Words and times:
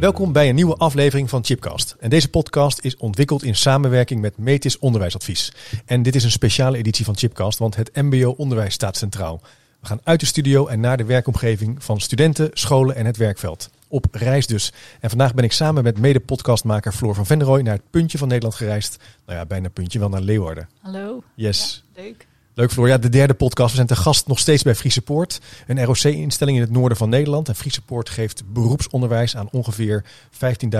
Welkom 0.00 0.32
bij 0.32 0.48
een 0.48 0.54
nieuwe 0.54 0.76
aflevering 0.76 1.30
van 1.30 1.44
Chipcast. 1.44 1.96
En 1.98 2.10
deze 2.10 2.28
podcast 2.28 2.84
is 2.84 2.96
ontwikkeld 2.96 3.42
in 3.42 3.56
samenwerking 3.56 4.20
met 4.20 4.38
Metis 4.38 4.78
Onderwijsadvies. 4.78 5.52
En 5.84 6.02
dit 6.02 6.14
is 6.14 6.24
een 6.24 6.30
speciale 6.30 6.76
editie 6.76 7.04
van 7.04 7.16
Chipcast, 7.16 7.58
want 7.58 7.76
het 7.76 7.90
MBO-onderwijs 7.94 8.74
staat 8.74 8.96
centraal. 8.96 9.40
We 9.80 9.86
gaan 9.86 10.00
uit 10.04 10.20
de 10.20 10.26
studio 10.26 10.66
en 10.66 10.80
naar 10.80 10.96
de 10.96 11.04
werkomgeving 11.04 11.84
van 11.84 12.00
studenten, 12.00 12.50
scholen 12.52 12.96
en 12.96 13.06
het 13.06 13.16
werkveld. 13.16 13.70
Op 13.88 14.06
reis 14.10 14.46
dus. 14.46 14.72
En 15.00 15.08
vandaag 15.08 15.34
ben 15.34 15.44
ik 15.44 15.52
samen 15.52 15.82
met 15.82 15.98
mede-podcastmaker 15.98 16.92
Floor 16.92 17.14
van 17.14 17.26
Venrooy 17.26 17.60
naar 17.60 17.74
het 17.74 17.90
puntje 17.90 18.18
van 18.18 18.28
Nederland 18.28 18.54
gereisd. 18.54 19.02
Nou 19.26 19.38
ja, 19.38 19.46
bijna 19.46 19.68
puntje, 19.68 19.98
wel 19.98 20.08
naar 20.08 20.20
Leeuwarden. 20.20 20.68
Hallo. 20.80 21.22
Yes. 21.34 21.84
Ja, 21.94 22.02
leuk. 22.02 22.26
Leuk 22.54 22.72
Floor. 22.72 22.88
Ja, 22.88 22.98
de 22.98 23.08
derde 23.08 23.34
podcast. 23.34 23.68
We 23.68 23.74
zijn 23.74 23.86
te 23.86 23.96
gast 23.96 24.26
nog 24.26 24.38
steeds 24.38 24.62
bij 24.62 24.74
Friese 24.74 25.02
Poort. 25.02 25.40
Een 25.66 25.84
ROC-instelling 25.84 26.56
in 26.56 26.62
het 26.62 26.72
noorden 26.72 26.96
van 26.98 27.08
Nederland. 27.08 27.48
En 27.48 27.54
Friese 27.54 27.82
Poort 27.82 28.08
geeft 28.08 28.52
beroepsonderwijs 28.52 29.36
aan 29.36 29.48
ongeveer 29.50 30.04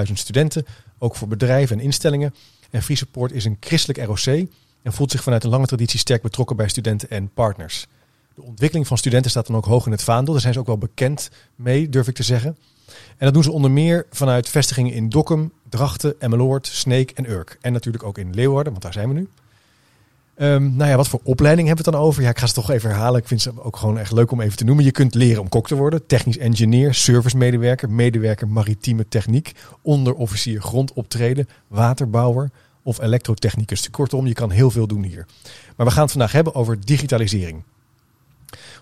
15.000 0.06 0.12
studenten. 0.12 0.66
Ook 0.98 1.16
voor 1.16 1.28
bedrijven 1.28 1.78
en 1.78 1.84
instellingen. 1.84 2.34
En 2.70 2.82
Friese 2.82 3.06
Poort 3.06 3.32
is 3.32 3.44
een 3.44 3.56
christelijk 3.60 4.04
ROC. 4.04 4.46
En 4.82 4.92
voelt 4.92 5.10
zich 5.10 5.22
vanuit 5.22 5.44
een 5.44 5.50
lange 5.50 5.66
traditie 5.66 5.98
sterk 5.98 6.22
betrokken 6.22 6.56
bij 6.56 6.68
studenten 6.68 7.10
en 7.10 7.30
partners. 7.34 7.86
De 8.34 8.42
ontwikkeling 8.42 8.86
van 8.86 8.98
studenten 8.98 9.30
staat 9.30 9.46
dan 9.46 9.56
ook 9.56 9.64
hoog 9.64 9.86
in 9.86 9.92
het 9.92 10.02
vaandel. 10.02 10.32
Daar 10.32 10.42
zijn 10.42 10.54
ze 10.54 10.60
ook 10.60 10.66
wel 10.66 10.78
bekend 10.78 11.30
mee, 11.54 11.88
durf 11.88 12.08
ik 12.08 12.14
te 12.14 12.22
zeggen. 12.22 12.56
En 13.16 13.24
dat 13.24 13.34
doen 13.34 13.42
ze 13.42 13.52
onder 13.52 13.70
meer 13.70 14.06
vanuit 14.10 14.48
vestigingen 14.48 14.92
in 14.92 15.08
Dokkum, 15.08 15.52
Drachten, 15.68 16.14
Emmeloord, 16.18 16.66
Sneek 16.66 17.10
en 17.10 17.30
Urk. 17.30 17.58
En 17.60 17.72
natuurlijk 17.72 18.04
ook 18.04 18.18
in 18.18 18.34
Leeuwarden, 18.34 18.72
want 18.72 18.84
daar 18.84 18.92
zijn 18.92 19.08
we 19.08 19.14
nu. 19.14 19.28
Um, 20.42 20.76
nou 20.76 20.90
ja, 20.90 20.96
wat 20.96 21.08
voor 21.08 21.20
opleiding 21.22 21.66
hebben 21.66 21.84
we 21.84 21.90
dan 21.90 22.00
over? 22.00 22.22
Ja, 22.22 22.28
ik 22.28 22.38
ga 22.38 22.46
ze 22.46 22.54
toch 22.54 22.70
even 22.70 22.90
herhalen. 22.90 23.20
Ik 23.20 23.28
vind 23.28 23.40
ze 23.40 23.62
ook 23.62 23.76
gewoon 23.76 23.98
echt 23.98 24.12
leuk 24.12 24.30
om 24.30 24.40
even 24.40 24.56
te 24.56 24.64
noemen. 24.64 24.84
Je 24.84 24.90
kunt 24.90 25.14
leren 25.14 25.42
om 25.42 25.48
kok 25.48 25.66
te 25.66 25.74
worden, 25.74 26.06
technisch 26.06 26.38
engineer, 26.38 26.94
servicemedewerker, 26.94 27.90
medewerker 27.90 28.48
maritieme 28.48 29.08
techniek, 29.08 29.52
onderofficier 29.82 30.62
grondoptreden, 30.62 31.48
waterbouwer 31.68 32.50
of 32.82 33.00
elektrotechnicus. 33.00 33.90
Kortom, 33.90 34.26
je 34.26 34.32
kan 34.32 34.50
heel 34.50 34.70
veel 34.70 34.86
doen 34.86 35.02
hier. 35.02 35.26
Maar 35.76 35.86
we 35.86 35.92
gaan 35.92 36.02
het 36.02 36.10
vandaag 36.10 36.32
hebben 36.32 36.54
over 36.54 36.84
digitalisering. 36.84 37.62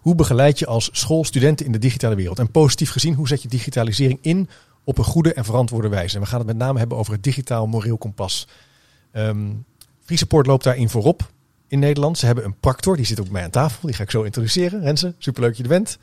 Hoe 0.01 0.15
begeleid 0.15 0.59
je 0.59 0.67
als 0.67 0.89
school 0.93 1.25
studenten 1.25 1.67
in 1.67 1.73
de 1.73 1.79
digitale 1.79 2.15
wereld? 2.15 2.39
En 2.39 2.51
positief 2.51 2.91
gezien, 2.91 3.15
hoe 3.15 3.29
zet 3.29 3.43
je 3.43 3.49
digitalisering 3.49 4.19
in 4.23 4.49
op 4.85 4.99
een 4.99 5.05
goede 5.05 5.35
en 5.35 5.45
verantwoorde 5.45 5.89
wijze? 5.89 6.15
En 6.15 6.21
we 6.23 6.29
gaan 6.29 6.39
het 6.39 6.47
met 6.47 6.57
name 6.57 6.79
hebben 6.79 6.99
over 6.99 7.13
het 7.13 7.23
digitaal 7.23 7.67
moreel 7.67 7.99
kompas. 7.99 8.49
Um, 9.13 9.65
Frieseport 10.05 10.47
loopt 10.47 10.65
daarin 10.65 10.89
voorop 10.89 11.31
in 11.69 11.79
Nederland. 11.79 12.19
Ze 12.19 12.27
hebben 12.27 12.45
een 12.45 12.59
practor, 12.61 12.97
die 12.97 13.07
zit 13.07 13.19
ook 13.19 13.25
bij 13.25 13.35
mij 13.35 13.45
aan 13.45 13.51
tafel. 13.51 13.87
Die 13.87 13.97
ga 13.97 14.03
ik 14.03 14.11
zo 14.11 14.23
introduceren. 14.23 14.81
Renze, 14.81 15.15
superleuk 15.19 15.49
dat 15.49 15.59
je 15.59 15.63
er 15.63 15.69
bent. 15.69 15.99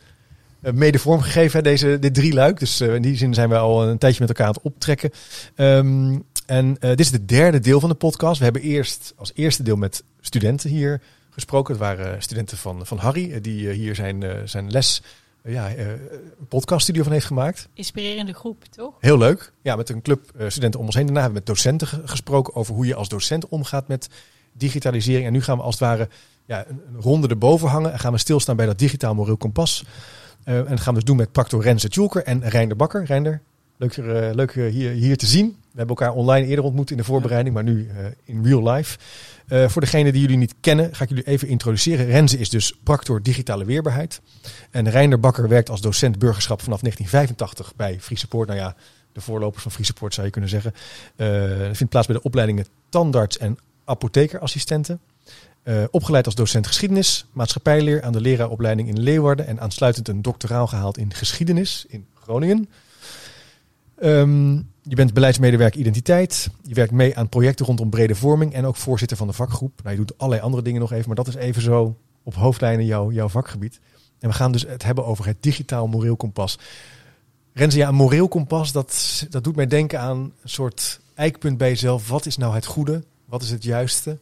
Uh, 0.62 0.72
mede 0.72 1.00
vormgegeven, 1.00 1.64
deze, 1.64 2.00
dit 2.00 2.14
drie 2.14 2.34
luik. 2.34 2.60
Dus 2.60 2.82
uh, 2.82 2.96
in 2.96 3.02
die 3.02 3.18
zin 3.18 3.34
zijn 3.34 3.50
we 3.50 3.58
al 3.58 3.88
een 3.88 3.98
tijdje 3.98 4.20
met 4.20 4.30
elkaar 4.30 4.48
aan 4.48 4.54
het 4.54 4.64
optrekken. 4.64 5.12
Um, 5.56 6.24
en 6.46 6.68
uh, 6.68 6.90
dit 6.90 7.00
is 7.00 7.12
het 7.12 7.28
derde 7.28 7.60
deel 7.60 7.80
van 7.80 7.90
de 7.90 7.96
podcast. 7.96 8.38
We 8.38 8.44
hebben 8.44 8.62
eerst 8.62 9.14
als 9.16 9.32
eerste 9.36 9.64
deel 9.64 9.76
met 9.76 10.04
studenten 10.22 10.70
hier 10.70 11.02
gesproken. 11.30 11.74
Het 11.74 11.82
waren 11.82 12.22
studenten 12.22 12.58
van, 12.58 12.86
van 12.86 12.98
Harry, 12.98 13.42
die 13.42 13.70
hier 13.70 13.96
zijn, 13.96 14.24
zijn 14.46 14.72
les 14.72 15.02
ja, 15.44 15.78
een 15.78 16.00
podcaststudio 16.50 17.04
van 17.04 17.12
heeft 17.12 17.26
gemaakt. 17.26 17.68
Inspirerende 17.74 18.34
groep, 18.34 18.64
toch? 18.64 18.94
Heel 19.00 19.18
leuk. 19.18 19.52
Ja, 19.62 19.76
met 19.76 19.90
een 19.90 20.02
club 20.02 20.32
studenten 20.48 20.80
om 20.80 20.86
ons 20.86 20.96
heen. 20.96 21.06
Daarna 21.06 21.22
hebben 21.22 21.42
we 21.42 21.46
met 21.46 21.56
docenten 21.56 21.88
gesproken 21.88 22.56
over 22.56 22.74
hoe 22.74 22.86
je 22.86 22.96
als 22.96 23.10
docent 23.10 23.48
omgaat 23.48 23.88
met 23.88 24.10
digitalisering. 24.58 25.26
En 25.26 25.34
nu 25.34 25.42
gaan 25.42 25.58
we 25.58 25.64
als 25.64 25.80
het 25.80 25.84
ware 25.84 26.10
ja, 26.46 26.66
een, 26.68 26.82
ronde 27.00 27.28
erboven 27.28 27.68
hangen. 27.68 27.92
En 27.92 28.00
gaan 28.00 28.12
we 28.12 28.18
stilstaan 28.18 28.56
bij 28.56 28.66
dat 28.66 28.80
digitaal 28.80 29.16
moreel 29.16 29.38
kompas. 29.38 29.86
Uh, 30.46 30.58
en 30.58 30.66
dat 30.66 30.80
gaan 30.80 30.94
we 30.94 31.00
dus 31.00 31.10
doen 31.10 31.18
met 31.18 31.32
Practor 31.32 31.62
Renze 31.62 31.90
Tjulker 31.90 32.24
en 32.24 32.50
Reinder 32.50 32.78
Bakker. 32.78 33.04
Reinder, 33.04 33.42
leuk, 33.78 33.98
uh, 33.98 34.30
leuk 34.34 34.54
hier, 34.54 34.92
hier 34.92 35.18
te 35.18 35.26
zien. 35.26 35.48
We 35.48 35.82
hebben 35.82 35.96
elkaar 35.96 36.14
online 36.16 36.48
eerder 36.48 36.66
ontmoet 36.66 36.92
in 36.92 36.98
de 36.98 37.04
voorbereiding, 37.04 37.56
maar 37.56 37.64
nu 37.64 37.90
in 38.24 38.46
real 38.46 38.72
life. 38.72 38.98
Voor 39.48 39.82
degenen 39.82 40.12
die 40.12 40.22
jullie 40.22 40.38
niet 40.38 40.56
kennen, 40.60 40.96
ga 40.96 41.04
ik 41.04 41.10
jullie 41.10 41.28
even 41.28 41.48
introduceren. 41.48 42.06
Renze 42.06 42.38
is 42.38 42.50
dus 42.50 42.78
Practor 42.84 43.22
Digitale 43.22 43.66
Weerbaarheid. 43.66 44.22
En 44.72 44.90
Reinder 44.90 45.20
Bakker 45.20 45.48
werkt 45.48 45.70
als 45.70 45.82
docent 45.82 46.20
burgerschap 46.20 46.62
vanaf 46.62 46.80
1985 46.80 47.76
bij 47.76 48.00
Friese 48.00 48.28
Poort. 48.28 48.48
Nou 48.48 48.60
ja, 48.60 48.76
de 49.16 49.22
voorlopers 49.22 49.64
van 49.64 49.72
Friese 49.72 49.94
Poort 49.94 50.14
zou 50.14 50.26
je 50.26 50.32
kunnen 50.32 50.50
zeggen. 50.50 50.74
Uh, 51.16 51.28
vindt 51.72 51.90
plaats 51.90 52.08
bij 52.08 52.16
de 52.16 52.22
opleidingen 52.22 52.66
tandarts 52.90 53.38
en 53.38 53.58
apothekerassistenten. 53.86 55.00
Uh, 55.64 55.84
opgeleid 55.92 56.26
als 56.26 56.36
docent 56.36 56.68
geschiedenis, 56.68 57.26
maatschappijleer 57.32 58.04
aan 58.04 58.12
de 58.12 58.22
leraaropleiding 58.22 58.88
in 58.88 59.00
Leeuwarden 59.00 59.48
en 59.48 59.60
aansluitend 59.60 60.08
een 60.08 60.22
doctoraal 60.22 60.68
gehaald 60.68 60.98
in 60.98 61.14
geschiedenis 61.14 61.86
in 61.88 62.06
Groningen. 62.14 62.70
Um, 64.04 64.70
je 64.82 64.96
bent 64.96 65.14
beleidsmedewerker 65.14 65.80
identiteit. 65.80 66.50
Je 66.62 66.74
werkt 66.74 66.92
mee 66.92 67.18
aan 67.18 67.30
projecten 67.30 67.66
rondom 67.66 67.90
brede 67.90 68.16
vorming 68.16 68.54
en 68.54 68.66
ook 68.66 68.76
voorzitter 68.76 69.18
van 69.18 69.28
de 69.28 69.34
vakgroep. 69.34 69.80
Nou, 69.84 69.96
je 69.96 70.06
doet 70.06 70.18
allerlei 70.18 70.42
andere 70.42 70.64
dingen 70.64 70.82
nog 70.82 70.92
even, 70.92 71.08
maar 71.08 71.16
dat 71.16 71.28
is 71.28 71.36
even 71.36 71.62
zo 71.62 71.98
op 72.24 72.36
hoofdlijnen 72.36 72.86
jouw, 72.86 73.12
jouw 73.12 73.30
vakgebied. 73.30 73.80
En 74.20 74.30
we 74.30 74.36
gaan 74.36 74.52
dus 74.52 74.66
het 74.68 74.84
hebben 74.84 75.06
over 75.06 75.26
het 75.26 75.38
digitaal 75.40 75.88
moreel 75.88 76.16
kompas. 76.16 76.60
Renze, 77.54 77.78
ja, 77.78 77.88
een 77.88 77.96
moreel 77.96 78.28
kompas, 78.28 78.72
dat, 78.72 79.26
dat 79.30 79.44
doet 79.44 79.56
mij 79.56 79.68
denken 79.68 80.00
aan 80.00 80.18
een 80.18 80.34
soort 80.50 81.00
eikpunt 81.14 81.58
bij 81.58 81.70
jezelf. 81.70 82.08
Wat 82.10 82.26
is 82.26 82.38
nou 82.38 82.56
het 82.56 82.66
goede? 82.66 83.04
Wat 83.26 83.42
is 83.42 83.50
het 83.50 83.64
juiste? 83.64 84.18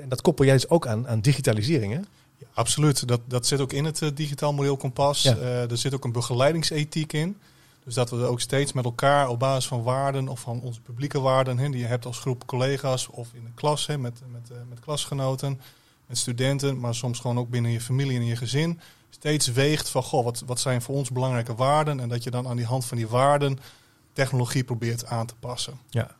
En 0.00 0.08
dat 0.08 0.20
koppel 0.20 0.44
jij 0.44 0.54
dus 0.54 0.68
ook 0.68 0.86
aan, 0.86 1.08
aan 1.08 1.20
digitalisering, 1.20 1.92
hè? 1.92 1.98
Ja, 2.38 2.46
absoluut. 2.54 3.08
Dat, 3.08 3.20
dat 3.24 3.46
zit 3.46 3.60
ook 3.60 3.72
in 3.72 3.84
het 3.84 4.00
uh, 4.00 4.08
digitaal 4.14 4.52
moreel 4.52 4.76
kompas. 4.76 5.22
Ja. 5.22 5.36
Uh, 5.36 5.70
er 5.70 5.78
zit 5.78 5.94
ook 5.94 6.04
een 6.04 6.12
begeleidingsethiek 6.12 7.12
in. 7.12 7.36
Dus 7.84 7.94
dat 7.94 8.10
we 8.10 8.24
ook 8.24 8.40
steeds 8.40 8.72
met 8.72 8.84
elkaar 8.84 9.28
op 9.28 9.38
basis 9.38 9.66
van 9.66 9.82
waarden 9.82 10.28
of 10.28 10.40
van 10.40 10.60
onze 10.60 10.80
publieke 10.80 11.20
waarden, 11.20 11.58
hè, 11.58 11.70
die 11.70 11.80
je 11.80 11.86
hebt 11.86 12.06
als 12.06 12.18
groep 12.18 12.46
collega's 12.46 13.08
of 13.10 13.28
in 13.32 13.44
de 13.44 13.50
klas, 13.54 13.86
hè, 13.86 13.98
met, 13.98 14.20
met, 14.32 14.50
uh, 14.50 14.56
met 14.68 14.80
klasgenoten, 14.80 15.60
met 16.06 16.18
studenten, 16.18 16.80
maar 16.80 16.94
soms 16.94 17.18
gewoon 17.18 17.38
ook 17.38 17.50
binnen 17.50 17.70
je 17.70 17.80
familie 17.80 18.18
en 18.18 18.24
je 18.24 18.36
gezin, 18.36 18.80
steeds 19.10 19.46
weegt 19.46 19.88
van, 19.88 20.02
goh, 20.02 20.24
wat, 20.24 20.42
wat 20.46 20.60
zijn 20.60 20.82
voor 20.82 20.94
ons 20.94 21.10
belangrijke 21.10 21.54
waarden? 21.54 22.00
En 22.00 22.08
dat 22.08 22.22
je 22.22 22.30
dan 22.30 22.48
aan 22.48 22.56
die 22.56 22.66
hand 22.66 22.84
van 22.84 22.96
die 22.96 23.08
waarden 23.08 23.58
technologie 24.12 24.64
probeert 24.64 25.06
aan 25.06 25.26
te 25.26 25.34
passen. 25.40 25.78
Ja. 25.90 26.16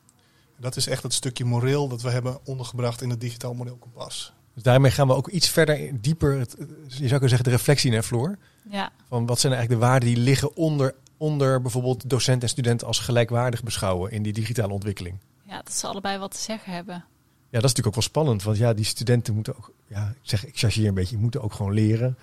Dat 0.64 0.76
is 0.76 0.86
echt 0.86 1.02
het 1.02 1.12
stukje 1.12 1.44
moreel 1.44 1.88
dat 1.88 2.02
we 2.02 2.10
hebben 2.10 2.38
ondergebracht 2.44 3.02
in 3.02 3.10
het 3.10 3.20
digitaal 3.20 3.54
moreel 3.54 3.76
kompas. 3.76 4.32
Dus 4.54 4.62
daarmee 4.62 4.90
gaan 4.90 5.06
we 5.06 5.14
ook 5.14 5.28
iets 5.28 5.48
verder 5.48 6.00
dieper, 6.00 6.38
het, 6.38 6.56
je 6.58 6.96
zou 6.96 7.08
kunnen 7.08 7.28
zeggen, 7.28 7.44
de 7.44 7.56
reflectie 7.56 7.90
naar 7.90 8.02
Floor. 8.02 8.38
Ja. 8.70 8.92
Van 9.08 9.26
wat 9.26 9.40
zijn 9.40 9.52
eigenlijk 9.52 9.82
de 9.82 9.88
waarden 9.88 10.08
die 10.08 10.24
liggen 10.24 10.56
onder, 10.56 10.94
onder 11.16 11.62
bijvoorbeeld 11.62 12.10
docent 12.10 12.42
en 12.42 12.48
student 12.48 12.84
als 12.84 12.98
gelijkwaardig 12.98 13.62
beschouwen 13.62 14.10
in 14.10 14.22
die 14.22 14.32
digitale 14.32 14.72
ontwikkeling? 14.72 15.16
Ja, 15.42 15.56
dat 15.62 15.72
ze 15.72 15.86
allebei 15.86 16.18
wat 16.18 16.30
te 16.30 16.40
zeggen 16.40 16.72
hebben. 16.72 16.94
Ja, 16.94 17.60
dat 17.60 17.70
is 17.70 17.76
natuurlijk 17.76 17.86
ook 17.86 17.94
wel 17.94 18.02
spannend, 18.02 18.42
want 18.42 18.56
ja, 18.56 18.74
die 18.74 18.84
studenten 18.84 19.34
moeten 19.34 19.56
ook, 19.56 19.72
ja, 19.86 20.08
ik 20.08 20.28
zeg, 20.28 20.46
ik 20.46 20.58
chargeer 20.58 20.88
een 20.88 20.94
beetje, 20.94 21.18
moeten 21.18 21.42
ook 21.42 21.52
gewoon 21.52 21.72
leren. 21.72 22.18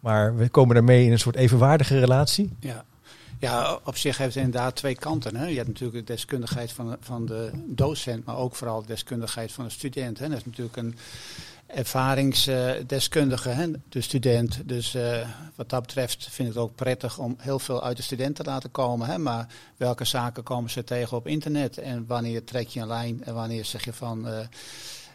Maar 0.00 0.36
we 0.36 0.48
komen 0.48 0.74
daarmee 0.74 1.04
in 1.04 1.12
een 1.12 1.18
soort 1.18 1.36
evenwaardige 1.36 1.98
relatie. 1.98 2.56
Ja. 2.60 2.84
Ja, 3.38 3.78
op 3.84 3.96
zich 3.96 4.18
heeft 4.18 4.34
het 4.34 4.44
inderdaad 4.44 4.76
twee 4.76 4.94
kanten. 4.94 5.36
Hè. 5.36 5.46
Je 5.46 5.56
hebt 5.56 5.68
natuurlijk 5.68 6.06
de 6.06 6.12
deskundigheid 6.12 6.72
van 6.72 6.90
de, 6.90 6.96
van 7.00 7.26
de 7.26 7.50
docent, 7.66 8.24
maar 8.24 8.36
ook 8.36 8.54
vooral 8.54 8.80
de 8.80 8.86
deskundigheid 8.86 9.52
van 9.52 9.64
de 9.64 9.70
student. 9.70 10.18
Hè. 10.18 10.28
Dat 10.28 10.38
is 10.38 10.44
natuurlijk 10.44 10.76
een 10.76 10.96
ervaringsdeskundige, 11.66 13.48
hè, 13.48 13.70
de 13.88 14.00
student. 14.00 14.60
Dus 14.64 14.94
uh, 14.94 15.28
wat 15.54 15.70
dat 15.70 15.80
betreft 15.80 16.28
vind 16.30 16.48
ik 16.48 16.54
het 16.54 16.62
ook 16.62 16.74
prettig 16.74 17.18
om 17.18 17.36
heel 17.38 17.58
veel 17.58 17.82
uit 17.82 17.96
de 17.96 18.02
student 18.02 18.36
te 18.36 18.44
laten 18.44 18.70
komen. 18.70 19.06
Hè. 19.06 19.18
Maar 19.18 19.46
welke 19.76 20.04
zaken 20.04 20.42
komen 20.42 20.70
ze 20.70 20.84
tegen 20.84 21.16
op 21.16 21.26
internet? 21.26 21.78
En 21.78 22.06
wanneer 22.06 22.44
trek 22.44 22.68
je 22.68 22.80
een 22.80 22.86
lijn 22.86 23.24
en 23.24 23.34
wanneer 23.34 23.64
zeg 23.64 23.84
je 23.84 23.92
van... 23.92 24.28
Uh, 24.28 24.38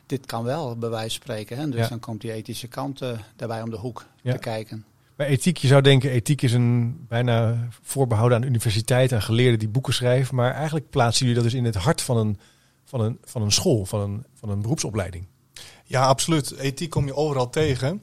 dit 0.05 0.25
kan 0.25 0.43
wel, 0.43 0.77
bij 0.77 0.89
wijze 0.89 1.09
van 1.09 1.21
spreken. 1.21 1.57
Hè. 1.57 1.69
Dus 1.69 1.79
ja. 1.79 1.87
dan 1.87 1.99
komt 1.99 2.21
die 2.21 2.31
ethische 2.31 2.67
kant 2.67 3.01
uh, 3.01 3.11
daarbij 3.35 3.61
om 3.61 3.69
de 3.69 3.77
hoek 3.77 4.05
ja. 4.21 4.31
te 4.31 4.37
kijken. 4.37 4.85
Bij 5.15 5.27
ethiek, 5.27 5.57
je 5.57 5.68
zou 5.68 5.81
denken, 5.81 6.10
ethiek 6.10 6.42
is 6.42 6.54
een 6.54 7.06
bijna 7.07 7.68
voorbehouden 7.81 8.38
aan 8.38 8.48
universiteiten 8.48 9.18
en 9.18 9.24
geleerden 9.24 9.60
die 9.60 9.69
boeken 9.69 9.94
schrijven. 9.94 10.36
Maar 10.36 10.54
eigenlijk 10.54 10.89
plaatsen 10.89 11.25
jullie 11.25 11.42
dat 11.42 11.51
dus 11.51 11.60
in 11.60 11.65
het 11.65 11.75
hart 11.75 12.01
van 12.01 12.18
een, 12.18 12.39
van 12.86 13.01
een, 13.01 13.18
van 13.24 13.42
een 13.42 13.51
school, 13.51 13.86
van 13.86 14.00
een, 14.00 14.25
van 14.33 14.50
een 14.50 14.62
beroepsopleiding. 14.62 15.25
Ja, 15.83 16.06
absoluut. 16.06 16.51
Ethiek 16.57 16.89
kom 16.89 17.06
je 17.06 17.15
overal 17.15 17.50
tegen. 17.50 18.01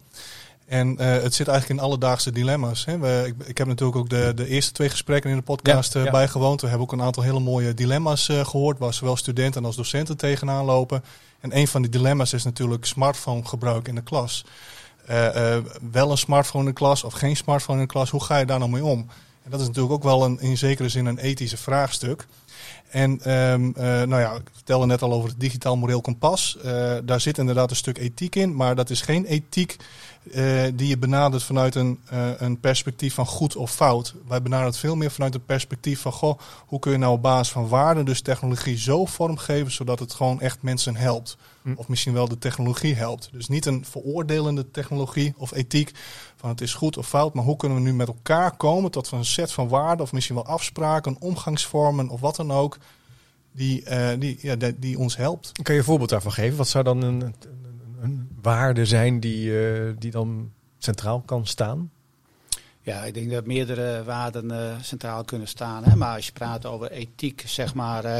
En 0.67 0.89
uh, 0.89 0.99
het 0.99 1.35
zit 1.35 1.49
eigenlijk 1.49 1.81
in 1.81 1.87
alledaagse 1.87 2.33
dilemma's. 2.33 2.85
Hè. 2.85 2.99
We, 2.99 3.25
ik, 3.27 3.49
ik, 3.49 3.59
heb 3.59 3.67
natuurlijk 3.67 3.99
ook 3.99 4.09
de, 4.09 4.33
de 4.35 4.47
eerste 4.47 4.73
twee 4.73 4.89
gesprekken 4.89 5.31
in 5.31 5.37
de 5.37 5.43
podcast 5.43 5.93
ja, 5.93 6.05
ja. 6.05 6.11
bijgewoond. 6.11 6.61
We 6.61 6.69
hebben 6.69 6.87
ook 6.87 6.93
een 6.93 7.03
aantal 7.03 7.23
hele 7.23 7.41
mooie 7.41 7.75
dilemma's 7.75 8.29
uh, 8.29 8.45
gehoord, 8.45 8.79
waar 8.79 8.95
zowel 8.95 9.17
studenten 9.17 9.65
als 9.65 9.77
docenten 9.77 10.17
tegenaan 10.17 10.65
lopen. 10.65 11.05
En 11.41 11.57
een 11.57 11.69
van 11.69 11.83
die 11.83 11.91
dilemma's 11.91 12.33
is 12.33 12.45
natuurlijk 12.45 12.85
smartphone 12.85 13.45
gebruik 13.45 13.89
in 13.89 13.95
de 13.95 14.03
klas. 14.03 14.45
Uh, 15.11 15.57
wel 15.91 16.11
een 16.11 16.19
smartphone 16.19 16.65
in 16.65 16.71
de 16.71 16.77
klas 16.77 17.05
of 17.05 17.13
geen 17.13 17.37
smartphone 17.37 17.79
in 17.81 17.87
de 17.87 17.93
klas, 17.93 18.11
hoe 18.11 18.25
ga 18.25 18.39
je 18.39 18.47
daar 18.47 18.59
nou 18.59 18.71
mee 18.71 18.85
om? 18.85 19.07
En 19.43 19.51
dat 19.51 19.61
is 19.61 19.67
natuurlijk 19.67 19.95
ook 19.95 20.03
wel 20.03 20.25
een, 20.25 20.41
in 20.41 20.59
zekere 20.59 20.89
zin 20.89 21.07
een 21.07 21.19
ethische 21.19 21.57
vraagstuk. 21.57 22.27
En 22.91 23.33
um, 23.33 23.67
uh, 23.67 23.85
nou 23.85 24.21
ja, 24.21 24.33
ik 24.33 24.51
vertelde 24.53 24.87
net 24.87 25.03
al 25.03 25.13
over 25.13 25.29
het 25.29 25.41
digitaal 25.41 25.77
moreel 25.77 26.01
kompas. 26.01 26.59
Daar 27.05 27.21
zit 27.21 27.39
inderdaad 27.39 27.71
een 27.71 27.77
stuk 27.77 27.99
ethiek 27.99 28.37
in, 28.37 28.55
maar 28.57 28.75
dat 28.75 28.91
is 28.91 29.01
geen 29.01 29.25
ethiek 29.25 29.77
uh, 30.23 30.63
die 30.75 30.89
je 30.89 30.99
benadert 30.99 31.43
vanuit 31.43 31.75
een, 31.75 32.01
een 32.39 32.61
perspectief 32.61 33.15
van 33.15 33.27
goed 33.27 33.57
of 33.57 33.73
fout. 33.73 34.15
Wij 34.29 34.43
benaderen 34.43 34.71
het 34.71 34.81
veel 34.81 34.97
meer 34.97 35.11
vanuit 35.11 35.35
het 35.35 35.47
perspectief 35.47 36.01
van, 36.01 36.13
goh, 36.13 36.39
hoe 36.67 36.79
kun 36.79 36.93
je 36.93 36.99
nou 36.99 37.13
op 37.13 37.23
basis 37.23 37.53
van 37.53 37.69
waarden 37.69 38.05
dus 38.05 38.21
technologie 38.21 38.79
zo 38.79 39.05
vormgeven 39.05 39.73
zodat 39.73 39.99
het 39.99 40.15
gewoon 40.15 40.41
echt 40.41 40.63
mensen 40.63 40.97
helpt. 40.97 41.37
Hm. 41.63 41.73
Of 41.77 41.89
misschien 41.89 42.13
wel 42.13 42.29
de 42.29 42.39
technologie 42.39 42.95
helpt. 42.95 43.29
Dus 43.33 43.49
niet 43.49 43.67
een 43.67 43.85
veroordelende 43.85 44.71
technologie 44.71 45.35
of 45.37 45.53
ethiek 45.53 45.93
van 46.37 46.49
het 46.49 46.61
is 46.61 46.75
goed 46.75 46.97
of 46.97 47.09
fout, 47.09 47.35
maar 47.35 47.45
hoe 47.45 47.57
kunnen 47.57 47.79
we 47.79 47.85
nu 47.85 47.95
met 47.95 48.09
elkaar 48.09 48.57
komen 48.57 48.91
tot 48.91 49.11
een 49.11 49.25
set 49.25 49.53
van 49.53 49.69
waarden 49.69 50.05
of 50.05 50.13
misschien 50.13 50.35
wel 50.35 50.47
afspraken, 50.47 51.17
omgangsvormen 51.19 52.09
of 52.09 52.21
wat 52.21 52.37
dan 52.37 52.53
ook, 52.53 52.79
die, 53.53 53.85
uh, 53.91 54.09
die, 54.19 54.39
ja, 54.41 54.57
die, 54.57 54.79
die, 54.79 54.99
ons 54.99 55.17
helpt. 55.17 55.53
Kan 55.63 55.75
je 55.75 55.81
een 55.81 55.87
voorbeeld 55.87 56.11
daarvan 56.11 56.33
geven? 56.33 56.57
Wat 56.57 56.69
zou 56.69 56.85
dan 56.85 57.03
een, 57.03 57.21
een, 57.21 57.35
een 58.01 58.29
waarde 58.43 58.87
zijn 58.87 59.21
die, 59.21 59.51
uh, 59.51 59.93
die 59.99 60.11
dan 60.11 60.53
centraal 60.79 61.21
kan 61.21 61.47
staan? 61.47 61.91
Ja, 62.83 63.05
ik 63.05 63.15
denk 63.15 63.31
dat 63.31 63.47
meerdere 63.47 64.05
waarden 64.05 64.53
uh, 64.53 64.75
centraal 64.81 65.25
kunnen 65.25 65.49
staan. 65.49 65.85
Hè? 65.85 65.97
Maar 65.97 66.15
als 66.15 66.27
je 66.27 66.33
praat 66.33 66.67
over 66.67 66.91
ethiek, 66.91 67.43
zeg 67.47 67.75
maar, 67.75 68.05
uh, 68.05 68.17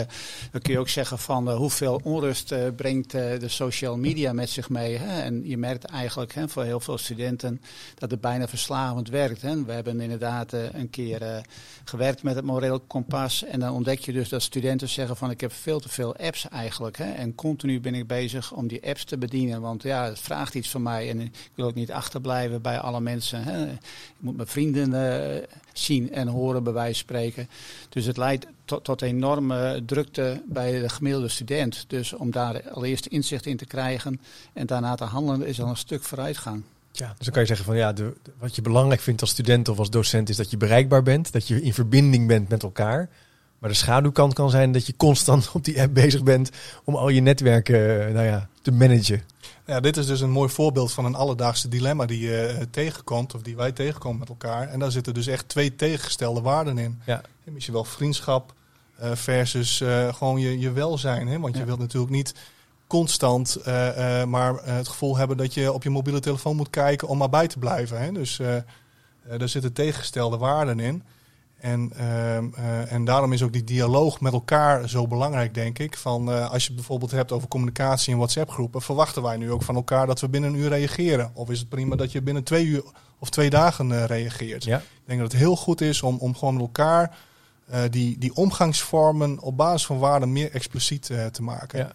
dan 0.51 0.61
kun 0.61 0.73
je 0.73 0.79
ook 0.79 0.89
zeggen 0.89 1.19
van 1.19 1.49
uh, 1.49 1.57
hoeveel 1.57 2.01
onrust 2.05 2.55
brengt 2.77 3.11
de 3.11 3.49
social 3.49 3.97
media 3.97 4.33
met 4.33 4.51
zich 4.51 4.69
mee. 4.69 4.97
Hè? 4.97 5.21
En 5.21 5.49
je 5.49 5.57
merkt 5.57 5.85
eigenlijk 5.85 6.35
hè, 6.35 6.49
voor 6.49 6.65
heel 6.65 6.81
veel 6.81 6.99
studenten 6.99 7.61
dat 7.95 8.11
het 8.11 8.21
bijna 8.21 8.49
verslavend 8.49 9.09
werkt. 9.09 9.43
Hè? 9.43 9.65
We 9.65 9.73
hebben 9.73 10.01
inderdaad 10.01 10.53
een 10.53 10.91
keer 10.91 11.43
gewerkt 11.85 12.23
met 12.23 12.35
het 12.35 12.45
moreel 12.45 12.81
kompas. 12.81 13.45
En 13.45 13.61
dan 13.61 13.73
ontdek 13.73 13.99
je 13.99 14.13
dus 14.13 14.29
dat 14.29 14.43
studenten 14.43 14.89
zeggen 14.89 15.17
van 15.17 15.31
ik 15.31 15.41
heb 15.41 15.53
veel 15.53 15.81
te 15.81 15.89
veel 15.89 16.17
apps 16.17 16.49
eigenlijk. 16.49 16.97
Hè? 16.99 17.13
En 17.13 17.35
continu 17.35 17.81
ben 17.81 17.95
ik 17.95 18.07
bezig 18.07 18.53
om 18.53 18.67
die 18.67 18.87
apps 18.89 19.05
te 19.05 19.19
bedienen. 19.19 19.61
Want 19.61 19.83
ja, 19.83 20.05
het 20.05 20.19
vraagt 20.19 20.55
iets 20.55 20.69
van 20.69 20.83
mij. 20.83 21.11
En 21.11 21.21
ik 21.21 21.51
wil 21.55 21.67
ook 21.67 21.75
niet 21.75 21.93
achterblijven 21.93 22.63
bij 22.63 22.79
alle 22.79 23.01
mensen. 23.01 23.43
Hè? 23.43 23.73
Ik 23.73 23.79
moet 24.19 24.37
vrienden 24.51 24.93
uh, 24.93 25.43
zien 25.73 26.13
en 26.13 26.29
horen, 26.29 26.63
bij 26.63 26.73
wijze 26.73 27.05
van 27.05 27.17
spreken. 27.17 27.49
Dus 27.89 28.05
het 28.05 28.17
leidt 28.17 28.47
tot, 28.65 28.85
tot 28.85 29.03
enorme 29.03 29.83
drukte 29.87 30.43
bij 30.47 30.81
de 30.81 30.89
gemiddelde 30.89 31.29
student. 31.29 31.85
Dus 31.89 32.13
om 32.13 32.31
daar 32.31 32.71
allereerst 32.71 33.07
inzicht 33.07 33.47
in 33.47 33.57
te 33.57 33.67
krijgen 33.67 34.21
en 34.53 34.67
daarna 34.67 34.95
te 34.95 35.05
handelen, 35.05 35.47
is 35.47 35.61
al 35.61 35.69
een 35.69 35.77
stuk 35.77 36.03
vooruitgang. 36.03 36.63
Ja, 36.93 37.15
dus 37.17 37.25
dan 37.25 37.33
kan 37.33 37.43
je 37.43 37.49
zeggen 37.49 37.67
van 37.67 37.77
ja, 37.77 37.93
de, 37.93 38.13
wat 38.39 38.55
je 38.55 38.63
belangrijk 38.63 39.01
vindt 39.01 39.21
als 39.21 39.31
student 39.31 39.69
of 39.69 39.79
als 39.79 39.91
docent 39.91 40.29
is 40.29 40.37
dat 40.37 40.51
je 40.51 40.57
bereikbaar 40.57 41.03
bent, 41.03 41.33
dat 41.33 41.49
je 41.49 41.63
in 41.63 41.75
verbinding 41.75 42.27
bent 42.27 42.49
met 42.49 42.63
elkaar. 42.63 43.09
Maar 43.61 43.71
de 43.71 43.77
schaduwkant 43.77 44.35
kan 44.35 44.51
zijn 44.51 44.73
dat 44.73 44.87
je 44.87 44.97
constant 44.97 45.51
op 45.53 45.65
die 45.65 45.81
app 45.83 45.95
bezig 45.95 46.23
bent 46.23 46.51
om 46.85 46.95
al 46.97 47.09
je 47.09 47.21
netwerken 47.21 48.13
nou 48.13 48.27
ja, 48.27 48.49
te 48.63 48.73
managen. 48.73 49.23
Ja, 49.67 49.81
dit 49.81 49.97
is 49.97 50.07
dus 50.07 50.21
een 50.21 50.31
mooi 50.31 50.49
voorbeeld 50.51 50.93
van 50.93 51.05
een 51.05 51.15
alledaagse 51.15 51.69
dilemma 51.69 52.07
die 52.07 52.21
je 52.21 52.55
uh, 52.59 52.65
tegenkomt, 52.71 53.35
of 53.35 53.43
die 53.43 53.57
wij 53.57 53.73
tegenkomen 53.73 54.19
met 54.19 54.29
elkaar. 54.29 54.69
En 54.69 54.79
daar 54.79 54.91
zitten 54.91 55.15
dus 55.15 55.27
echt 55.27 55.49
twee 55.49 55.77
tegengestelde 55.77 56.41
waarden 56.41 56.79
in. 56.79 57.01
Ja. 57.07 57.21
Misschien 57.45 57.75
wel 57.75 57.85
vriendschap 57.85 58.53
uh, 59.03 59.11
versus 59.15 59.83
gewoon 60.11 60.41
je, 60.41 60.59
je 60.59 60.73
welzijn. 60.73 61.29
Hè? 61.29 61.39
Want 61.39 61.55
je 61.55 61.61
Ja. 61.61 61.67
wilt 61.67 61.79
natuurlijk 61.79 62.13
niet 62.13 62.35
constant 62.87 63.57
eh, 63.57 64.21
eh, 64.21 64.29
maar 64.29 64.55
eh, 64.57 64.75
het 64.75 64.89
gevoel 64.89 65.17
hebben 65.17 65.37
dat 65.37 65.55
je 65.55 65.73
op 65.73 65.83
je 65.83 65.91
mobiele 65.91 66.21
telefoon 66.21 66.57
moet 66.57 66.71
kijken 66.71 67.09
om 67.09 67.19
maar 67.19 67.29
bij 67.29 67.47
te 67.47 67.59
blijven. 67.59 68.01
Hè? 68.01 68.13
Dus 68.13 68.39
eh, 68.39 68.57
eh, 68.57 68.63
daar 69.39 69.49
zitten 69.49 69.73
tegengestelde 69.73 70.37
waarden 70.37 70.81
in. 70.81 71.03
En, 71.61 71.93
ehm, 71.97 72.49
eh, 72.55 72.93
en 72.93 73.05
daarom 73.05 73.33
is 73.33 73.43
ook 73.43 73.53
die 73.53 73.65
dialoog 73.65 74.21
met 74.21 74.33
elkaar 74.33 74.89
zo 74.89 75.07
belangrijk, 75.07 75.55
denk 75.55 75.79
ik. 75.79 75.97
Van, 75.97 76.33
eh, 76.33 76.51
als 76.51 76.63
je 76.63 76.67
het 76.67 76.77
bijvoorbeeld 76.77 77.11
hebt 77.11 77.33
over 77.33 77.49
communicatie 77.49 78.13
in 78.13 78.19
WhatsApp-groepen, 78.19 78.83
verwachten 78.83 79.23
wij 79.23 79.37
nu 79.37 79.53
ook 79.53 79.63
van 79.63 79.75
elkaar 79.75 80.07
dat 80.07 80.21
we 80.21 80.29
binnen 80.29 80.53
een 80.53 80.59
uur 80.59 80.69
reageren? 80.69 81.31
Of 81.35 81.51
is 81.51 81.59
het 81.59 81.69
prima 81.69 81.97
dat 81.97 82.13
je 82.13 82.23
binnen 82.23 82.45
twee 82.45 82.67
uur 82.67 82.85
of 83.19 83.31
twee 83.31 83.51
dagen 83.51 83.93
eh, 83.93 84.05
reageert? 84.05 84.65
Ja. 84.65 84.77
Ik 84.77 85.07
denk 85.07 85.21
dat 85.21 85.33
het 85.33 85.41
heel 85.41 85.57
goed 85.57 85.81
is 85.81 86.03
om, 86.03 86.17
om 86.19 86.37
gewoon 86.37 86.55
met 86.55 86.63
elkaar 86.63 87.17
eh, 87.71 87.83
die, 87.91 88.19
die 88.19 88.35
omgangsvormen 88.35 89.41
op 89.41 89.57
basis 89.57 89.87
van 89.87 89.99
waarden 89.99 90.33
meer 90.33 90.51
expliciet 90.53 91.11
eh, 91.11 91.27
te 91.27 91.43
maken. 91.43 91.79
Ja. 91.79 91.93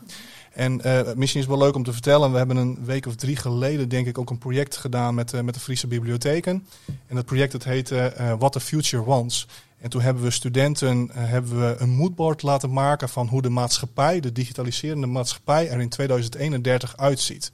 En 0.51 0.81
eh, 0.81 0.93
misschien 1.15 1.41
is 1.41 1.47
het 1.47 1.55
wel 1.55 1.65
leuk 1.65 1.75
om 1.75 1.83
te 1.83 1.93
vertellen, 1.93 2.31
we 2.31 2.37
hebben 2.37 2.57
een 2.57 2.85
week 2.85 3.05
of 3.05 3.15
drie 3.15 3.35
geleden 3.35 3.89
denk 3.89 4.07
ik 4.07 4.17
ook 4.17 4.29
een 4.29 4.37
project 4.37 4.77
gedaan 4.77 5.15
met, 5.15 5.43
met 5.43 5.53
de 5.53 5.59
Friese 5.59 5.87
bibliotheken. 5.87 6.67
En 7.07 7.15
dat 7.15 7.25
project 7.25 7.51
dat 7.51 7.63
heette 7.63 8.13
What 8.39 8.51
the 8.51 8.59
Future 8.59 9.03
Wants. 9.03 9.47
En 9.79 9.89
toen 9.89 10.01
hebben 10.01 10.23
we 10.23 10.31
studenten 10.31 11.09
hebben 11.13 11.59
we 11.59 11.75
een 11.77 11.89
moodboard 11.89 12.41
laten 12.41 12.73
maken 12.73 13.09
van 13.09 13.27
hoe 13.27 13.41
de 13.41 13.49
maatschappij, 13.49 14.19
de 14.19 14.31
digitaliserende 14.31 15.07
maatschappij, 15.07 15.69
er 15.69 15.81
in 15.81 15.89
2031 15.89 16.97
uitziet. 16.97 17.51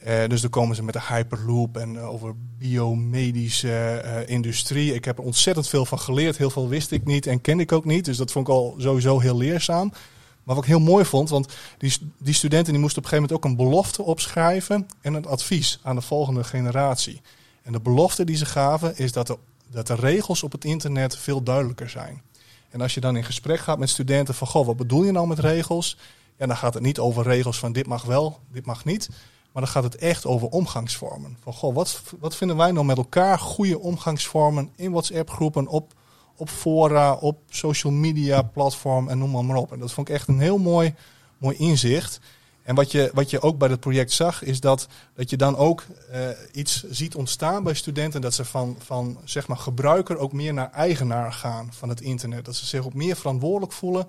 Eh, 0.00 0.28
dus 0.28 0.40
dan 0.40 0.50
komen 0.50 0.76
ze 0.76 0.82
met 0.82 0.94
de 0.94 1.02
Hyperloop 1.08 1.76
en 1.76 1.96
eh, 1.96 2.08
over 2.08 2.34
biomedische 2.58 3.72
eh, 3.72 4.28
industrie. 4.28 4.94
Ik 4.94 5.04
heb 5.04 5.18
er 5.18 5.24
ontzettend 5.24 5.68
veel 5.68 5.86
van 5.86 5.98
geleerd. 5.98 6.36
Heel 6.36 6.50
veel 6.50 6.68
wist 6.68 6.90
ik 6.90 7.04
niet 7.04 7.26
en 7.26 7.40
kende 7.40 7.62
ik 7.62 7.72
ook 7.72 7.84
niet. 7.84 8.04
Dus 8.04 8.16
dat 8.16 8.32
vond 8.32 8.48
ik 8.48 8.54
al 8.54 8.74
sowieso 8.78 9.18
heel 9.18 9.36
leerzaam. 9.36 9.92
Maar 10.42 10.54
wat 10.54 10.64
ik 10.64 10.70
heel 10.70 10.80
mooi 10.80 11.04
vond, 11.04 11.28
want 11.28 11.52
die, 11.78 11.96
die 12.18 12.34
studenten 12.34 12.72
die 12.72 12.82
moesten 12.82 12.98
op 12.98 13.04
een 13.04 13.10
gegeven 13.10 13.34
moment 13.34 13.58
ook 13.58 13.60
een 13.60 13.66
belofte 13.66 14.02
opschrijven 14.02 14.88
en 15.00 15.14
een 15.14 15.26
advies 15.26 15.78
aan 15.82 15.94
de 15.94 16.02
volgende 16.02 16.44
generatie. 16.44 17.20
En 17.62 17.72
de 17.72 17.80
belofte 17.80 18.24
die 18.24 18.36
ze 18.36 18.46
gaven 18.46 18.98
is 18.98 19.12
dat 19.12 19.26
de, 19.26 19.38
dat 19.70 19.86
de 19.86 19.94
regels 19.94 20.42
op 20.42 20.52
het 20.52 20.64
internet 20.64 21.16
veel 21.16 21.42
duidelijker 21.42 21.88
zijn. 21.88 22.22
En 22.70 22.80
als 22.80 22.94
je 22.94 23.00
dan 23.00 23.16
in 23.16 23.24
gesprek 23.24 23.58
gaat 23.58 23.78
met 23.78 23.88
studenten 23.88 24.34
van, 24.34 24.46
goh, 24.46 24.66
wat 24.66 24.76
bedoel 24.76 25.04
je 25.04 25.12
nou 25.12 25.26
met 25.26 25.38
regels? 25.38 25.96
Ja, 26.36 26.46
dan 26.46 26.56
gaat 26.56 26.74
het 26.74 26.82
niet 26.82 26.98
over 26.98 27.22
regels 27.24 27.58
van 27.58 27.72
dit 27.72 27.86
mag 27.86 28.02
wel, 28.02 28.38
dit 28.52 28.66
mag 28.66 28.84
niet. 28.84 29.08
Maar 29.52 29.62
dan 29.62 29.72
gaat 29.72 29.82
het 29.82 29.96
echt 29.96 30.26
over 30.26 30.48
omgangsvormen. 30.48 31.36
Van, 31.42 31.52
goh, 31.52 31.74
wat, 31.74 32.02
wat 32.20 32.36
vinden 32.36 32.56
wij 32.56 32.72
nou 32.72 32.86
met 32.86 32.96
elkaar 32.96 33.38
goede 33.38 33.78
omgangsvormen 33.78 34.70
in 34.76 34.90
WhatsApp-groepen, 34.90 35.66
op, 35.66 35.92
op 36.36 36.48
fora, 36.48 37.14
op 37.14 37.38
social 37.48 37.92
media 37.92 38.42
platform 38.42 39.08
en 39.08 39.18
noem 39.18 39.46
maar, 39.46 39.56
op. 39.56 39.72
En 39.72 39.78
dat 39.78 39.92
vond 39.92 40.08
ik 40.08 40.14
echt 40.14 40.28
een 40.28 40.40
heel 40.40 40.58
mooi, 40.58 40.94
mooi 41.38 41.56
inzicht. 41.56 42.20
En 42.62 42.74
wat 42.74 42.92
je, 42.92 43.10
wat 43.14 43.30
je 43.30 43.40
ook 43.40 43.58
bij 43.58 43.68
het 43.68 43.80
project 43.80 44.12
zag, 44.12 44.42
is 44.42 44.60
dat, 44.60 44.88
dat 45.14 45.30
je 45.30 45.36
dan 45.36 45.56
ook 45.56 45.84
eh, 46.10 46.28
iets 46.52 46.84
ziet 46.90 47.14
ontstaan 47.14 47.62
bij 47.62 47.74
studenten. 47.74 48.20
Dat 48.20 48.34
ze 48.34 48.44
van, 48.44 48.76
van 48.78 49.18
zeg 49.24 49.48
maar 49.48 49.56
gebruiker 49.56 50.16
ook 50.18 50.32
meer 50.32 50.54
naar 50.54 50.70
eigenaar 50.72 51.32
gaan 51.32 51.68
van 51.72 51.88
het 51.88 52.00
internet. 52.00 52.44
Dat 52.44 52.56
ze 52.56 52.66
zich 52.66 52.84
ook 52.84 52.94
meer 52.94 53.16
verantwoordelijk 53.16 53.72
voelen. 53.72 54.06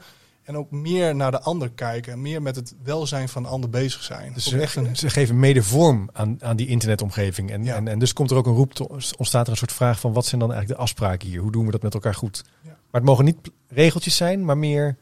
En 0.51 0.57
ook 0.57 0.71
meer 0.71 1.15
naar 1.15 1.31
de 1.31 1.41
ander 1.41 1.69
kijken. 1.69 2.21
Meer 2.21 2.41
met 2.41 2.55
het 2.55 2.75
welzijn 2.83 3.29
van 3.29 3.43
de 3.43 3.49
ander 3.49 3.69
bezig 3.69 4.03
zijn. 4.03 4.33
Dus 4.33 4.45
ze, 4.45 4.59
echt 4.59 4.75
een, 4.75 4.95
ze 4.95 5.09
geven 5.09 5.39
mede 5.39 5.63
vorm 5.63 6.09
aan, 6.13 6.37
aan 6.43 6.55
die 6.55 6.67
internetomgeving. 6.67 7.51
En, 7.51 7.63
Ja. 7.63 7.75
en, 7.75 7.87
en 7.87 7.99
dus 7.99 8.13
komt 8.13 8.31
er 8.31 8.37
ook 8.37 8.45
een 8.45 8.53
roep, 8.53 8.73
te, 8.73 8.87
ontstaat 9.17 9.45
er 9.45 9.51
een 9.51 9.57
soort 9.57 9.71
vraag 9.71 9.99
van 9.99 10.13
wat 10.13 10.25
zijn 10.25 10.39
dan 10.41 10.49
eigenlijk 10.51 10.79
de 10.79 10.85
afspraken 10.85 11.27
hier? 11.27 11.41
Hoe 11.41 11.51
doen 11.51 11.65
we 11.65 11.71
dat 11.71 11.81
met 11.81 11.93
elkaar 11.93 12.15
goed? 12.15 12.43
Ja. 12.61 12.69
Maar 12.69 13.01
het 13.01 13.03
mogen 13.09 13.25
niet 13.25 13.37
regeltjes 13.67 14.15
zijn, 14.15 14.45
maar 14.45 14.57
meer, 14.57 14.97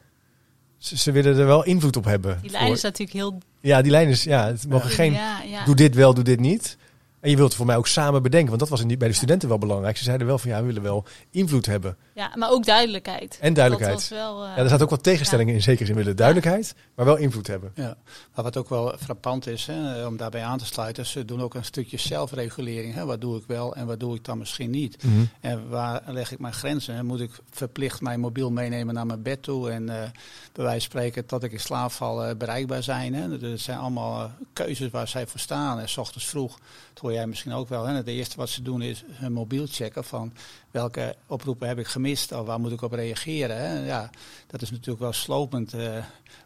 ze, 0.77 0.97
ze 0.97 1.11
willen 1.11 1.37
er 1.37 1.45
wel 1.45 1.63
invloed 1.65 1.97
op 1.97 2.05
hebben. 2.05 2.37
Die 2.41 2.51
lijn 2.51 2.65
Voor- 2.65 2.75
is 2.75 2.81
natuurlijk 2.81 3.17
heel... 3.17 3.37
Ja, 3.59 3.81
die 3.81 3.91
lijn 3.91 4.07
is, 4.07 4.23
ja, 4.23 4.45
het 4.47 4.67
mogen 4.67 4.89
geen, 4.89 5.11
Ja, 5.13 5.41
ja. 5.41 5.65
doe 5.65 5.75
dit 5.75 5.95
wel, 5.95 6.13
doe 6.13 6.23
dit 6.23 6.39
niet. 6.39 6.77
En 7.19 7.29
je 7.29 7.35
wilt 7.35 7.47
het 7.47 7.57
voor 7.57 7.65
mij 7.65 7.75
ook 7.77 7.87
samen 7.87 8.21
bedenken, 8.23 8.47
want 8.49 8.59
dat 8.59 8.69
was 8.69 8.81
in 8.81 8.87
die, 8.87 8.97
bij 8.97 9.07
de 9.07 9.13
studenten 9.13 9.49
wel 9.49 9.57
belangrijk. 9.57 9.97
Ze 9.97 10.03
zeiden 10.03 10.27
wel 10.27 10.37
van 10.37 10.49
ja, 10.49 10.59
we 10.59 10.65
willen 10.65 10.81
wel 10.81 11.05
invloed 11.29 11.65
hebben. 11.65 11.97
ja, 12.13 12.31
maar 12.35 12.49
ook 12.49 12.65
duidelijkheid. 12.65 13.37
En 13.41 13.53
duidelijkheid. 13.53 13.99
Dat 13.99 14.09
was 14.09 14.19
wel... 14.19 14.43
eh, 14.45 14.49
Ja, 14.55 14.57
er 14.63 14.69
zaten 14.69 14.83
ook 14.83 14.89
wat 14.89 15.03
tegenstellingen 15.03 15.53
in, 15.53 15.61
zeker 15.61 15.89
in 15.89 15.95
willen 15.95 16.15
duidelijkheid, 16.15 16.75
maar 16.95 17.05
wel 17.05 17.15
invloed 17.17 17.47
hebben. 17.47 17.71
Ja, 17.75 17.97
maar 18.35 18.43
wat 18.43 18.57
ook 18.57 18.69
wel 18.69 18.93
frappant 18.99 19.47
is, 19.47 19.65
hè, 19.65 20.05
om 20.05 20.17
daarbij 20.17 20.43
aan 20.43 20.57
te 20.57 20.65
sluiten, 20.65 21.05
ze 21.05 21.25
doen 21.25 21.41
ook 21.41 21.53
een 21.53 21.65
stukje 21.65 21.97
zelfregulering. 21.97 22.93
Hè. 22.93 23.05
Wat 23.05 23.21
doe 23.21 23.37
ik 23.37 23.43
wel 23.47 23.75
en 23.75 23.85
wat 23.85 23.99
doe 23.99 24.15
ik 24.15 24.25
dan 24.25 24.37
misschien 24.37 24.69
niet? 24.69 25.03
Mhm. 25.03 25.23
En 25.39 25.69
waar 25.69 26.01
leg 26.07 26.31
ik 26.31 26.39
mijn 26.39 26.53
grenzen? 26.53 26.95
Hè? 26.95 27.03
Moet 27.03 27.19
ik 27.19 27.31
verplicht 27.51 28.01
mijn 28.01 28.19
mobiel 28.19 28.51
meenemen 28.51 28.93
naar 28.93 29.05
mijn 29.05 29.21
bed 29.21 29.43
toe 29.43 29.69
en 29.71 29.89
eh 29.89 30.09
bij 30.53 30.63
wijze 30.67 30.79
van 30.89 30.99
spreken 30.99 31.25
tot 31.25 31.43
ik 31.43 31.51
in 31.51 31.59
slaap 31.59 31.91
val 31.91 32.23
eh, 32.25 32.35
bereikbaar 32.35 32.83
zijn? 32.83 33.13
Hè? 33.13 33.37
Dat 33.37 33.59
zijn 33.59 33.77
allemaal 33.77 34.31
keuzes 34.53 34.89
waar 34.91 35.07
zij 35.07 35.27
voor 35.27 35.39
staan. 35.39 35.79
En 35.79 35.89
s 35.89 35.97
ochtends 35.97 36.25
vroeg, 36.27 36.57
dat 36.93 37.03
hoor 37.09 37.17
jij 37.17 37.27
misschien 37.27 37.53
ook 37.53 37.69
wel. 37.69 37.85
Hè? 37.85 37.95
Het 37.95 38.07
eerste 38.07 38.37
wat 38.37 38.49
ze 38.49 38.61
doen 38.61 38.81
is 38.81 39.03
hun 39.11 39.31
mobiel 39.31 39.65
checken 39.69 40.03
van 40.03 40.33
welke 40.71 41.15
oproepen 41.27 41.67
heb 41.67 41.79
ik 41.79 41.87
gemist 41.87 42.31
of 42.31 42.45
waar 42.45 42.59
moet 42.59 42.71
ik 42.71 42.81
op 42.81 42.91
reageren. 42.91 43.57
Hè? 43.57 43.85
Ja, 43.85 44.09
dat 44.47 44.61
is 44.61 44.71
natuurlijk 44.71 44.99
wel 44.99 45.13
slopend 45.13 45.73
eh, 45.73 45.97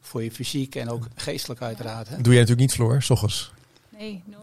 voor 0.01 0.23
je 0.23 0.31
fysiek 0.31 0.75
en 0.75 0.89
ook 0.89 1.07
geestelijk 1.15 1.61
uiteraard. 1.61 2.09
Hè? 2.09 2.15
Doe 2.15 2.33
jij 2.33 2.41
natuurlijk 2.41 2.59
niet, 2.59 2.73
Floor, 2.73 3.01
s 3.01 3.09
ochtends. 3.09 3.51
Nee, 3.97 4.23
nooit. 4.25 4.41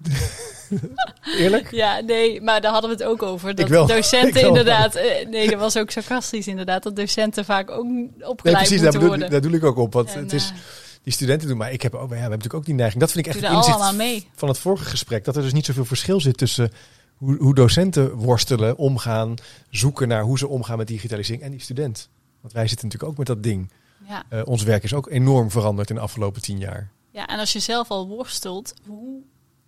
Eerlijk? 1.38 1.70
Ja, 1.70 2.00
nee, 2.00 2.40
maar 2.40 2.60
daar 2.60 2.72
hadden 2.72 2.90
we 2.90 2.96
het 2.96 3.04
ook 3.04 3.22
over. 3.22 3.54
Dat 3.54 3.64
Ik 3.64 3.70
wel. 3.70 3.82
Ik 3.88 3.94
docenten 3.94 4.40
wel. 4.40 4.46
inderdaad... 4.48 4.94
eh, 4.94 5.26
nee, 5.28 5.50
dat 5.50 5.58
was 5.60 5.76
ook 5.76 5.90
sarcastisch 5.90 6.46
inderdaad. 6.46 6.82
Dat 6.82 6.96
docenten 6.96 7.44
vaak 7.44 7.70
ook 7.70 7.84
Nee, 7.84 8.10
opgeleid 8.20 8.56
precies, 8.56 8.80
daar 8.80 8.92
moeten 8.92 8.92
bedoel, 8.92 9.08
worden. 9.08 9.30
daar 9.30 9.40
doe 9.40 9.52
ik 9.52 9.64
ook 9.64 9.76
op. 9.76 9.92
Want 9.92 10.14
En, 10.14 10.22
het 10.22 10.32
is, 10.32 10.50
eh, 10.50 10.56
die 11.02 11.12
studenten 11.12 11.48
doen, 11.48 11.56
maar 11.56 11.72
ik 11.72 11.82
heb 11.82 11.94
ook, 11.94 12.00
ja, 12.00 12.08
we 12.08 12.14
hebben 12.14 12.30
natuurlijk 12.30 12.54
ook 12.54 12.64
die 12.64 12.74
neiging. 12.74 13.00
Dat 13.00 13.12
vind 13.12 13.26
ik 13.26 13.32
echt 13.32 13.42
het 13.42 13.50
er 13.50 13.56
inzicht 13.56 13.96
mee. 13.96 14.28
van 14.34 14.48
het 14.48 14.58
vorige 14.58 14.84
gesprek. 14.84 15.24
Dat 15.24 15.36
er 15.36 15.42
dus 15.42 15.52
niet 15.52 15.64
zoveel 15.64 15.84
verschil 15.84 16.20
zit 16.20 16.36
tussen 16.36 16.70
hoe, 17.16 17.36
hoe 17.36 17.54
docenten 17.54 18.14
worstelen, 18.14 18.76
omgaan, 18.76 19.34
zoeken 19.70 20.08
naar 20.08 20.22
hoe 20.22 20.38
ze 20.38 20.48
omgaan 20.48 20.78
met 20.78 20.86
digitalisering 20.86 21.42
en 21.42 21.50
die 21.50 21.60
student. 21.60 22.08
Want 22.40 22.52
wij 22.52 22.68
zitten 22.68 22.86
natuurlijk 22.86 23.12
ook 23.12 23.18
met 23.18 23.26
dat 23.26 23.42
ding. 23.42 23.70
Ja. 24.08 24.24
Eh, 24.28 24.42
ons 24.44 24.62
werk 24.62 24.82
is 24.82 24.94
ook 24.94 25.10
enorm 25.10 25.50
veranderd 25.50 25.90
in 25.90 25.94
de 25.94 26.00
afgelopen 26.00 26.42
tien 26.42 26.58
jaar. 26.58 26.90
ja, 27.10 27.26
en 27.26 27.38
als 27.38 27.52
je 27.52 27.60
zelf 27.60 27.90
al 27.90 28.08
worstelt, 28.08 28.74
hoe 28.86 29.22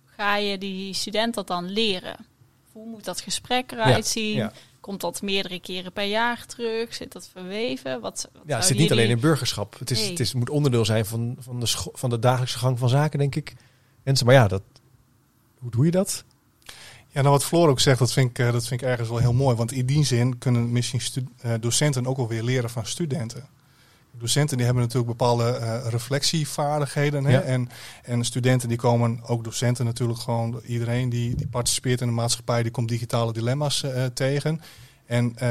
ga 0.05 0.37
je 0.37 0.57
die 0.57 0.93
student 0.93 1.33
dat 1.33 1.47
dan 1.47 1.69
leren? 1.69 2.15
Hoe 2.73 2.87
moet 2.87 3.03
dat 3.03 3.21
gesprek 3.21 3.71
eruit 3.71 4.05
zien? 4.05 4.35
ja. 4.35 4.51
Komt 4.79 5.01
dat 5.01 5.21
meerdere 5.21 5.59
keren 5.59 5.91
per 5.91 6.03
jaar 6.03 6.45
terug? 6.45 6.93
Zit 6.93 7.11
dat 7.11 7.29
verweven? 7.31 8.01
Wat, 8.01 8.29
wat 8.33 8.43
Ja, 8.45 8.55
het 8.55 8.65
zit 8.65 8.77
niet 8.77 8.91
alleen 8.91 9.09
in 9.09 9.19
burgerschap. 9.19 9.79
Het, 9.79 9.91
is, 9.91 9.99
Nee. 9.99 10.09
het 10.09 10.19
is, 10.19 10.33
moet 10.33 10.49
onderdeel 10.49 10.85
zijn 10.85 11.05
van, 11.05 11.35
van, 11.39 11.59
de 11.59 11.67
van 11.93 12.09
de 12.09 12.19
dagelijkse 12.19 12.57
gang 12.57 12.79
van 12.79 12.89
zaken, 12.89 13.19
denk 13.19 13.35
ik. 13.35 13.53
Mensen, 14.03 14.25
maar 14.25 14.35
ja, 14.35 14.47
dat, 14.47 14.61
hoe 15.59 15.71
doe 15.71 15.85
je 15.85 15.91
dat? 15.91 16.23
Ja, 17.09 17.21
nou 17.21 17.29
wat 17.29 17.45
Floor 17.45 17.69
ook 17.69 17.79
zegt, 17.79 17.99
dat 17.99 18.13
vind, 18.13 18.29
ik, 18.29 18.39
eh, 18.39 18.51
dat 18.51 18.67
vind 18.67 18.81
ik 18.81 18.87
ergens 18.87 19.09
wel 19.09 19.17
heel 19.17 19.33
mooi. 19.33 19.55
Want 19.55 19.71
in 19.71 19.85
die 19.85 20.05
zin 20.05 20.37
kunnen 20.37 20.71
misschien 20.71 21.01
eh, 21.41 21.53
docenten 21.59 22.05
ook 22.07 22.17
alweer 22.17 22.43
leren 22.43 22.69
van 22.69 22.85
studenten. 22.85 23.47
Docenten 24.17 24.57
die 24.57 24.65
hebben 24.65 24.83
natuurlijk 24.83 25.17
bepaalde 25.17 25.49
eh, 25.49 25.87
reflectievaardigheden. 25.89 27.25
Hè? 27.25 27.31
Ja. 27.31 27.41
En, 27.41 27.69
en 28.03 28.23
studenten 28.23 28.69
die 28.69 28.77
komen, 28.77 29.19
ook 29.23 29.43
docenten 29.43 29.85
natuurlijk 29.85 30.19
gewoon, 30.19 30.61
iedereen 30.65 31.09
die, 31.09 31.35
die 31.35 31.47
participeert 31.47 32.01
in 32.01 32.07
de 32.07 32.13
maatschappij, 32.13 32.63
die 32.63 32.71
komt 32.71 32.89
digitale 32.89 33.33
dilemma's 33.33 33.83
eh, 33.83 34.05
tegen. 34.05 34.61
En 35.05 35.35
eh, 35.35 35.47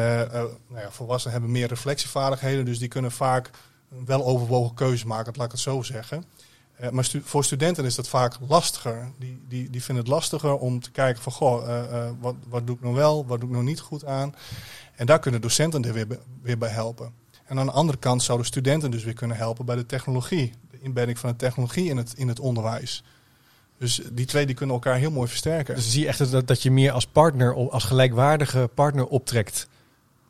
nou 0.68 0.80
ja, 0.80 0.90
volwassenen 0.90 1.32
hebben 1.32 1.52
meer 1.52 1.68
reflectievaardigheden, 1.68 2.64
dus 2.64 2.78
die 2.78 2.88
kunnen 2.88 3.12
vaak 3.12 3.50
wel 4.04 4.24
overwogen 4.24 4.74
keuze 4.74 5.06
maken, 5.06 5.32
laat 5.36 5.46
ik 5.46 5.52
het 5.52 5.60
zo 5.60 5.82
zeggen. 5.82 6.24
Maar 6.90 7.04
stu- 7.04 7.22
voor 7.24 7.44
studenten 7.44 7.84
is 7.84 7.94
dat 7.94 8.08
vaak 8.08 8.36
lastiger. 8.48 9.12
Die, 9.18 9.42
die, 9.48 9.70
die 9.70 9.82
vinden 9.82 10.04
het 10.04 10.12
lastiger 10.12 10.56
om 10.56 10.80
te 10.80 10.90
kijken 10.90 11.22
van, 11.22 11.32
goh, 11.32 11.66
wat, 12.20 12.34
wat 12.48 12.66
doe 12.66 12.76
ik 12.76 12.82
nou 12.82 12.94
wel, 12.94 13.26
wat 13.26 13.40
doe 13.40 13.48
ik 13.48 13.54
nou 13.54 13.66
niet 13.66 13.80
goed 13.80 14.04
aan. 14.04 14.34
En 14.96 15.06
daar 15.06 15.18
kunnen 15.18 15.40
docenten 15.40 15.84
er 15.84 15.92
weer, 15.92 16.06
weer 16.42 16.58
bij 16.58 16.68
helpen. 16.68 17.12
En 17.52 17.58
aan 17.58 17.66
de 17.66 17.72
andere 17.72 17.98
kant 17.98 18.22
zouden 18.22 18.46
studenten 18.46 18.90
dus 18.90 19.04
weer 19.04 19.14
kunnen 19.14 19.36
helpen 19.36 19.64
bij 19.64 19.76
de 19.76 19.86
technologie. 19.86 20.52
De 20.70 20.78
inbedding 20.80 21.18
van 21.18 21.30
de 21.30 21.36
technologie 21.36 21.88
in 21.88 21.96
het, 21.96 22.12
in 22.16 22.28
het 22.28 22.40
onderwijs. 22.40 23.02
Dus 23.78 24.00
die 24.12 24.26
twee 24.26 24.46
die 24.46 24.54
kunnen 24.54 24.74
elkaar 24.74 24.96
heel 24.96 25.10
mooi 25.10 25.28
versterken. 25.28 25.74
Dus 25.74 25.90
zie 25.90 26.00
je 26.00 26.06
echt 26.06 26.30
dat, 26.30 26.46
dat 26.46 26.62
je 26.62 26.70
meer 26.70 26.92
als 26.92 27.06
partner, 27.06 27.70
als 27.70 27.84
gelijkwaardige 27.84 28.70
partner 28.74 29.06
optrekt 29.06 29.68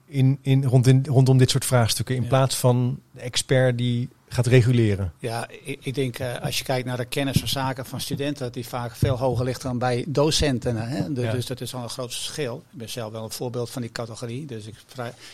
in, 0.07 0.39
in, 0.41 0.65
rondin, 0.65 1.05
rondom 1.09 1.39
dit 1.39 1.51
soort 1.51 1.65
vraagstukken. 1.65 2.15
In 2.17 2.23
Ja. 2.23 2.29
plaats 2.29 2.57
van 2.57 3.01
de 3.11 3.21
expert 3.21 3.79
die 3.79 4.09
gaat 4.33 4.47
reguleren. 4.47 5.13
Ja, 5.19 5.49
ik, 5.63 5.79
ik 5.83 5.95
denk 5.95 6.19
eh, 6.19 6.39
als 6.41 6.59
je 6.59 6.65
kijkt 6.65 6.87
naar 6.87 6.97
de 6.97 7.05
kennis 7.05 7.39
van 7.39 7.49
zaken 7.49 7.87
van 7.87 8.01
studenten, 8.01 8.43
dat 8.45 8.55
die 8.55 8.67
vaak 8.67 8.97
veel 8.97 9.19
hoger 9.19 9.45
ligt 9.45 9.63
dan 9.63 9.79
bij 9.79 10.05
docenten. 10.09 10.77
Hè? 10.77 11.13
De- 11.13 11.21
Ja. 11.21 11.33
Dus 11.33 11.47
dat 11.47 11.61
is 11.61 11.75
al 11.75 11.83
een 11.83 11.89
groot 11.91 12.13
verschil. 12.15 12.63
Ik 12.73 12.79
ben 12.79 12.89
zelf 12.89 13.13
wel 13.13 13.25
een 13.25 13.31
voorbeeld 13.31 13.71
van 13.71 13.83
die 13.83 13.93
categorie, 13.93 14.47
dus 14.47 14.67
ik 14.67 14.75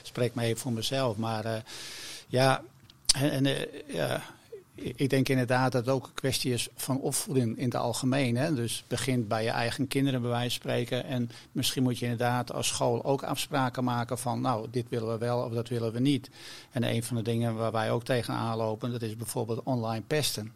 spreek 0.02 0.35
me 0.35 0.43
even 0.43 0.61
voor 0.61 0.73
mezelf. 0.73 1.17
Maar 1.17 1.45
eh, 1.45 1.52
ja, 2.26 2.62
en, 3.17 3.31
en, 3.31 3.47
eh, 3.47 3.55
ja, 3.95 4.23
ik 4.80 5.11
denk 5.11 5.28
inderdaad 5.28 5.73
dat 5.73 5.87
het 5.87 5.94
ook 5.94 6.04
een 6.04 6.14
kwestie 6.14 6.52
is 6.52 6.68
van 6.75 7.00
opvoeding 7.00 7.58
in 7.58 7.64
het 7.64 7.75
algemeen. 7.75 8.37
Hè? 8.37 8.54
Dus 8.54 8.85
begint 8.87 9.28
bij 9.28 9.44
je 9.44 9.50
eigen 9.50 9.87
kinderen 9.87 10.20
bij 10.20 10.30
wijze 10.30 10.61
van 10.61 10.70
spreken. 10.70 11.04
En 11.04 11.30
misschien 11.52 11.82
moet 11.82 11.99
je 11.99 12.04
inderdaad 12.04 12.52
als 12.52 12.68
school 12.68 13.04
ook 13.04 13.23
afspraken 13.23 13.85
maken 13.85 14.18
van 14.18 14.40
nou, 14.40 14.66
dit 14.70 14.87
willen 14.88 15.08
we 15.08 15.18
wel 15.18 15.42
of 15.42 15.52
dat 15.52 15.68
willen 15.68 15.92
we 15.92 16.00
niet. 16.00 16.30
En 16.70 16.82
een 16.82 17.02
van 17.02 17.16
de 17.16 17.23
dingen 17.23 17.54
waar 17.54 17.73
wij 17.73 17.90
ook 17.90 18.04
tegenaan 18.04 18.56
lopen, 18.56 18.90
dat 18.90 19.02
is 19.02 19.16
bijvoorbeeld 19.16 19.62
online 19.62 20.02
pesten. 20.06 20.52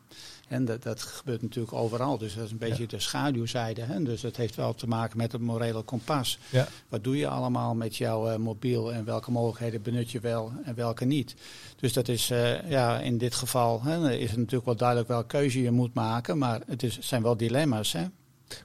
En 0.52 0.64
dat, 0.64 0.82
dat 0.82 1.02
gebeurt 1.02 1.42
natuurlijk 1.42 1.72
overal. 1.74 2.18
Dus 2.18 2.34
dat 2.34 2.44
is 2.44 2.50
een 2.50 2.58
beetje 2.58 2.86
de 2.86 3.00
schaduwzijde. 3.00 3.82
Hè? 3.82 4.02
Dus 4.02 4.20
dat 4.20 4.36
heeft 4.36 4.54
wel 4.54 4.74
te 4.74 4.88
maken 4.88 5.16
met 5.16 5.32
het 5.32 5.40
morele 5.40 5.82
kompas. 5.82 6.38
Ja. 6.50 6.68
Wat 6.88 7.04
doe 7.04 7.16
je 7.16 7.28
allemaal 7.28 7.74
met 7.74 7.96
jouw 7.96 8.28
eh, 8.28 8.36
mobiel 8.38 8.92
en 8.92 9.04
welke 9.04 9.30
mogelijkheden 9.30 9.82
benut 9.82 10.10
je 10.10 10.20
wel 10.20 10.52
en 10.64 10.74
welke 10.74 11.04
niet? 11.04 11.34
Dus 11.76 11.92
dat 11.92 12.08
is 12.08 12.30
eh, 12.30 12.70
ja, 12.70 12.98
in 13.00 13.18
dit 13.18 13.34
geval 13.34 13.82
hè, 13.82 14.12
is 14.12 14.28
het 14.28 14.38
natuurlijk 14.38 14.64
wel 14.66 14.76
duidelijk 14.76 15.08
welke 15.08 15.26
keuze 15.26 15.62
je 15.62 15.70
moet 15.70 15.94
maken, 15.94 16.38
maar 16.38 16.60
het 16.66 16.82
is, 16.82 16.98
zijn 17.00 17.22
wel 17.22 17.36
dilemma's. 17.36 17.92
Hè? 17.92 18.04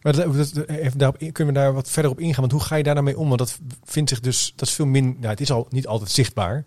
Maar 0.01 0.13
dat, 0.15 0.33
dat- 0.53 0.67
even 0.67 0.97
daarop, 0.97 1.17
in- 1.21 1.31
kunnen 1.31 1.53
we 1.53 1.59
daar 1.59 1.73
wat 1.73 1.89
verder 1.89 2.11
op 2.11 2.19
ingaan? 2.19 2.39
Want 2.39 2.51
hoe 2.51 2.61
ga 2.61 2.75
je 2.75 2.83
daar 2.83 2.93
nou 2.93 3.05
mee 3.05 3.17
om? 3.17 3.27
Want 3.27 3.39
dat 3.39 3.59
vindt 3.83 4.09
zich 4.09 4.19
dus, 4.19 4.53
dat 4.55 4.67
is 4.67 4.73
veel 4.73 4.85
minder, 4.85 5.15
nou, 5.19 5.27
het 5.27 5.41
is 5.41 5.51
al 5.51 5.67
niet 5.69 5.87
altijd 5.87 6.11
zichtbaar, 6.11 6.65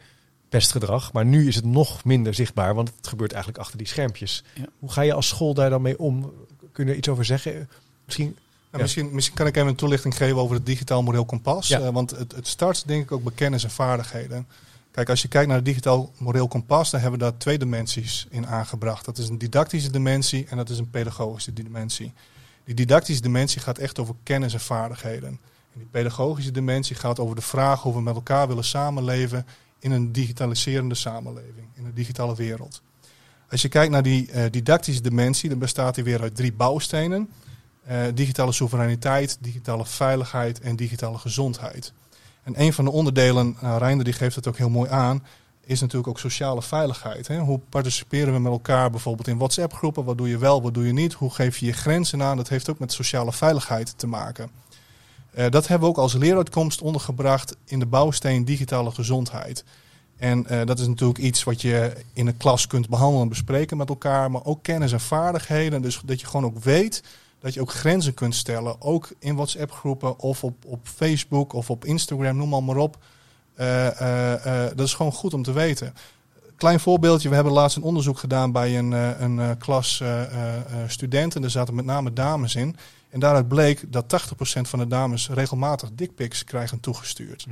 pestgedrag. 0.50 1.12
Maar 1.12 1.24
nu 1.24 1.48
is 1.48 1.54
het 1.56 1.64
nog 1.64 2.04
minder 2.04 2.34
zichtbaar, 2.34 2.74
want 2.74 2.92
het 2.96 3.06
gebeurt 3.06 3.32
eigenlijk 3.32 3.62
achter 3.62 3.78
die 3.78 3.86
schermpjes. 3.86 4.44
Ja. 4.54 4.64
Hoe 4.78 4.92
ga 4.92 5.00
je 5.00 5.12
als 5.12 5.28
school 5.28 5.54
daar 5.54 5.70
dan 5.70 5.82
mee 5.82 5.98
om? 5.98 6.32
Kun 6.72 6.84
je 6.84 6.90
er 6.90 6.96
iets 6.96 7.08
over 7.08 7.24
zeggen? 7.24 7.68
Misschien, 8.04 8.26
Nou, 8.26 8.82
Ja. 8.82 8.88
misschien, 8.88 9.14
misschien 9.14 9.36
kan 9.36 9.46
ik 9.46 9.56
even 9.56 9.68
een 9.68 9.74
toelichting 9.74 10.16
geven 10.16 10.36
over 10.36 10.56
het 10.56 10.66
digitaal 10.66 11.02
moreel 11.02 11.24
kompas. 11.24 11.68
Ja. 11.68 11.80
Eh, 11.80 11.88
want 11.88 12.10
het, 12.10 12.32
het 12.32 12.46
start 12.46 12.86
denk 12.86 13.02
ik 13.02 13.12
ook 13.12 13.22
bij 13.22 13.32
kennis 13.34 13.64
en 13.64 13.70
vaardigheden. 13.70 14.46
Kijk, 14.90 15.08
als 15.08 15.22
je 15.22 15.28
kijkt 15.28 15.46
naar 15.46 15.56
het 15.56 15.64
digitaal 15.64 16.12
moreel 16.18 16.48
kompas, 16.48 16.90
dan 16.90 17.00
hebben 17.00 17.18
we 17.18 17.24
daar 17.24 17.36
twee 17.36 17.58
dimensies 17.58 18.26
in 18.30 18.46
aangebracht. 18.46 19.04
Dat 19.04 19.18
is 19.18 19.28
een 19.28 19.38
didactische 19.38 19.90
dimensie 19.90 20.46
en 20.48 20.56
dat 20.56 20.70
is 20.70 20.78
een 20.78 20.90
pedagogische 20.90 21.52
dimensie. 21.52 22.12
Die 22.64 22.74
didactische 22.74 23.22
dimensie 23.22 23.60
gaat 23.60 23.78
echt 23.78 23.98
over 23.98 24.14
kennis 24.22 24.52
en 24.52 24.60
vaardigheden. 24.60 25.28
En 25.72 25.78
die 25.78 25.88
pedagogische 25.90 26.50
dimensie 26.50 26.96
gaat 26.96 27.18
over 27.18 27.34
de 27.36 27.42
vraag 27.42 27.82
hoe 27.82 27.94
we 27.94 28.02
met 28.02 28.14
elkaar 28.14 28.48
willen 28.48 28.64
samenleven 28.64 29.46
in 29.80 29.90
een 29.90 30.12
digitaliserende 30.12 30.94
samenleving, 30.94 31.66
in 31.74 31.84
een 31.84 31.94
digitale 31.94 32.34
wereld. 32.34 32.82
Als 33.50 33.62
je 33.62 33.68
kijkt 33.68 33.92
naar 33.92 34.02
die 34.02 34.30
eh, 34.30 34.50
didactische 34.50 35.02
dimensie, 35.02 35.48
dan 35.48 35.58
bestaat 35.58 35.94
die 35.94 36.04
weer 36.04 36.20
uit 36.20 36.36
drie 36.36 36.52
bouwstenen. 36.52 37.28
Eh, 37.84 38.00
digitale 38.14 38.52
soevereiniteit, 38.52 39.38
digitale 39.40 39.86
veiligheid 39.86 40.60
en 40.60 40.76
digitale 40.76 41.18
gezondheid. 41.18 41.92
En 42.42 42.60
een 42.60 42.72
van 42.72 42.84
de 42.84 42.90
onderdelen, 42.90 43.56
nou, 43.60 43.78
Reinder 43.78 44.04
die 44.04 44.14
geeft 44.14 44.36
het 44.36 44.46
ook 44.46 44.56
heel 44.56 44.70
mooi 44.70 44.90
aan, 44.90 45.24
is 45.64 45.80
natuurlijk 45.80 46.08
ook 46.08 46.18
sociale 46.18 46.62
veiligheid. 46.62 47.28
Hè? 47.28 47.38
Hoe 47.38 47.60
participeren 47.68 48.32
we 48.32 48.38
met 48.38 48.52
elkaar 48.52 48.90
bijvoorbeeld 48.90 49.28
in 49.28 49.38
WhatsApp-groepen? 49.38 50.04
Wat 50.04 50.18
doe 50.18 50.28
je 50.28 50.38
wel, 50.38 50.62
wat 50.62 50.74
doe 50.74 50.86
je 50.86 50.92
niet? 50.92 51.12
Hoe 51.12 51.30
geef 51.30 51.58
je 51.58 51.66
je 51.66 51.72
grenzen 51.72 52.22
aan? 52.22 52.36
Dat 52.36 52.48
heeft 52.48 52.70
ook 52.70 52.78
met 52.78 52.92
sociale 52.92 53.32
veiligheid 53.32 53.98
te 53.98 54.06
maken. 54.06 54.50
Eh, 55.32 55.50
dat 55.50 55.66
hebben 55.66 55.88
we 55.88 55.94
ook 55.94 56.02
als 56.02 56.14
leeruitkomst 56.14 56.80
ondergebracht 56.80 57.56
in 57.64 57.78
de 57.78 57.86
bouwsteen 57.86 58.44
digitale 58.44 58.90
gezondheid. 58.90 59.64
En 60.16 60.46
eh, 60.46 60.66
dat 60.66 60.78
is 60.78 60.86
natuurlijk 60.86 61.18
iets 61.18 61.44
wat 61.44 61.60
je 61.60 61.92
in 62.12 62.26
een 62.26 62.36
klas 62.36 62.66
kunt 62.66 62.88
behandelen 62.88 63.22
en 63.22 63.28
bespreken 63.28 63.76
met 63.76 63.88
elkaar, 63.88 64.30
maar 64.30 64.44
ook 64.44 64.62
kennis 64.62 64.92
en 64.92 65.00
vaardigheden. 65.00 65.82
Dus 65.82 66.00
dat 66.04 66.20
je 66.20 66.26
gewoon 66.26 66.44
ook 66.44 66.58
weet 66.58 67.02
dat 67.38 67.54
je 67.54 67.60
ook 67.60 67.72
grenzen 67.72 68.14
kunt 68.14 68.34
stellen, 68.34 68.80
ook 68.80 69.10
in 69.18 69.34
WhatsApp-groepen 69.34 70.18
of 70.18 70.44
op, 70.44 70.64
op 70.64 70.80
Facebook 70.82 71.52
of 71.52 71.70
op 71.70 71.84
Instagram, 71.84 72.36
noem 72.36 72.48
maar, 72.48 72.62
maar 72.62 72.76
op. 72.76 72.98
Eh, 73.54 74.66
dat 74.74 74.86
is 74.86 74.94
gewoon 74.94 75.12
goed 75.12 75.34
om 75.34 75.42
te 75.42 75.52
weten. 75.52 75.94
Klein 76.56 76.80
voorbeeldje, 76.80 77.28
we 77.28 77.34
hebben 77.34 77.52
laatst 77.52 77.76
een 77.76 77.82
onderzoek 77.82 78.18
gedaan 78.18 78.52
bij 78.52 78.78
een, 78.78 78.92
een 79.22 79.58
klas 79.58 80.02
studenten. 80.86 81.44
Er 81.44 81.50
zaten 81.50 81.74
met 81.74 81.84
name 81.84 82.12
dames 82.12 82.54
in. 82.54 82.76
En 83.10 83.20
daaruit 83.20 83.48
bleek 83.48 83.92
dat 83.92 84.22
80% 84.58 84.60
van 84.60 84.78
de 84.78 84.86
dames 84.86 85.28
regelmatig 85.28 85.90
dickpics 85.94 86.44
krijgen 86.44 86.80
toegestuurd. 86.80 87.46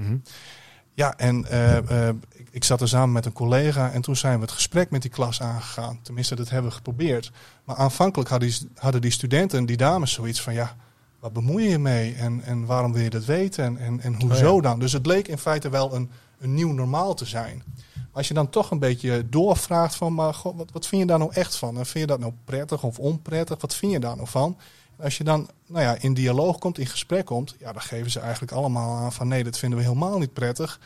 Ja, 0.95 1.17
en 1.17 1.45
eh, 1.45 2.09
eh, 2.09 2.15
ik, 2.33 2.49
ik 2.50 2.65
zat 2.65 2.81
er 2.81 2.88
samen 2.88 3.12
met 3.12 3.27
een 3.27 3.33
collega 3.33 3.93
en 3.93 4.03
toen 4.03 4.17
zijn 4.17 4.35
we 4.35 4.41
het 4.45 4.50
gesprek 4.50 4.91
met 4.91 5.03
die 5.03 5.11
klas 5.11 5.43
aangegaan. 5.43 5.99
Tenminste, 6.03 6.35
dat 6.35 6.50
hebben 6.50 6.71
we 6.71 6.77
geprobeerd. 6.77 7.33
Maar 7.65 7.77
aanvankelijk 7.77 8.31
hadden 8.31 8.49
die, 8.49 8.69
hadden 8.75 9.00
die 9.00 9.11
studenten, 9.11 9.67
die 9.67 9.77
dames, 9.77 10.12
zoiets 10.12 10.41
van 10.41 10.55
ja, 10.55 10.77
wat 11.21 11.33
bemoei 11.33 11.65
je 11.65 11.71
je 11.71 11.79
mee? 11.79 12.15
En, 12.15 12.43
en 12.43 12.65
waarom 12.65 12.93
wil 12.93 13.03
je 13.03 13.11
dat 13.11 13.25
weten? 13.25 13.65
En, 13.65 13.79
en, 13.79 14.00
en 14.00 14.21
hoezo 14.21 14.50
Oh 14.50 14.55
ja. 14.55 14.61
dan? 14.61 14.79
Dus 14.79 14.93
het 14.93 15.07
leek 15.07 15.29
in 15.29 15.38
feite 15.38 15.71
wel 15.71 15.95
een, 15.95 16.11
een 16.38 16.55
nieuw 16.55 16.73
normaal 16.73 17.15
te 17.15 17.25
zijn. 17.25 17.62
Maar 17.95 18.07
als 18.12 18.29
je 18.29 18.35
dan 18.35 18.50
toch 18.50 18.71
een 18.71 18.79
beetje 18.79 19.29
doorvraagt 19.29 19.95
van, 19.95 20.15
maar 20.15 20.35
goh, 20.35 20.57
wat, 20.57 20.73
wat 20.73 20.87
vind 20.87 21.00
je 21.00 21.07
daar 21.07 21.19
nou 21.19 21.33
echt 21.33 21.57
van? 21.57 21.79
En 21.79 21.87
vind 21.87 21.99
je 21.99 22.07
dat 22.07 22.21
nou 22.21 22.33
prettig 22.45 22.83
of 22.83 22.99
onprettig? 22.99 23.61
Wat 23.61 23.75
vind 23.75 23.93
je 23.93 24.00
daar 24.00 24.17
nou 24.17 24.29
van? 24.29 24.57
Als 25.02 25.17
je 25.17 25.25
dan 25.25 25.49
nou 25.67 25.83
ja, 25.83 25.97
in 26.00 26.14
dialoog 26.14 26.59
komt, 26.59 26.78
in 26.78 26.87
gesprek 26.87 27.25
komt, 27.25 27.55
ja, 27.59 27.73
dan 27.73 27.83
geven 27.83 28.11
ze 28.11 28.21
eigenlijk 28.21 28.52
allemaal 28.52 28.97
aan 28.97 29.12
van 29.12 29.28
nee, 29.28 29.45
dat 29.45 29.59
vinden 29.59 29.78
we 29.78 29.85
helemaal 29.85 30.19
niet 30.19 30.33
prettig. 30.33 30.81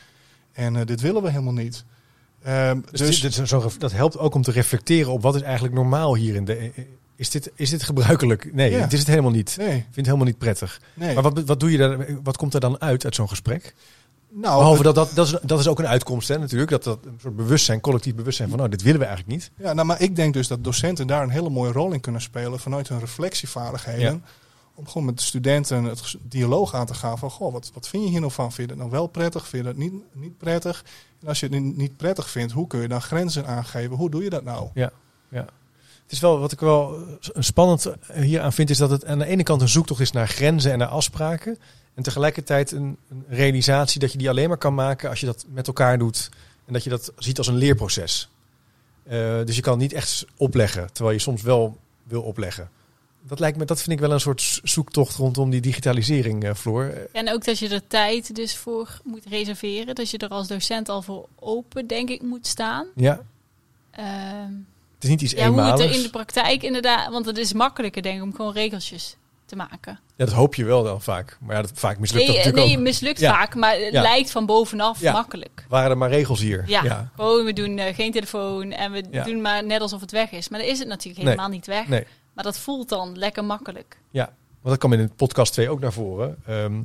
En 0.52 0.76
eh, 0.76 0.86
dit 0.86 1.00
willen 1.00 1.22
we 1.22 1.30
helemaal 1.30 1.52
niet. 1.52 1.84
Ehm, 2.42 2.80
Dus, 2.90 3.00
dus 3.00 3.20
dit- 3.20 3.48
zo- 3.48 3.70
dat 3.78 3.92
helpt 3.92 4.18
ook 4.18 4.34
om 4.34 4.42
te 4.42 4.50
reflecteren 4.50 5.12
op 5.12 5.22
wat 5.22 5.34
is 5.34 5.42
eigenlijk 5.42 5.74
normaal 5.74 6.14
hier 6.16 6.34
in 6.34 6.44
de. 6.44 6.70
Is 7.16 7.30
dit, 7.30 7.50
is 7.54 7.70
dit 7.70 7.82
gebruikelijk? 7.82 8.54
Nee, 8.54 8.70
Ja. 8.70 8.78
het 8.80 8.92
is 8.92 8.98
het 8.98 9.08
helemaal 9.08 9.30
niet. 9.30 9.54
nee, 9.58 9.66
Ik 9.68 9.72
vind 9.82 9.96
het 9.96 10.04
helemaal 10.06 10.26
niet 10.26 10.38
prettig. 10.38 10.80
nee. 10.94 11.14
Maar 11.14 11.22
wat, 11.22 11.40
wat 11.44 11.60
doe 11.60 11.70
je 11.70 11.78
daar? 11.78 12.22
Wat 12.22 12.36
komt 12.36 12.54
er 12.54 12.60
dan 12.60 12.80
uit 12.80 13.04
uit 13.04 13.14
zo'n 13.14 13.28
gesprek? 13.28 13.74
Nou, 14.34 14.58
Behalve 14.58 14.82
dat, 14.82 14.94
dat, 14.94 15.10
dat, 15.14 15.26
is, 15.26 15.36
dat 15.42 15.58
is 15.58 15.68
ook 15.68 15.78
een 15.78 15.86
uitkomst, 15.86 16.28
hè, 16.28 16.38
natuurlijk. 16.38 16.70
Dat 16.70 16.84
dat 16.84 16.98
een 17.04 17.18
soort 17.20 17.36
bewustzijn, 17.36 17.80
collectief 17.80 18.14
bewustzijn 18.14 18.48
van, 18.48 18.58
nou, 18.58 18.70
dit 18.70 18.82
willen 18.82 19.00
we 19.00 19.06
eigenlijk 19.06 19.36
niet. 19.36 19.50
Ja, 19.56 19.72
nou, 19.72 19.86
maar 19.86 20.00
ik 20.00 20.16
denk 20.16 20.34
dus 20.34 20.48
dat 20.48 20.64
docenten 20.64 21.06
daar 21.06 21.22
een 21.22 21.30
hele 21.30 21.50
mooie 21.50 21.72
rol 21.72 21.92
in 21.92 22.00
kunnen 22.00 22.20
spelen 22.20 22.60
vanuit 22.60 22.88
hun 22.88 23.00
reflectievaardigheden. 23.00 24.12
Ja. 24.12 24.20
Om 24.74 24.86
gewoon 24.86 25.04
met 25.04 25.16
de 25.16 25.22
studenten 25.22 25.84
het 25.84 26.16
dialoog 26.22 26.74
aan 26.74 26.86
te 26.86 26.94
gaan 26.94 27.18
van, 27.18 27.30
goh, 27.30 27.52
wat, 27.52 27.70
wat 27.74 27.88
vind 27.88 28.04
je 28.04 28.10
hier 28.10 28.20
nou 28.20 28.32
van? 28.32 28.52
Vind 28.52 28.68
je 28.68 28.74
het 28.74 28.82
nou 28.82 28.90
wel 28.90 29.06
prettig? 29.06 29.48
Vind 29.48 29.62
je 29.62 29.68
het 29.68 29.78
niet, 29.78 29.92
niet 30.12 30.38
prettig? 30.38 30.84
En 31.20 31.28
als 31.28 31.40
je 31.40 31.48
het 31.48 31.76
niet 31.76 31.96
prettig 31.96 32.30
vindt, 32.30 32.52
hoe 32.52 32.66
kun 32.66 32.80
je 32.80 32.88
dan 32.88 33.02
grenzen 33.02 33.46
aangeven? 33.46 33.96
Hoe 33.96 34.10
doe 34.10 34.22
je 34.22 34.30
dat 34.30 34.44
nou? 34.44 34.68
Ja, 34.74 34.90
ja. 35.28 35.46
Het 36.02 36.12
is 36.12 36.20
wel 36.20 36.38
wat 36.38 36.52
ik 36.52 36.60
wel 36.60 36.96
spannend 37.38 37.92
hier 38.12 38.40
aan 38.40 38.52
vind, 38.52 38.70
is 38.70 38.78
dat 38.78 38.90
het 38.90 39.04
aan 39.04 39.18
de 39.18 39.26
ene 39.26 39.42
kant 39.42 39.60
een 39.60 39.68
zoektocht 39.68 40.00
is 40.00 40.12
naar 40.12 40.28
grenzen 40.28 40.72
en 40.72 40.78
naar 40.78 40.88
afspraken. 40.88 41.58
En 41.94 42.02
tegelijkertijd 42.02 42.72
een, 42.72 42.96
een 43.08 43.24
realisatie 43.28 44.00
dat 44.00 44.12
je 44.12 44.18
die 44.18 44.28
alleen 44.28 44.48
maar 44.48 44.58
kan 44.58 44.74
maken 44.74 45.10
als 45.10 45.20
je 45.20 45.26
dat 45.26 45.44
met 45.48 45.66
elkaar 45.66 45.98
doet. 45.98 46.28
En 46.66 46.72
dat 46.72 46.84
je 46.84 46.90
dat 46.90 47.12
ziet 47.16 47.38
als 47.38 47.46
een 47.46 47.56
leerproces. 47.56 48.28
Uh, 49.06 49.44
dus 49.44 49.56
je 49.56 49.62
kan 49.62 49.72
het 49.72 49.82
niet 49.82 49.92
echt 49.92 50.24
opleggen, 50.36 50.92
terwijl 50.92 51.16
je 51.16 51.22
soms 51.22 51.42
wel 51.42 51.78
wil 52.02 52.22
opleggen. 52.22 52.70
Dat, 53.22 53.40
lijkt 53.40 53.58
me, 53.58 53.64
dat 53.64 53.82
vind 53.82 53.92
ik 53.92 54.00
wel 54.00 54.12
een 54.12 54.20
soort 54.20 54.60
zoektocht 54.62 55.16
rondom 55.16 55.50
die 55.50 55.60
digitalisering, 55.60 56.44
uh, 56.44 56.54
Floor. 56.54 56.92
En 57.12 57.32
ook 57.32 57.44
dat 57.44 57.58
je 57.58 57.68
er 57.68 57.86
tijd 57.86 58.34
dus 58.34 58.56
voor 58.56 59.00
moet 59.04 59.24
reserveren. 59.24 59.94
Dat 59.94 60.10
je 60.10 60.18
er 60.18 60.28
als 60.28 60.48
docent 60.48 60.88
al 60.88 61.02
voor 61.02 61.28
open, 61.38 61.86
denk 61.86 62.08
ik, 62.08 62.22
moet 62.22 62.46
staan. 62.46 62.86
Ja. 62.94 63.22
Uh, 63.98 64.04
het 64.94 65.04
is 65.04 65.08
niet 65.08 65.20
iets 65.20 65.32
ja, 65.32 65.46
eenmaligs. 65.46 65.72
Hoe 65.72 65.82
het 65.82 65.90
er 65.90 65.96
in 65.96 66.02
de 66.02 66.10
praktijk 66.10 66.62
inderdaad... 66.62 67.10
Want 67.10 67.26
het 67.26 67.38
is 67.38 67.52
makkelijker, 67.52 68.02
denk 68.02 68.16
ik, 68.16 68.22
om 68.22 68.34
gewoon 68.34 68.52
regeltjes 68.52 69.16
te 69.52 69.58
maken. 69.58 69.98
Ja, 70.16 70.24
dat 70.24 70.34
hoop 70.34 70.54
je 70.54 70.64
wel 70.64 70.82
dan 70.82 71.02
vaak. 71.02 71.38
Maar 71.40 71.56
ja, 71.56 71.62
dat, 71.62 71.70
vaak 71.74 71.98
mislukt 71.98 72.26
nee, 72.26 72.34
dat 72.36 72.44
natuurlijk 72.44 72.66
Nee, 72.66 72.76
ook. 72.76 72.82
mislukt 72.82 73.20
Ja. 73.20 73.32
vaak, 73.34 73.54
maar 73.54 73.74
het 73.76 73.92
Ja. 73.92 74.02
lijkt 74.02 74.30
van 74.30 74.46
bovenaf 74.46 75.00
Ja. 75.00 75.12
makkelijk. 75.12 75.64
Waren 75.68 75.90
er 75.90 75.98
maar 75.98 76.08
regels 76.10 76.40
hier? 76.40 76.64
Ja, 76.66 77.10
we 77.16 77.52
doen 77.54 77.78
eh, 77.78 77.94
geen 77.94 78.12
telefoon 78.12 78.70
en 78.72 78.92
we 78.92 79.04
Ja. 79.10 79.24
doen 79.24 79.40
maar 79.40 79.64
net 79.64 79.80
alsof 79.80 80.00
het 80.00 80.10
weg 80.10 80.30
is. 80.30 80.48
Maar 80.48 80.58
dan 80.60 80.68
is 80.68 80.78
het 80.78 80.88
natuurlijk 80.88 81.24
Nee. 81.24 81.28
helemaal 81.32 81.50
niet 81.54 81.66
weg. 81.66 81.88
Nee. 81.88 82.06
Maar 82.34 82.44
dat 82.44 82.58
voelt 82.58 82.88
dan 82.88 83.18
lekker 83.18 83.44
makkelijk. 83.44 83.98
Ja, 84.10 84.24
want 84.24 84.34
dat 84.62 84.78
kwam 84.78 84.92
in 84.92 84.98
het 84.98 85.16
podcast 85.16 85.52
2 85.52 85.68
ook 85.70 85.80
naar 85.80 85.92
voren. 85.92 86.36
Ehm, 86.46 86.80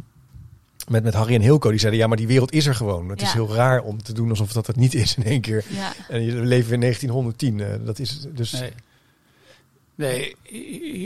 met, 0.88 1.04
met 1.04 1.14
Harry 1.14 1.36
en 1.36 1.42
Hilco, 1.42 1.70
die 1.70 1.80
zeiden 1.80 2.00
ja, 2.02 2.08
maar 2.08 2.18
die 2.18 2.28
wereld 2.28 2.52
is 2.54 2.66
er 2.66 2.76
gewoon. 2.76 3.10
Het 3.10 3.22
is 3.22 3.32
heel 3.32 3.54
raar 3.54 3.82
om 3.82 4.04
te 4.04 4.14
doen 4.14 4.30
alsof 4.30 4.52
dat 4.54 4.68
het 4.68 4.76
niet 4.76 4.94
is 4.94 5.16
in 5.18 5.24
één 5.24 5.42
keer. 5.42 5.66
Ja. 5.70 5.94
En 6.10 6.22
je 6.24 6.32
leven 6.34 6.74
in 6.74 6.80
1910. 6.80 7.60
eh, 7.60 7.86
dat 7.86 8.00
is 8.00 8.26
dus. 8.30 8.52
Nee. 8.52 8.72
Nee, 9.98 10.36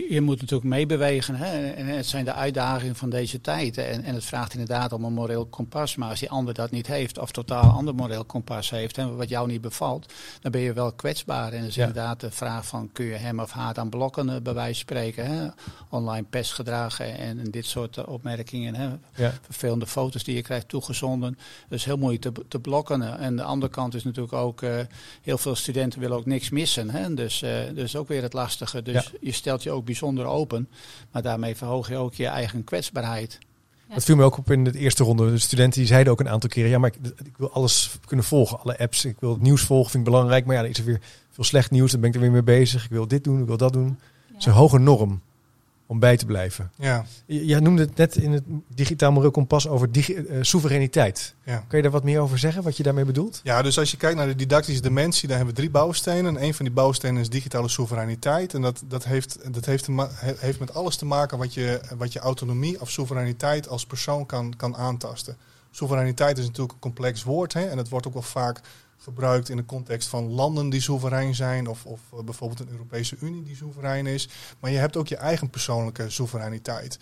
je- 0.09 0.21
moet 0.21 0.39
natuurlijk 0.41 0.69
meebewegen. 0.69 1.35
Hè? 1.35 1.67
En 1.71 1.85
het 1.85 2.05
zijn 2.05 2.25
de 2.25 2.33
uitdagingen 2.33 2.95
van 2.95 3.09
deze 3.09 3.41
tijd. 3.41 3.77
En, 3.77 4.03
en 4.03 4.13
het 4.13 4.25
vraagt 4.25 4.51
inderdaad 4.53 4.93
om 4.93 5.03
een 5.03 5.13
moreel 5.13 5.45
kompas. 5.45 5.95
Maar 5.95 6.09
als 6.09 6.19
die 6.19 6.29
ander 6.29 6.53
dat 6.53 6.71
niet 6.71 6.87
heeft, 6.87 7.17
of 7.17 7.31
totaal 7.31 7.71
ander 7.71 7.95
moreel 7.95 8.25
kompas 8.25 8.69
heeft, 8.69 8.97
en 8.97 9.15
wat 9.17 9.29
jou 9.29 9.47
niet 9.47 9.61
bevalt, 9.61 10.13
dan 10.41 10.51
ben 10.51 10.61
je 10.61 10.73
wel 10.73 10.91
kwetsbaar. 10.91 11.53
En 11.53 11.59
dat 11.59 11.69
is 11.69 11.75
Ja. 11.75 11.85
inderdaad 11.87 12.19
de 12.19 12.31
vraag 12.31 12.65
van, 12.67 12.89
kun 12.93 13.05
je 13.05 13.13
hem 13.15 13.39
of 13.39 13.51
haar 13.51 13.73
dan 13.73 13.89
blokken, 13.89 14.29
eh, 14.29 14.41
bij 14.41 14.53
wijze 14.53 14.73
van 14.73 14.95
spreken. 14.97 15.25
Hè? 15.25 15.47
Online 15.89 16.25
pestgedrag 16.29 16.99
en, 16.99 17.39
en 17.39 17.51
dit 17.51 17.65
soort 17.65 17.97
eh, 17.97 18.07
opmerkingen. 18.07 18.75
Hè? 18.75 18.89
Ja. 19.15 19.33
vervelende 19.41 19.87
foto's 19.87 20.23
die 20.23 20.35
je 20.35 20.41
krijgt 20.41 20.67
toegezonden. 20.67 21.37
Dus 21.69 21.85
heel 21.85 21.97
moeilijk 21.97 22.21
te, 22.21 22.31
te 22.47 22.59
blokken. 22.59 23.19
En 23.19 23.35
de 23.35 23.43
andere 23.43 23.71
kant 23.71 23.93
is 23.95 24.03
natuurlijk 24.03 24.33
ook, 24.33 24.61
eh, 24.61 24.79
heel 25.21 25.37
veel 25.37 25.55
studenten 25.55 25.99
willen 25.99 26.17
ook 26.17 26.25
niks 26.25 26.49
missen. 26.49 26.89
Hè? 26.89 27.13
Dus, 27.13 27.41
eh 27.41 27.49
dus 27.73 27.95
ook 27.95 28.07
weer 28.07 28.21
het 28.21 28.33
lastige. 28.33 28.80
Dus 28.83 28.93
Ja. 28.93 29.03
je 29.21 29.31
stelt 29.31 29.63
je 29.63 29.71
ook 29.71 29.85
bijzonder 29.85 30.25
open. 30.25 30.69
Maar 31.11 31.21
daarmee 31.21 31.55
verhoog 31.55 31.89
je 31.89 31.97
ook 31.97 32.13
je 32.13 32.27
eigen 32.27 32.63
kwetsbaarheid. 32.63 33.37
Ja. 33.87 33.93
Dat 33.93 34.03
viel 34.03 34.15
me 34.15 34.23
ook 34.23 34.37
op 34.37 34.51
in 34.51 34.63
de 34.63 34.77
eerste 34.77 35.03
ronde. 35.03 35.31
De 35.31 35.37
studenten 35.39 35.79
die 35.79 35.87
zeiden 35.87 36.13
ook 36.13 36.19
een 36.19 36.29
aantal 36.29 36.49
keren: 36.49 36.69
ja, 36.69 36.77
maar 36.79 36.91
ik, 36.95 37.11
ik 37.25 37.37
wil 37.37 37.51
alles 37.51 37.91
kunnen 38.05 38.25
volgen. 38.25 38.59
Alle 38.59 38.79
apps. 38.79 39.05
Ik 39.05 39.15
wil 39.19 39.29
het 39.31 39.41
nieuws 39.41 39.61
volgen, 39.61 39.91
vind 39.91 40.07
ik 40.07 40.11
belangrijk. 40.11 40.45
Maar 40.45 40.55
ja, 40.55 40.61
dan 40.61 40.71
is 40.71 40.77
er 40.77 40.85
weer 40.85 41.01
veel 41.31 41.43
slecht 41.43 41.71
nieuws. 41.71 41.91
Dan 41.91 41.99
ben 41.99 42.09
ik 42.09 42.15
er 42.15 42.21
weer 42.21 42.31
mee 42.31 42.43
bezig. 42.43 42.83
Ik 42.83 42.89
wil 42.89 43.07
dit 43.07 43.23
doen, 43.23 43.39
ik 43.41 43.47
wil 43.47 43.57
dat 43.57 43.73
doen. 43.73 43.99
Het 44.27 44.37
is 44.39 44.45
een 44.45 44.51
hoge 44.51 44.79
norm 44.79 45.21
om 45.91 45.99
bij 45.99 46.17
te 46.17 46.25
blijven. 46.25 46.71
Ja, 46.77 47.05
Je- 47.25 47.45
Jij 47.45 47.59
noemde 47.59 47.81
het 47.81 47.95
net 47.95 48.15
in 48.15 48.31
het 48.31 48.43
digitaal 48.75 49.11
moreel 49.11 49.31
kompas 49.31 49.67
over 49.67 49.91
digi- 49.91 50.13
eh, 50.15 50.37
soevereiniteit. 50.41 51.35
ja. 51.43 51.63
Kun 51.67 51.77
je 51.77 51.83
daar 51.83 51.91
wat 51.91 52.03
meer 52.03 52.19
over 52.19 52.37
zeggen, 52.39 52.63
wat 52.63 52.77
je 52.77 52.83
daarmee 52.83 53.05
bedoelt? 53.05 53.39
Ja, 53.43 53.61
dus 53.61 53.79
als 53.79 53.91
je 53.91 53.97
kijkt 53.97 54.17
naar 54.17 54.27
de 54.27 54.35
didactische 54.35 54.81
dimensie, 54.81 55.27
dan 55.27 55.37
hebben 55.37 55.55
we 55.55 55.61
drie 55.61 55.71
bouwstenen. 55.73 56.37
En 56.37 56.43
een 56.43 56.53
van 56.53 56.65
die 56.65 56.73
bouwstenen 56.73 57.21
is 57.21 57.29
digitale 57.29 57.67
soevereiniteit. 57.67 58.53
En 58.53 58.61
dat, 58.61 58.83
dat, 58.87 59.03
heeft, 59.03 59.53
dat 59.53 59.65
heeft, 59.65 59.87
ma- 59.87 60.09
met 60.59 60.73
alles 60.73 60.95
te 60.95 61.05
maken 61.05 61.37
wat 61.37 61.53
je, 61.53 61.81
wat 61.97 62.13
je 62.13 62.19
autonomie 62.19 62.81
of 62.81 62.89
soevereiniteit 62.89 63.67
als 63.69 63.85
persoon 63.85 64.25
kan, 64.25 64.53
kan 64.57 64.75
aantasten. 64.75 65.37
Soevereiniteit 65.71 66.37
is 66.37 66.45
natuurlijk 66.45 66.73
een 66.73 66.79
complex 66.79 67.23
woord. 67.23 67.53
Hè, 67.53 67.61
en 67.65 67.77
het 67.77 67.89
wordt 67.89 68.07
ook 68.07 68.13
wel 68.13 68.21
vaak 68.21 68.61
gebruikt 69.01 69.49
in 69.49 69.57
de 69.57 69.65
context 69.65 70.07
van 70.07 70.31
landen 70.31 70.69
die 70.69 70.81
soeverein 70.81 71.35
zijn. 71.35 71.67
Of, 71.67 71.85
of 71.85 71.99
eh, 72.13 72.23
bijvoorbeeld 72.23 72.59
een 72.59 72.71
Europese 72.71 73.15
Unie 73.19 73.43
die 73.43 73.55
soeverein 73.55 74.07
is. 74.07 74.29
Maar 74.59 74.71
je 74.71 74.77
hebt 74.77 74.97
ook 74.97 75.07
je 75.07 75.15
eigen 75.15 75.49
persoonlijke 75.49 76.09
soevereiniteit. 76.09 76.99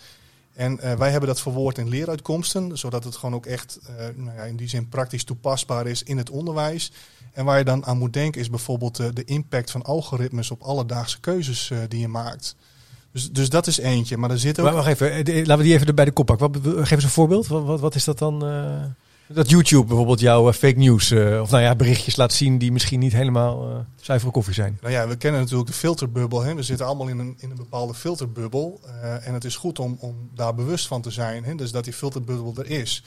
En 0.54 0.80
eh, 0.80 0.94
wij 0.94 1.10
hebben 1.10 1.28
dat 1.28 1.40
verwoord 1.40 1.78
in 1.78 1.88
leeruitkomsten, 1.88 2.78
zodat 2.78 3.04
het 3.04 3.16
gewoon 3.16 3.34
ook 3.34 3.46
echt 3.46 3.78
eh, 3.86 4.06
nou 4.16 4.36
ja, 4.36 4.42
in 4.42 4.56
die 4.56 4.68
zin 4.68 4.88
praktisch 4.88 5.24
toepasbaar 5.24 5.86
is 5.86 6.02
in 6.02 6.18
het 6.18 6.30
onderwijs. 6.30 6.92
En 7.32 7.44
waar 7.44 7.58
je 7.58 7.64
dan 7.64 7.86
aan 7.86 7.98
moet 7.98 8.12
denken 8.12 8.40
is 8.40 8.50
bijvoorbeeld 8.50 8.96
de 8.96 9.24
impact 9.24 9.70
van 9.70 9.82
algoritmes 9.82 10.50
op 10.50 10.62
alledaagse 10.62 11.20
keuzes 11.20 11.72
die 11.88 12.00
je 12.00 12.08
maakt. 12.08 12.56
Dus, 13.12 13.30
dus 13.30 13.48
dat 13.48 13.66
is 13.66 13.78
eentje. 13.78 14.16
Maar 14.16 14.30
er 14.30 14.38
zit 14.38 14.60
ook. 14.60 14.70
Wacht 14.70 14.86
even, 14.86 15.16
laten 15.26 15.56
we 15.56 15.62
die 15.62 15.74
even 15.74 15.94
bij 15.94 16.04
de 16.04 16.10
kop 16.10 16.26
pakken. 16.26 16.62
Wat, 16.62 16.76
geef 16.76 16.90
eens 16.90 17.04
een 17.04 17.10
voorbeeld. 17.10 17.46
Wat, 17.46 17.64
wat, 17.64 17.80
wat 17.80 17.94
is 17.94 18.04
dat 18.04 18.18
dan? 18.18 18.42
Dat 19.34 19.50
YouTube 19.50 19.84
bijvoorbeeld 19.84 20.20
jouw 20.20 20.48
eh, 20.48 20.54
fake 20.54 20.78
news, 20.78 21.10
eh, 21.10 21.40
of 21.40 21.50
nou 21.50 21.62
ja, 21.62 21.74
berichtjes 21.76 22.16
laat 22.16 22.32
zien 22.32 22.58
die 22.58 22.72
misschien 22.72 22.98
niet 22.98 23.12
helemaal 23.12 23.86
zuivere 24.00 24.32
koffie 24.32 24.54
zijn. 24.54 24.78
Nou 24.80 24.92
ja, 24.92 25.08
we 25.08 25.16
kennen 25.16 25.40
natuurlijk 25.40 25.68
de 25.68 25.76
filterbubbel. 25.76 26.42
Hè. 26.42 26.54
We 26.54 26.62
zitten 26.62 26.86
allemaal 26.86 27.08
in 27.08 27.18
een, 27.18 27.34
in 27.38 27.50
een 27.50 27.56
bepaalde 27.56 27.94
filterbubbel. 27.94 28.80
en 29.22 29.34
het 29.34 29.44
is 29.44 29.56
goed 29.56 29.78
om, 29.78 29.96
om 30.00 30.30
daar 30.34 30.54
bewust 30.54 30.86
van 30.86 31.02
te 31.02 31.10
zijn. 31.10 31.44
Hè. 31.44 31.54
Dus 31.54 31.70
dat 31.70 31.84
die 31.84 31.92
filterbubbel 31.92 32.54
er 32.56 32.70
is. 32.70 33.04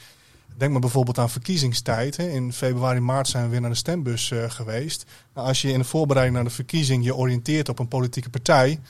Denk 0.56 0.72
maar 0.72 0.80
bijvoorbeeld 0.80 1.18
aan 1.18 1.30
verkiezingstijd. 1.30 2.16
Hè. 2.16 2.28
In 2.28 2.52
februari, 2.52 3.00
maart 3.00 3.28
zijn 3.28 3.44
we 3.44 3.50
weer 3.50 3.60
naar 3.60 3.70
de 3.70 3.76
stembus 3.76 4.32
geweest. 4.48 5.04
Nou, 5.34 5.48
als 5.48 5.62
je 5.62 5.72
in 5.72 5.78
de 5.78 5.84
voorbereiding 5.84 6.36
naar 6.36 6.48
de 6.48 6.54
verkiezing 6.54 7.04
je 7.04 7.14
oriënteert 7.14 7.68
op 7.68 7.78
een 7.78 7.88
politieke 7.88 8.30
partij. 8.30 8.80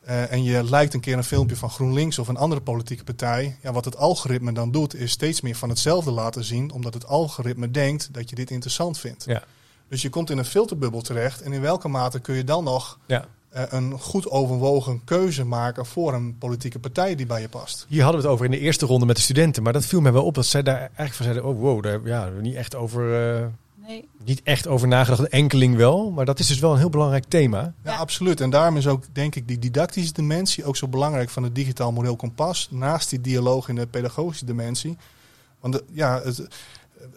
Eh, 0.00 0.32
en 0.32 0.42
je 0.42 0.64
lijkt 0.64 0.94
een 0.94 1.00
keer 1.00 1.16
een 1.16 1.24
filmpje 1.24 1.56
van 1.56 1.70
GroenLinks 1.70 2.18
of 2.18 2.28
een 2.28 2.36
andere 2.36 2.60
politieke 2.60 3.04
partij. 3.04 3.56
Ja, 3.62 3.72
wat 3.72 3.84
het 3.84 3.96
algoritme 3.96 4.52
dan 4.52 4.70
doet, 4.70 4.94
is 4.94 5.10
steeds 5.10 5.40
meer 5.40 5.54
van 5.56 5.68
hetzelfde 5.68 6.10
laten 6.10 6.44
zien. 6.44 6.70
Omdat 6.70 6.94
het 6.94 7.06
algoritme 7.06 7.70
denkt 7.70 8.08
dat 8.12 8.30
je 8.30 8.36
dit 8.36 8.50
interessant 8.50 8.98
vindt. 8.98 9.24
Ja. 9.24 9.42
Dus 9.88 10.02
je 10.02 10.08
komt 10.10 10.30
in 10.30 10.38
een 10.38 10.44
filterbubbel 10.44 11.00
terecht. 11.00 11.42
En 11.42 11.52
in 11.52 11.60
welke 11.60 11.88
mate 11.88 12.20
kun 12.20 12.34
je 12.34 12.44
dan 12.44 12.64
nog 12.64 12.98
Ja. 13.06 13.24
eh, 13.48 13.62
een 13.68 13.98
goed 14.00 14.30
overwogen 14.30 15.00
keuze 15.04 15.44
maken 15.44 15.86
voor 15.86 16.14
een 16.14 16.38
politieke 16.38 16.78
partij 16.78 17.14
die 17.14 17.26
bij 17.26 17.40
je 17.40 17.48
past. 17.48 17.86
Hier 17.88 18.02
hadden 18.02 18.20
we 18.20 18.26
het 18.26 18.34
over 18.36 18.44
in 18.46 18.50
de 18.50 18.58
eerste 18.58 18.86
ronde 18.86 19.06
met 19.06 19.16
de 19.16 19.22
studenten. 19.22 19.62
Maar 19.62 19.72
dat 19.72 19.84
viel 19.84 20.00
mij 20.00 20.12
wel 20.12 20.24
op 20.24 20.34
dat 20.34 20.46
zij 20.46 20.62
daar 20.62 20.78
eigenlijk 20.78 21.14
van 21.14 21.24
zeiden: 21.24 21.44
oh 21.44 21.60
wow, 21.60 21.82
daar 21.82 21.92
ja, 21.92 21.98
daar 22.04 22.20
hebben 22.22 22.36
we 22.42 22.46
niet 22.48 22.56
echt 22.56 22.74
over, 22.74 23.34
eh, 23.36 23.46
Nee. 23.88 24.08
niet 24.24 24.42
echt 24.42 24.66
over 24.66 24.88
nagedacht. 24.88 25.28
Enkeling 25.28 25.76
wel, 25.76 26.10
maar 26.10 26.24
dat 26.24 26.38
is 26.38 26.46
dus 26.46 26.58
wel 26.58 26.72
een 26.72 26.78
heel 26.78 26.88
belangrijk 26.90 27.24
thema. 27.28 27.58
Ja, 27.60 27.72
Ja. 27.92 27.96
absoluut. 27.96 28.40
En 28.40 28.50
daarom 28.50 28.76
is 28.76 28.86
ook, 28.86 29.04
denk 29.12 29.34
ik, 29.34 29.48
die 29.48 29.58
didactische 29.58 30.12
dimensie 30.12 30.64
ook 30.64 30.76
zo 30.76 30.88
belangrijk 30.88 31.30
van 31.30 31.42
het 31.42 31.54
digitaal 31.54 31.92
moreel 31.92 32.16
kompas. 32.16 32.68
Naast 32.70 33.10
die 33.10 33.20
dialoog 33.20 33.68
in 33.68 33.74
de 33.74 33.86
pedagogische 33.86 34.44
dimensie. 34.44 34.96
Want 35.60 35.74
de- 35.74 35.84
ja, 35.92 36.20
het, 36.24 36.38
eh, 36.38 36.46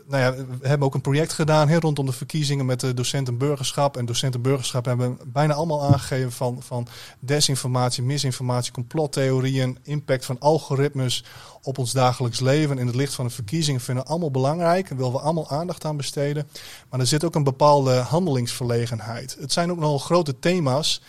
nou 0.07 0.21
ja, 0.23 0.45
we 0.59 0.67
hebben 0.67 0.87
ook 0.87 0.93
een 0.93 1.01
project 1.01 1.33
gedaan 1.33 1.67
hè, 1.67 1.79
rondom 1.79 2.05
de 2.05 2.11
verkiezingen 2.11 2.65
met 2.65 2.79
de 2.79 2.93
docenten 2.93 3.37
burgerschap. 3.37 3.97
En 3.97 4.05
docenten 4.05 4.41
burgerschap 4.41 4.85
hebben 4.85 5.17
bijna 5.25 5.53
allemaal 5.53 5.83
aangegeven 5.83 6.31
van, 6.31 6.61
van 6.61 6.87
desinformatie, 7.19 8.03
misinformatie, 8.03 8.71
complottheorieën, 8.71 9.77
impact 9.83 10.25
van 10.25 10.39
algoritmes 10.39 11.23
op 11.61 11.77
ons 11.77 11.91
dagelijks 11.91 12.39
leven. 12.39 12.77
In 12.77 12.87
het 12.87 12.95
licht 12.95 13.13
van 13.13 13.25
de 13.25 13.33
verkiezingen 13.33 13.81
vinden 13.81 14.03
we 14.03 14.09
allemaal 14.09 14.31
belangrijk. 14.31 14.89
Daar 14.89 14.97
willen 14.97 15.13
we 15.13 15.19
allemaal 15.19 15.49
aandacht 15.49 15.85
aan 15.85 15.97
besteden. 15.97 16.47
Maar 16.89 16.99
er 16.99 17.07
zit 17.07 17.23
ook 17.23 17.35
een 17.35 17.43
bepaalde 17.43 17.93
handelingsverlegenheid. 17.93 19.37
Het 19.39 19.53
zijn 19.53 19.71
ook 19.71 19.79
nogal 19.79 19.97
grote 19.97 20.39
thema's. 20.39 21.01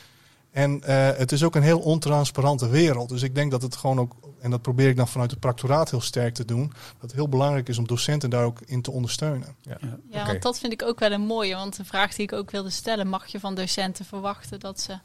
En 0.52 0.82
eh, 0.82 1.16
het 1.16 1.32
is 1.32 1.42
ook 1.42 1.54
een 1.54 1.62
heel 1.62 1.80
ontransparante 1.80 2.68
wereld. 2.68 3.08
Dus 3.08 3.22
ik 3.22 3.34
denk 3.34 3.50
dat 3.50 3.62
het 3.62 3.76
gewoon 3.76 3.98
ook, 3.98 4.14
en 4.40 4.50
dat 4.50 4.62
probeer 4.62 4.88
ik 4.88 4.96
dan 4.96 5.08
vanuit 5.08 5.30
het 5.30 5.40
practoraat 5.40 5.90
heel 5.90 6.00
sterk 6.00 6.34
te 6.34 6.44
doen, 6.44 6.66
dat 6.66 7.00
het 7.00 7.12
heel 7.12 7.28
belangrijk 7.28 7.68
is 7.68 7.78
om 7.78 7.86
docenten 7.86 8.30
daar 8.30 8.44
ook 8.44 8.60
in 8.60 8.82
te 8.82 8.90
ondersteunen. 8.90 9.56
Ja, 9.62 9.78
Oké. 10.10 10.26
want 10.26 10.42
dat 10.42 10.58
vind 10.58 10.72
ik 10.72 10.82
ook 10.82 10.98
wel 10.98 11.12
een 11.12 11.26
mooie. 11.26 11.54
Want 11.54 11.76
de 11.76 11.84
vraag 11.84 12.14
die 12.14 12.24
ik 12.24 12.32
ook 12.32 12.50
wilde 12.50 12.70
stellen, 12.70 13.08
mag 13.08 13.26
je 13.26 13.40
van 13.40 13.54
docenten 13.54 14.04
verwachten 14.04 14.60
dat 14.60 14.80
ze 14.80 14.98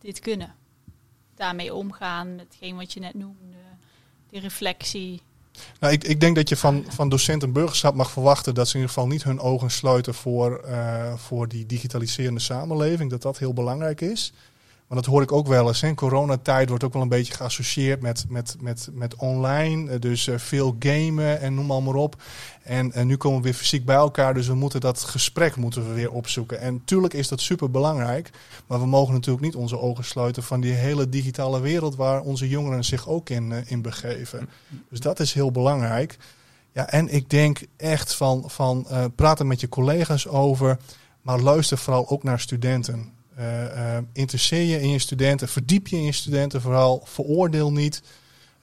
dit 0.00 0.20
kunnen? 0.20 0.54
Daarmee 1.34 1.74
omgaan, 1.74 2.28
hetgeen 2.28 2.76
wat 2.76 2.92
je 2.92 3.00
net 3.00 3.14
noemde, 3.14 3.56
die 4.30 4.40
reflectie. 4.40 5.22
Nou, 5.80 5.92
ik, 5.92 6.04
ik 6.04 6.20
denk 6.20 6.36
dat 6.36 6.48
je 6.48 6.56
van, 6.56 6.84
van 6.88 7.08
docenten 7.08 7.52
burgerschap 7.52 7.94
mag 7.94 8.10
verwachten 8.10 8.54
dat 8.54 8.68
ze 8.68 8.74
in 8.74 8.80
ieder 8.80 8.94
geval 8.94 9.10
niet 9.10 9.22
hun 9.22 9.40
ogen 9.40 9.70
sluiten 9.70 10.14
voor, 10.14 10.58
eh, 10.58 11.14
voor 11.16 11.48
die 11.48 11.66
digitaliserende 11.66 12.40
samenleving. 12.40 13.10
Dat 13.10 13.22
dat 13.22 13.38
heel 13.38 13.52
belangrijk 13.52 14.00
is. 14.00 14.32
Maar 14.86 14.98
dat 14.98 15.06
hoor 15.06 15.22
ik 15.22 15.32
ook 15.32 15.46
wel 15.46 15.68
eens. 15.68 15.82
In 15.82 15.94
coronatijd 15.94 16.68
wordt 16.68 16.84
ook 16.84 16.92
wel 16.92 17.02
een 17.02 17.08
beetje 17.08 17.34
geassocieerd 17.34 18.00
met, 18.00 18.24
met, 18.28 18.56
met, 18.60 18.88
met 18.92 19.14
online. 19.14 19.90
Eh, 19.90 20.00
dus 20.00 20.26
uh, 20.26 20.38
veel 20.38 20.76
gamen 20.78 21.40
en 21.40 21.54
noem 21.54 21.84
maar, 21.84 21.94
op. 21.94 22.22
En 22.62 22.92
uh, 22.96 23.04
nu 23.04 23.16
komen 23.16 23.38
we 23.38 23.44
weer 23.44 23.54
fysiek 23.54 23.84
bij 23.84 23.96
elkaar. 23.96 24.34
Dus 24.34 24.46
we 24.46 24.54
moeten 24.54 24.80
dat 24.80 25.00
gesprek 25.00 25.56
moeten 25.56 25.88
we 25.88 25.94
weer 25.94 26.10
opzoeken. 26.10 26.60
En 26.60 26.82
tuurlijk 26.84 27.14
is 27.14 27.28
dat 27.28 27.40
super 27.40 27.70
belangrijk. 27.70 28.30
Maar 28.66 28.80
we 28.80 28.86
mogen 28.86 29.14
natuurlijk 29.14 29.44
niet 29.44 29.54
onze 29.54 29.78
ogen 29.78 30.04
sluiten 30.04 30.42
van 30.42 30.60
die 30.60 30.72
hele 30.72 31.08
digitale 31.08 31.60
wereld 31.60 31.96
waar 31.96 32.20
onze 32.20 32.48
jongeren 32.48 32.84
zich 32.84 33.08
ook 33.08 33.30
in, 33.30 33.52
in 33.66 33.82
begeven. 33.82 34.48
Dus 34.90 35.00
dat 35.00 35.20
is 35.20 35.32
heel 35.32 35.50
belangrijk. 35.50 36.16
Ja, 36.72 36.88
en 36.88 37.08
ik 37.08 37.30
denk 37.30 37.60
echt 37.76 38.14
van, 38.14 38.44
van 38.46 38.86
praten 39.14 39.46
met 39.46 39.60
je 39.60 39.68
collega's 39.68 40.26
over. 40.26 40.78
Maar 41.22 41.40
luister 41.40 41.78
vooral 41.78 42.08
ook 42.08 42.22
naar 42.22 42.40
studenten. 42.40 43.15
Uh, 43.38 43.98
interesseer 44.12 44.62
je 44.62 44.80
in 44.80 44.88
je 44.88 44.98
studenten, 44.98 45.48
verdiep 45.48 45.86
je 45.86 45.96
in 45.96 46.04
je 46.04 46.12
studenten 46.12 46.60
vooral, 46.60 47.02
veroordeel 47.04 47.72
niet. 47.72 48.02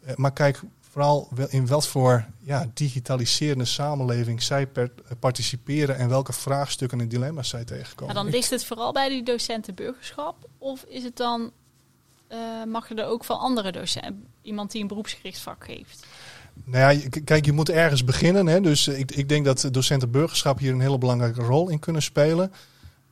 Uh, 0.05 0.15
maar 0.15 0.33
kijk 0.33 0.61
vooral 0.91 1.29
in 1.49 1.67
wat 1.67 1.87
voor 1.87 2.25
ja, 2.39 2.69
digitaliserende 2.73 3.65
samenleving 3.65 4.43
zij 4.43 4.67
participeren 5.19 5.97
en 5.97 6.09
welke 6.09 6.33
vraagstukken 6.33 6.99
en 6.99 7.07
dilemma's 7.07 7.49
zij 7.49 7.63
tegenkomen. 7.63 8.15
Maar 8.15 8.23
dan 8.23 8.33
ligt 8.33 8.49
het 8.49 8.65
vooral 8.65 8.91
bij 8.91 9.09
die 9.09 9.23
docenten 9.23 9.75
burgerschap? 9.75 10.35
Of 10.57 10.85
is 10.87 11.03
het 11.03 11.17
dan, 11.17 11.51
mag 12.67 12.89
je 12.89 12.95
er 12.95 13.05
ook 13.05 13.23
van 13.23 13.39
andere 13.39 13.71
docenten, 13.71 14.25
iemand 14.41 14.71
die 14.71 14.81
een 14.81 14.87
beroepsgericht 14.87 15.39
vak 15.39 15.65
geeft? 15.65 16.05
Nou 16.63 16.93
ja, 16.93 17.09
kijk, 17.23 17.45
je 17.45 17.51
moet 17.51 17.69
ergens 17.69 18.03
beginnen. 18.03 18.47
Hè? 18.47 18.61
Dus 18.61 18.87
ik, 18.87 19.11
ik 19.11 19.29
denk 19.29 19.45
dat 19.45 19.67
docenten 19.71 20.11
burgerschap 20.11 20.59
hier 20.59 20.73
een 20.73 20.81
hele 20.81 20.97
belangrijke 20.97 21.41
rol 21.41 21.69
in 21.69 21.79
kunnen 21.79 22.01
spelen. 22.01 22.51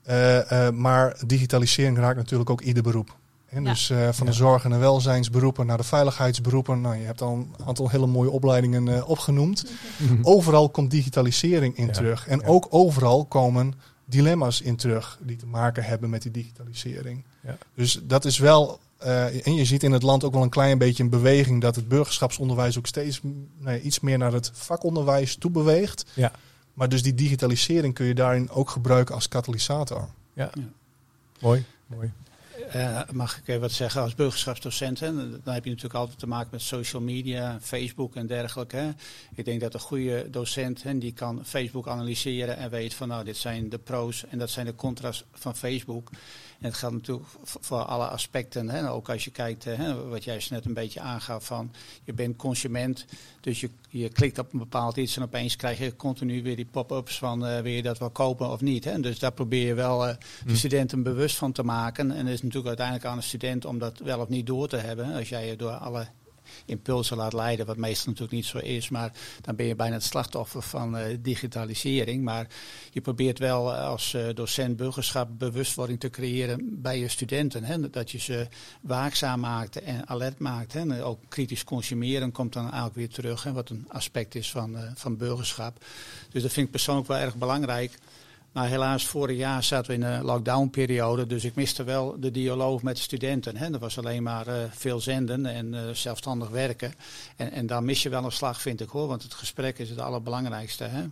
Uh, 0.10 0.70
maar 0.70 1.18
digitalisering 1.26 1.98
raakt 1.98 2.18
natuurlijk 2.18 2.50
ook 2.50 2.62
ieder 2.62 2.84
beroep. 2.84 3.16
En 3.50 3.64
Dus 3.64 3.90
uh, 3.90 4.10
van 4.12 4.26
de 4.26 4.34
zorg- 4.34 4.64
en 4.64 4.70
de 4.70 4.78
welzijnsberoepen 4.78 5.66
naar 5.66 5.78
de 5.78 5.84
veiligheidsberoepen. 5.84 6.82
Nou, 6.82 6.96
je 6.96 7.06
hebt 7.06 7.22
al 7.22 7.34
een 7.34 7.66
aantal 7.66 7.90
hele 7.90 8.08
mooie 8.08 8.30
opleidingen 8.30 9.06
opgenoemd. 9.06 9.66
Mhm. 9.98 10.20
Overal 10.22 10.70
komt 10.70 10.92
digitalisering 10.92 11.78
in 11.78 11.92
terug. 11.92 12.28
En 12.28 12.44
ook 12.44 12.68
overal 12.70 13.26
komen 13.26 13.74
dilemma's 14.06 14.62
in 14.62 14.76
terug 14.76 15.20
die 15.22 15.36
te 15.36 15.46
maken 15.46 15.84
hebben 15.84 16.10
met 16.10 16.22
die 16.22 16.32
digitalisering. 16.32 17.24
Dus 17.76 18.00
dat 18.04 18.26
is 18.26 18.38
wel. 18.38 18.80
en 19.44 19.56
je 19.56 19.66
ziet 19.66 19.84
in 19.84 19.92
het 19.92 20.04
land 20.04 20.24
ook 20.24 20.34
wel 20.34 20.44
een 20.44 20.50
klein 20.50 20.78
beetje 20.78 21.04
een 21.04 21.10
beweging 21.10 21.62
dat 21.62 21.76
het 21.76 21.88
burgerschapsonderwijs 21.88 22.78
ook 22.78 22.88
steeds 22.88 23.22
nee, 23.58 23.82
iets 23.82 24.00
meer 24.00 24.18
naar 24.18 24.34
het 24.34 24.52
vakonderwijs 24.54 25.36
toe 25.36 25.52
beweegt. 25.52 26.06
Ja. 26.14 26.32
Maar 26.74 26.90
dus 26.90 27.04
die 27.04 27.14
digitalisering 27.14 27.94
kun 27.94 28.06
je 28.06 28.14
daarin 28.14 28.50
ook 28.50 28.70
gebruiken 28.70 29.16
als 29.16 29.28
katalysator. 29.28 30.10
Ja, 30.34 30.50
ja. 30.54 30.64
mooi. 31.40 31.66
mooi. 31.86 32.12
Uh, 32.76 33.02
mag 33.12 33.38
ik 33.38 33.48
even 33.48 33.62
wat 33.62 33.72
zeggen 33.72 34.02
als 34.02 34.16
burgerschapsdocent? 34.16 35.00
Hè? 35.00 35.14
Dan 35.14 35.54
heb 35.54 35.64
je 35.64 35.70
natuurlijk 35.70 36.00
altijd 36.00 36.20
te 36.20 36.28
maken 36.28 36.50
met 36.52 36.62
social 36.62 37.02
media, 37.02 37.58
Facebook 37.62 38.16
en 38.16 38.28
dergelijke. 38.28 38.76
Hè? 38.76 38.90
Ik 39.36 39.46
denk 39.46 39.62
dat 39.62 39.74
een 39.74 39.80
goede 39.80 40.28
docent 40.30 40.84
hè, 40.84 40.98
die 40.98 41.14
kan 41.14 41.42
Facebook 41.46 41.88
analyseren 41.88 42.58
en 42.58 42.70
weet 42.70 42.94
van 42.94 43.08
nou 43.08 43.24
dit 43.24 43.38
zijn 43.38 43.70
de 43.70 43.78
pro's 43.78 44.26
en 44.26 44.38
dat 44.38 44.50
zijn 44.50 44.66
de 44.66 44.76
contra's 44.76 45.26
van 45.34 45.56
Facebook. 45.56 46.10
En 46.62 46.68
het 46.68 46.78
geldt 46.78 46.96
natuurlijk 46.96 47.28
voor 47.44 47.84
alle 47.84 48.08
aspecten. 48.08 48.70
Hè. 48.70 48.92
Ook 48.92 49.10
als 49.10 49.24
je 49.24 49.32
kijkt, 49.32 49.64
hè, 49.64 50.08
wat 50.08 50.24
jij 50.24 50.42
net 50.50 50.66
een 50.66 50.74
beetje 50.74 51.00
aangaf 51.00 51.46
van, 51.46 51.72
je 52.04 52.14
bent 52.14 52.36
consument, 52.36 53.06
dus 53.40 53.60
je, 53.60 53.70
je 53.90 54.10
klikt 54.10 54.40
op 54.40 54.54
een 54.54 54.60
bepaald 54.60 54.98
iets 54.98 55.18
en 55.18 55.24
opeens 55.24 55.56
krijg 55.56 55.80
je 55.80 55.96
continu 55.96 56.44
weer 56.44 56.56
die 56.56 56.66
pop-ups 56.66 57.18
van, 57.18 57.48
uh, 57.48 57.60
wil 57.60 57.72
je 57.72 57.82
dat 57.82 57.98
wel 57.98 58.10
kopen 58.10 58.52
of 58.52 58.62
niet. 58.62 58.84
Hè. 58.84 59.00
Dus 59.00 59.20
daar 59.20 59.32
probeer 59.32 59.68
je 59.68 59.74
wel 59.74 60.08
uh, 60.08 60.14
de 60.44 60.52
hm. 60.52 60.56
studenten 60.56 61.04
bewust 61.04 61.38
van 61.38 61.52
te 61.52 61.64
maken. 61.64 62.12
En 62.12 62.26
het 62.26 62.34
is 62.34 62.42
natuurlijk 62.42 62.68
uiteindelijk 62.68 63.08
aan 63.08 63.18
de 63.18 63.24
student 63.24 63.66
om 63.66 63.80
dat 63.80 64.00
wel 64.00 64.20
of 64.20 64.30
niet 64.30 64.46
door 64.46 64.68
te 64.68 64.78
hebben. 64.78 65.14
Als 65.14 65.30
jij 65.30 65.48
je 65.48 65.56
door 65.56 65.72
alle 65.72 66.08
impulsen 66.66 67.18
laat 67.18 67.34
leiden, 67.34 67.66
wat 67.66 67.78
meestal 67.78 68.06
natuurlijk 68.06 68.34
niet 68.34 68.46
zo 68.46 68.58
is. 68.58 68.90
Maar 68.90 69.12
dan 69.42 69.56
ben 69.56 69.66
je 69.66 69.76
bijna 69.76 69.94
het 69.94 70.04
slachtoffer 70.04 70.62
van 70.62 70.98
uh, 70.98 71.04
digitalisering. 71.20 72.24
Maar 72.24 72.48
je 72.92 73.02
probeert 73.02 73.40
wel 73.40 73.74
eh, 73.74 73.88
als 73.88 74.14
uh, 74.14 74.34
docent 74.34 74.78
burgerschap 74.78 75.30
bewustwording 75.38 76.00
te 76.00 76.10
creëren 76.10 76.82
bij 76.82 77.00
je 77.00 77.08
studenten. 77.08 77.64
Hè? 77.64 77.90
Dat 77.90 78.12
je 78.12 78.20
ze 78.20 78.48
waakzaam 78.82 79.40
maakt 79.40 79.82
en 79.82 80.08
alert 80.08 80.40
maakt. 80.40 80.74
Hè? 80.74 81.06
ook 81.06 81.20
kritisch 81.30 81.64
consumeren 81.64 82.32
komt 82.32 82.54
dan 82.54 82.64
eigenlijk 82.64 82.96
weer 82.96 83.10
terug. 83.10 83.44
Hè? 83.44 83.52
Wat 83.52 83.70
een 83.70 83.86
aspect 83.88 84.36
is 84.36 84.52
van, 84.52 84.78
van 84.96 85.18
burgerschap. 85.18 85.86
Dus 86.30 86.42
dat 86.42 86.52
vind 86.52 86.66
ik 86.66 86.72
persoonlijk 86.72 87.08
wel 87.08 87.18
erg 87.18 87.36
belangrijk. 87.36 87.98
Maar 88.52 88.68
helaas, 88.68 89.08
vorig 89.08 89.38
jaar 89.38 89.64
zaten 89.64 89.92
we 89.92 89.98
in 89.98 90.04
een 90.04 90.24
lockdownperiode, 90.24 91.28
dus 91.28 91.44
ik 91.44 91.56
miste 91.56 91.84
wel 91.84 92.16
de 92.20 92.32
dialoog 92.32 92.82
met 92.82 92.96
de 92.96 93.02
studenten. 93.02 93.58
Hè. 93.58 93.74
Er 93.74 93.80
was 93.80 93.98
alleen 93.98 94.24
maar 94.24 94.48
uh, 94.48 94.54
veel 94.72 95.00
zenden 95.00 95.46
en 95.46 95.74
uh, 95.74 95.80
zelfstandig 95.94 96.50
werken. 96.50 96.94
En, 97.36 97.52
en 97.52 97.68
daar 97.68 97.84
mis 97.84 98.04
je 98.04 98.10
wel 98.10 98.24
een 98.24 98.32
slag, 98.32 98.62
vind 98.62 98.82
ik 98.82 98.90
hoor, 98.90 99.08
want 99.08 99.24
het 99.24 99.34
gesprek 99.34 99.80
is 99.80 99.90
het 99.90 100.00
allerbelangrijkste. 100.00 100.84
Hè. 100.84 101.04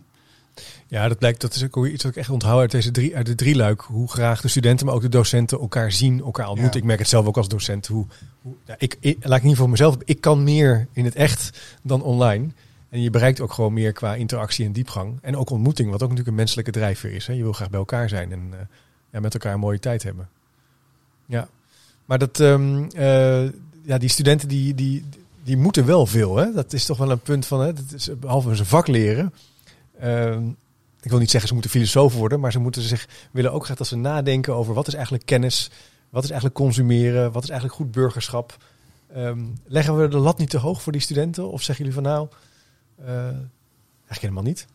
Ja, 0.86 1.08
dat 1.08 1.18
blijkt, 1.18 1.40
dat 1.40 1.54
is 1.54 1.64
ook 1.64 1.86
iets 1.86 2.02
wat 2.02 2.12
ik 2.12 2.18
echt 2.18 2.30
onthoud 2.30 2.60
uit 2.60 2.70
deze 2.70 2.90
drie, 2.90 3.16
uit 3.16 3.26
de 3.26 3.34
drie 3.34 3.56
luik. 3.56 3.80
Hoe 3.80 4.08
graag 4.08 4.40
de 4.40 4.48
studenten, 4.48 4.86
maar 4.86 4.94
ook 4.94 5.02
de 5.02 5.08
docenten 5.08 5.60
elkaar 5.60 5.92
zien, 5.92 6.22
elkaar 6.22 6.48
ontmoeten. 6.48 6.80
Ik 6.80 6.86
merk 6.86 6.98
het 6.98 7.08
zelf 7.08 7.26
ook 7.26 7.36
als 7.36 7.48
docent. 7.48 7.86
Hoe, 7.86 8.06
hoe 8.42 8.54
ja, 8.66 8.74
ik, 8.78 8.96
ik, 9.00 9.16
laat 9.20 9.38
ik 9.38 9.44
niet 9.44 9.56
voor 9.56 9.70
mezelf, 9.70 9.96
ik 10.04 10.20
kan 10.20 10.44
meer 10.44 10.88
in 10.92 11.04
het 11.04 11.14
echt 11.14 11.60
dan 11.82 12.02
online. 12.02 12.50
En 12.90 13.02
je 13.02 13.10
bereikt 13.10 13.40
ook 13.40 13.52
gewoon 13.52 13.72
meer 13.72 13.92
qua 13.92 14.14
interactie 14.14 14.66
en 14.66 14.72
diepgang. 14.72 15.18
En 15.22 15.36
ook 15.36 15.50
ontmoeting, 15.50 15.90
wat 15.90 16.02
ook 16.02 16.08
natuurlijk 16.08 16.28
een 16.28 16.42
menselijke 16.42 16.70
drijfveer 16.70 17.12
is. 17.12 17.26
Hè. 17.26 17.32
Je 17.32 17.42
wil 17.42 17.52
graag 17.52 17.70
bij 17.70 17.78
elkaar 17.78 18.08
zijn 18.08 18.32
en 18.32 18.50
uh, 18.52 18.58
ja, 19.10 19.20
met 19.20 19.34
elkaar 19.34 19.52
een 19.52 19.60
mooie 19.60 19.78
tijd 19.78 20.02
hebben. 20.02 20.28
Ja, 21.26 21.48
maar 22.04 22.18
dat, 22.18 22.38
um, 22.38 22.88
uh, 22.96 23.48
ja, 23.82 23.98
die 23.98 24.08
studenten 24.08 24.48
die, 24.48 24.74
die, 24.74 25.04
die 25.42 25.56
moeten 25.56 25.86
wel 25.86 26.06
veel. 26.06 26.36
Hè. 26.36 26.52
Dat 26.52 26.72
is 26.72 26.84
toch 26.84 26.98
wel 26.98 27.10
een 27.10 27.20
punt 27.20 27.46
van, 27.46 27.60
hè, 27.60 27.72
is 27.94 28.10
behalve 28.20 28.56
ze 28.56 28.64
vak 28.64 28.86
leren. 28.86 29.34
Uh, 30.02 30.36
ik 31.00 31.10
wil 31.10 31.18
niet 31.18 31.30
zeggen 31.30 31.48
ze 31.48 31.54
moeten 31.54 31.72
filosoof 31.72 32.14
worden, 32.14 32.40
maar 32.40 32.52
ze 32.52 32.58
moeten 32.58 32.82
zich 32.82 33.08
willen 33.30 33.52
ook 33.52 33.64
graag 33.64 33.76
dat 33.76 33.86
ze 33.86 33.96
nadenken 33.96 34.54
over 34.54 34.74
wat 34.74 34.86
is 34.86 34.94
eigenlijk 34.94 35.26
kennis, 35.26 35.70
wat 36.08 36.24
is 36.24 36.30
eigenlijk 36.30 36.60
consumeren, 36.60 37.32
wat 37.32 37.42
is 37.42 37.48
eigenlijk 37.48 37.80
goed 37.80 37.92
burgerschap. 37.92 38.56
Um, 39.16 39.58
leggen 39.66 39.96
we 39.96 40.08
de 40.08 40.18
lat 40.18 40.38
niet 40.38 40.50
te 40.50 40.58
hoog 40.58 40.82
voor 40.82 40.92
die 40.92 41.00
studenten? 41.00 41.50
Of 41.50 41.62
zeggen 41.62 41.84
jullie 41.84 42.00
van 42.00 42.12
nou, 42.12 42.28
eigenlijk 43.04 44.20
helemaal 44.20 44.42
niet. 44.42 44.66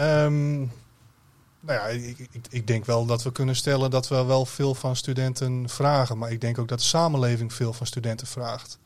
Um, 0.00 0.70
nou 1.60 1.78
ja, 1.78 1.86
ik, 1.86 2.18
ik, 2.18 2.46
ik, 2.50 2.66
denk 2.66 2.84
wel 2.84 3.06
dat 3.06 3.22
we 3.22 3.32
kunnen 3.32 3.56
stellen 3.56 3.90
dat 3.90 4.08
we 4.08 4.24
wel 4.24 4.46
veel 4.46 4.74
van 4.74 4.96
studenten 4.96 5.68
vragen. 5.68 6.18
Maar 6.18 6.30
ik 6.32 6.40
denk 6.40 6.58
ook 6.58 6.68
dat 6.68 6.78
de 6.78 6.84
samenleving 6.84 7.52
veel 7.52 7.72
van 7.72 7.86
studenten 7.86 8.26
vraagt. 8.26 8.78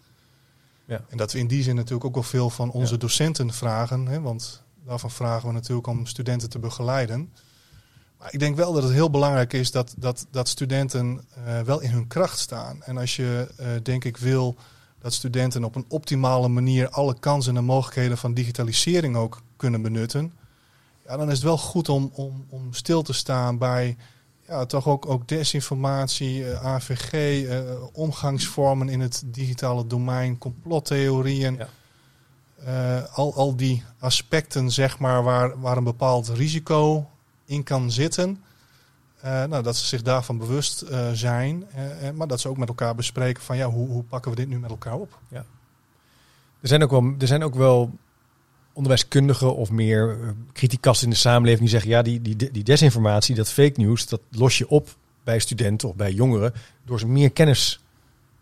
Ja. 0.84 1.00
En 1.08 1.16
dat 1.16 1.32
we 1.32 1.38
in 1.38 1.46
die 1.46 1.62
zin 1.62 1.74
natuurlijk 1.74 2.04
ook 2.04 2.14
wel 2.14 2.22
veel 2.22 2.50
van 2.50 2.70
onze 2.70 2.96
docenten 2.96 3.52
vragen. 3.52 4.06
Hè, 4.06 4.20
want 4.20 4.62
daarvan 4.84 5.10
vragen 5.10 5.48
we 5.48 5.54
natuurlijk 5.54 5.86
om 5.86 6.06
studenten 6.06 6.50
te 6.50 6.58
begeleiden. 6.58 7.32
Maar 8.18 8.32
ik 8.32 8.38
denk 8.38 8.56
wel 8.56 8.72
dat 8.72 8.82
het 8.82 8.92
heel 8.92 9.10
belangrijk 9.10 9.52
is 9.52 9.70
dat, 9.70 9.94
dat, 9.96 10.26
dat 10.30 10.48
studenten 10.48 11.24
uh, 11.38 11.60
wel 11.60 11.80
in 11.80 11.90
hun 11.90 12.06
kracht 12.06 12.38
staan. 12.38 12.82
En 12.82 12.98
als 12.98 13.16
je, 13.16 13.48
uh, 13.60 13.66
denk 13.82 14.04
ik, 14.04 14.16
wil 14.16 14.56
dat 15.06 15.14
studenten 15.14 15.64
op 15.64 15.74
een 15.74 15.84
optimale 15.88 16.48
manier 16.48 16.88
alle 16.88 17.18
kansen 17.18 17.56
en 17.56 17.64
mogelijkheden 17.64 18.18
van 18.18 18.34
digitalisering 18.34 19.16
ook 19.16 19.42
kunnen 19.56 19.82
benutten. 19.82 20.32
Ja, 21.06 21.16
dan 21.16 21.26
is 21.26 21.34
het 21.34 21.42
wel 21.42 21.58
goed 21.58 21.88
om, 21.88 22.10
om, 22.14 22.46
om 22.48 22.72
stil 22.72 23.02
te 23.02 23.12
staan 23.12 23.58
bij 23.58 23.96
ja, 24.46 24.66
toch 24.66 24.88
ook, 24.88 25.08
ook 25.08 25.28
desinformatie, 25.28 26.38
uh, 26.38 26.52
eh, 26.52 26.64
AVG, 26.64 27.12
uh, 27.12 27.58
eh, 27.58 27.82
omgangsvormen 27.92 28.88
in 28.88 29.00
het 29.00 29.22
digitale 29.26 29.86
domein, 29.86 30.38
complottheorieën. 30.38 31.56
Ja. 31.56 31.68
Uh, 32.66 33.14
al, 33.14 33.34
al 33.34 33.56
die 33.56 33.82
aspecten, 33.98 34.70
zeg 34.70 34.98
maar, 34.98 35.22
waar, 35.22 35.60
waar 35.60 35.76
een 35.76 35.84
bepaald 35.84 36.28
risico 36.28 37.10
in 37.44 37.62
kan 37.62 37.90
zitten. 37.90 38.42
Uh, 39.24 39.44
nou, 39.44 39.62
dat 39.62 39.76
ze 39.76 39.86
zich 39.86 40.02
daarvan 40.02 40.38
bewust 40.38 40.82
uh, 40.82 41.10
zijn, 41.12 41.64
uh, 42.02 42.10
maar 42.10 42.26
dat 42.26 42.40
ze 42.40 42.48
ook 42.48 42.56
met 42.56 42.68
elkaar 42.68 42.94
bespreken 42.94 43.42
van 43.42 43.56
ja, 43.56 43.70
hoe, 43.70 43.88
hoe 43.88 44.02
pakken 44.02 44.30
we 44.30 44.36
dit 44.36 44.48
nu 44.48 44.58
met 44.58 44.70
elkaar 44.70 44.94
op? 44.94 45.18
Ja. 45.28 45.44
Er 46.60 46.68
zijn 46.68 46.82
ook 46.82 46.90
wel, 46.90 47.14
er 47.18 47.26
zijn 47.26 47.42
ook 47.42 47.54
wel 47.54 47.90
onderwijskundigen 48.72 49.56
of 49.56 49.70
meer 49.70 50.16
criticassen 50.52 51.06
in 51.06 51.12
de 51.12 51.18
samenleving 51.18 51.60
die 51.60 51.70
zeggen 51.70 51.90
ja, 51.90 52.02
die, 52.02 52.22
die, 52.22 52.50
die 52.50 52.64
desinformatie, 52.64 53.34
dat 53.34 53.52
fake 53.52 53.80
news, 53.80 54.08
dat 54.08 54.20
los 54.30 54.58
je 54.58 54.68
op 54.68 54.96
bij 55.24 55.38
studenten 55.38 55.88
of 55.88 55.94
bij 55.94 56.12
jongeren 56.12 56.52
door 56.84 56.98
ze 56.98 57.06
meer 57.06 57.30
kennis 57.30 57.80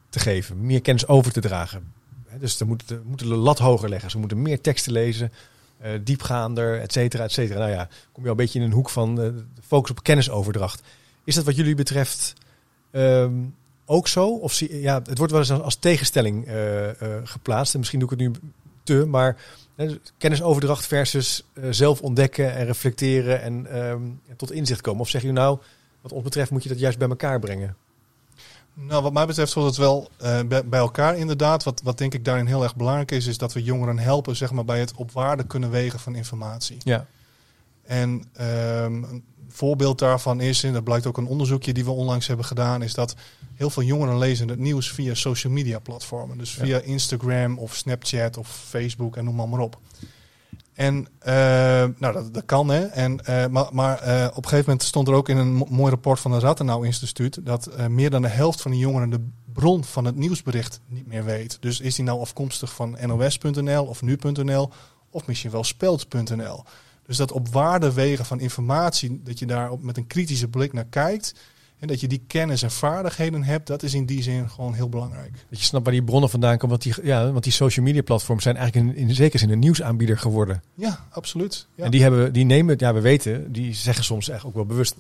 te 0.09 0.19
geven, 0.19 0.67
meer 0.67 0.81
kennis 0.81 1.07
over 1.07 1.33
te 1.33 1.41
dragen. 1.41 1.93
Dus 2.39 2.57
ze 2.57 2.65
moeten, 2.65 3.03
moeten 3.05 3.29
de 3.29 3.35
lat 3.35 3.59
hoger 3.59 3.89
leggen. 3.89 4.11
Ze 4.11 4.19
moeten 4.19 4.43
meer 4.43 4.61
teksten 4.61 4.93
lezen, 4.93 5.33
uh, 5.83 5.91
diepgaander, 6.03 6.81
et 6.81 6.93
cetera, 6.93 7.25
et 7.25 7.33
cetera. 7.33 7.59
Nou 7.59 7.71
ja, 7.71 7.89
kom 8.13 8.23
je 8.23 8.29
al 8.29 8.31
een 8.31 8.37
beetje 8.45 8.59
in 8.59 8.65
een 8.65 8.73
hoek 8.73 8.91
van 8.91 9.21
uh, 9.21 9.29
focus 9.67 9.91
op 9.91 10.03
kennisoverdracht. 10.03 10.83
Is 11.25 11.35
dat 11.35 11.45
wat 11.45 11.57
jullie 11.57 11.75
betreft 11.75 12.33
um, 12.93 13.55
ook 13.85 14.09
zo? 14.09 14.29
Of 14.29 14.59
ja, 14.59 15.03
het 15.05 15.19
wordt 15.19 15.33
wel 15.33 15.41
eens 15.41 15.51
als 15.51 15.77
tegenstelling 15.77 16.49
uh, 16.49 16.89
geplaatst. 17.25 17.73
En 17.73 17.79
misschien 17.79 18.01
doe 18.01 18.13
ik 18.13 18.19
het 18.19 18.29
nu 18.29 18.35
te, 18.83 19.07
maar 19.07 19.37
kennisoverdracht 20.19 20.87
versus 20.87 21.45
zelf 21.71 22.01
ontdekken 22.01 22.55
en 22.55 22.67
reflecteren 22.67 23.43
en, 23.43 23.79
um, 23.79 24.21
en 24.29 24.37
tot 24.37 24.53
inzicht 24.53 24.81
komen. 24.81 25.01
Of 25.01 25.09
zeg 25.09 25.23
je 25.23 25.33
nou, 25.33 25.59
wat 26.01 26.13
ons 26.13 26.25
betreft 26.25 26.51
moet 26.51 26.63
je 26.63 26.69
dat 26.69 26.79
juist 26.79 26.99
bij 26.99 27.09
elkaar 27.09 27.39
brengen? 27.39 27.77
Nou, 28.75 29.03
wat 29.03 29.13
mij 29.13 29.27
betreft 29.27 29.55
wordt 29.55 29.69
het 29.69 29.79
wel 29.79 30.11
uh, 30.23 30.41
bij, 30.49 30.65
bij, 30.65 30.79
elkaar 30.79 31.17
inderdaad. 31.17 31.65
Wat, 31.65 31.81
wat 31.83 31.99
denk 31.99 32.15
ik 32.15 32.25
daarin 32.25 32.47
heel 32.47 32.63
erg 32.63 32.77
belangrijk 32.77 33.11
is, 33.11 33.27
is 33.27 33.39
dat 33.39 33.53
we 33.53 33.63
jongeren 33.63 33.99
helpen 33.99 34.37
zeg 34.37 34.53
maar, 34.53 34.65
bij 34.65 34.81
het 34.81 34.95
op 34.95 35.13
waarde 35.13 35.47
kunnen 35.47 35.71
wegen 35.71 36.01
van 36.01 36.15
informatie. 36.15 36.77
Ja. 36.79 37.07
En 37.83 38.11
um, 38.11 39.05
een 39.05 39.25
voorbeeld 39.49 39.99
daarvan 39.99 40.41
is, 40.41 40.65
en 40.65 40.73
dat 40.73 40.85
blijkt 40.85 41.07
ook 41.07 41.17
een 41.17 41.27
onderzoekje 41.27 41.73
die 41.73 41.85
we 41.85 41.91
onlangs 41.91 42.27
hebben 42.27 42.47
gedaan, 42.47 42.83
is 42.83 42.95
dat 42.95 43.15
heel 43.55 43.71
veel 43.71 43.83
jongeren 43.83 44.19
lezen 44.19 44.49
het 44.49 44.59
nieuws 44.59 44.93
via 44.93 45.15
social 45.15 45.53
media 45.53 45.79
platformen. 45.79 46.39
Dus 46.39 46.51
via 46.51 46.79
Instagram 46.79 47.59
of 47.59 47.75
Snapchat 47.75 48.37
of 48.37 48.49
Facebook 48.49 49.17
en 49.17 49.25
noem 49.25 49.35
maar, 49.35 49.49
maar 49.49 49.61
op. 49.61 49.79
En 50.75 50.97
uh, 50.97 51.35
nou, 51.99 52.31
dat, 52.33 52.45
kan, 52.45 52.69
hè. 52.69 52.85
En, 52.85 53.21
uh, 53.29 53.47
maar 53.47 53.69
maar 53.73 54.09
uh, 54.09 54.27
op 54.31 54.37
een 54.37 54.49
gegeven 54.49 54.65
moment 54.65 54.83
stond 54.83 55.09
er 55.09 55.15
ook 55.15 55.29
in 55.29 55.37
een 55.37 55.53
mooi 55.53 55.91
rapport 55.91 56.21
van 56.21 56.33
het 56.33 56.43
Rattenau 56.43 56.87
Instituut 56.87 57.47
dat 57.47 57.89
meer 57.89 58.11
dan 58.11 58.23
de 58.23 58.29
helft 58.29 58.61
van 58.61 58.71
de 58.71 58.79
jongeren 58.79 59.11
de 59.11 59.27
bron 59.53 59.85
van 59.85 60.05
het 60.05 60.17
nieuwsbericht 60.17 60.81
niet 60.87 61.07
meer 61.07 61.25
weet. 61.25 61.57
Dus 61.61 61.81
is 61.81 61.95
die 61.95 62.05
nou 62.05 62.21
afkomstig 62.21 62.75
van 62.75 62.97
nos.nl 63.07 63.85
of 63.85 64.03
nu.nl 64.03 64.71
of 65.11 65.27
misschien 65.27 65.51
wel 65.51 65.65
speld.nl. 65.65 66.65
Dus 67.07 67.17
dat 67.17 67.33
op 67.33 67.49
waarde 67.49 67.93
wegen 67.93 68.25
van 68.25 68.41
informatie, 68.41 69.21
dat 69.25 69.39
je 69.39 69.47
daar 69.47 69.71
met 69.81 69.97
een 69.97 70.07
kritische 70.07 70.49
blik 70.49 70.73
naar 70.73 70.85
kijkt, 70.85 71.35
en 71.85 71.91
dat 71.91 72.01
je 72.01 72.09
die 72.09 72.23
kennis 72.27 72.63
en 72.63 72.71
vaardigheden 72.71 73.43
hebt, 73.43 73.67
dat 73.67 73.83
is 73.83 73.95
in 73.95 74.07
die 74.07 74.23
zin 74.23 74.51
gewoon 74.51 74.75
heel 74.75 74.89
belangrijk. 74.89 75.33
Dat 75.51 75.59
je 75.59 75.65
snapt 75.65 75.85
waar 75.85 75.93
die 75.93 76.03
bronnen 76.03 76.31
vandaan 76.31 76.59
komen. 76.59 76.69
Want 76.69 76.83
die, 76.83 77.07
ja, 77.07 77.31
want 77.31 77.45
die 77.45 77.53
social 77.53 77.85
media 77.85 78.03
platforms 78.03 78.43
zijn 78.43 78.57
eigenlijk 78.57 78.97
in, 78.97 79.09
in 79.09 79.15
zekere 79.15 79.39
zin 79.39 79.51
een 79.51 79.59
nieuwsaanbieder 79.59 80.19
geworden. 80.19 80.63
Ja, 80.75 81.07
absoluut. 81.11 81.67
Ja. 81.75 81.85
En 81.85 81.91
die, 81.91 82.03
hebben, 82.03 82.33
die 82.33 82.45
nemen, 82.45 82.75
ja, 82.79 82.95
we 82.95 83.01
weten, 83.01 83.53
die 83.53 83.75
zeggen 83.75 84.05
soms 84.05 84.29
echt 84.29 84.45
ook 84.45 84.55
wel 84.55 84.67
bewust. 84.67 84.97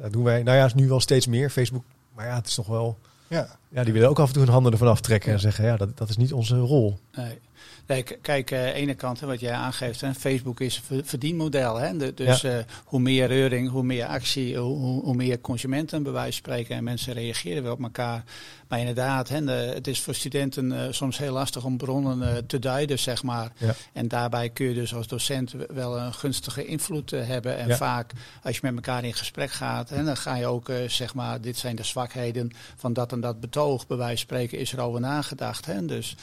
Dat 0.00 0.12
doen 0.12 0.24
wij, 0.24 0.42
nou 0.42 0.56
ja, 0.56 0.64
is 0.64 0.74
nu 0.74 0.88
wel 0.88 1.00
steeds 1.00 1.26
meer. 1.26 1.50
Facebook, 1.50 1.84
maar 2.14 2.26
ja, 2.26 2.34
het 2.34 2.46
is 2.46 2.56
nog 2.56 2.66
wel. 2.66 2.98
Ja. 3.26 3.48
ja, 3.68 3.84
die 3.84 3.92
willen 3.92 4.08
ook 4.08 4.18
af 4.18 4.26
en 4.26 4.32
toe 4.32 4.42
hun 4.42 4.52
handen 4.52 4.72
ervan 4.72 4.88
aftrekken 4.88 5.32
en 5.32 5.40
zeggen, 5.40 5.64
ja, 5.64 5.76
dat, 5.76 5.96
dat 5.96 6.08
is 6.08 6.16
niet 6.16 6.32
onze 6.32 6.58
rol. 6.58 6.98
Nee. 7.16 7.38
Nee, 7.86 8.02
kijk, 8.02 8.50
uh, 8.50 8.74
ene 8.74 8.94
kant, 8.94 9.20
hè, 9.20 9.26
wat 9.26 9.40
jij 9.40 9.52
aangeeft, 9.52 10.00
hè, 10.00 10.14
Facebook 10.14 10.60
is 10.60 10.82
een 10.88 11.06
verdienmodel. 11.06 11.76
Hè, 11.76 12.14
dus 12.14 12.40
ja. 12.40 12.58
uh, 12.58 12.64
hoe 12.84 13.00
meer 13.00 13.26
reuring, 13.26 13.70
hoe 13.70 13.82
meer 13.82 14.06
actie, 14.06 14.56
hoe, 14.56 15.02
hoe, 15.02 15.14
meer 15.14 15.40
consumenten 15.40 16.02
bij 16.02 16.12
wijze 16.12 16.42
van 16.42 16.52
spreken 16.52 16.76
en 16.76 16.84
mensen 16.84 17.12
reageren 17.12 17.62
weer 17.62 17.72
op 17.72 17.82
elkaar. 17.82 18.24
Maar 18.68 18.78
inderdaad, 18.78 19.28
hè, 19.28 19.44
de, 19.44 19.52
het 19.52 19.86
is 19.86 20.00
voor 20.00 20.14
studenten 20.14 20.72
uh, 20.72 20.82
soms 20.90 21.18
heel 21.18 21.32
lastig 21.32 21.64
om 21.64 21.76
bronnen 21.76 22.46
te 22.46 22.58
duiden, 22.58 22.98
zeg 22.98 23.22
maar. 23.22 23.52
Ja. 23.56 23.74
En 23.92 24.08
daarbij 24.08 24.50
kun 24.50 24.66
je 24.66 24.74
dus 24.74 24.94
als 24.94 25.06
docent 25.06 25.54
wel 25.68 25.98
een 25.98 26.14
gunstige 26.14 26.66
invloed 26.66 27.10
hebben. 27.10 27.56
En 27.56 27.68
ja. 27.68 27.76
vaak, 27.76 28.12
als 28.42 28.54
je 28.54 28.60
met 28.62 28.74
elkaar 28.74 29.04
in 29.04 29.14
gesprek 29.14 29.50
gaat, 29.50 29.88
hè, 29.88 30.04
dan 30.04 30.16
ga 30.16 30.34
je 30.36 30.46
ook, 30.46 30.70
zeg 30.86 31.14
maar, 31.14 31.40
dit 31.40 31.56
zijn 31.56 31.76
de 31.76 31.84
zwakheden 31.84 32.52
van 32.76 32.92
dat 32.92 33.12
en 33.12 33.20
dat 33.20 33.40
betoog. 33.40 33.86
Bij 33.86 33.96
wijze 33.96 34.12
van 34.12 34.36
spreken 34.36 34.58
is 34.58 34.72
er 34.72 34.80
over 34.80 35.00
nagedacht. 35.00 35.66
Hè, 35.66 35.86
dus... 35.86 36.16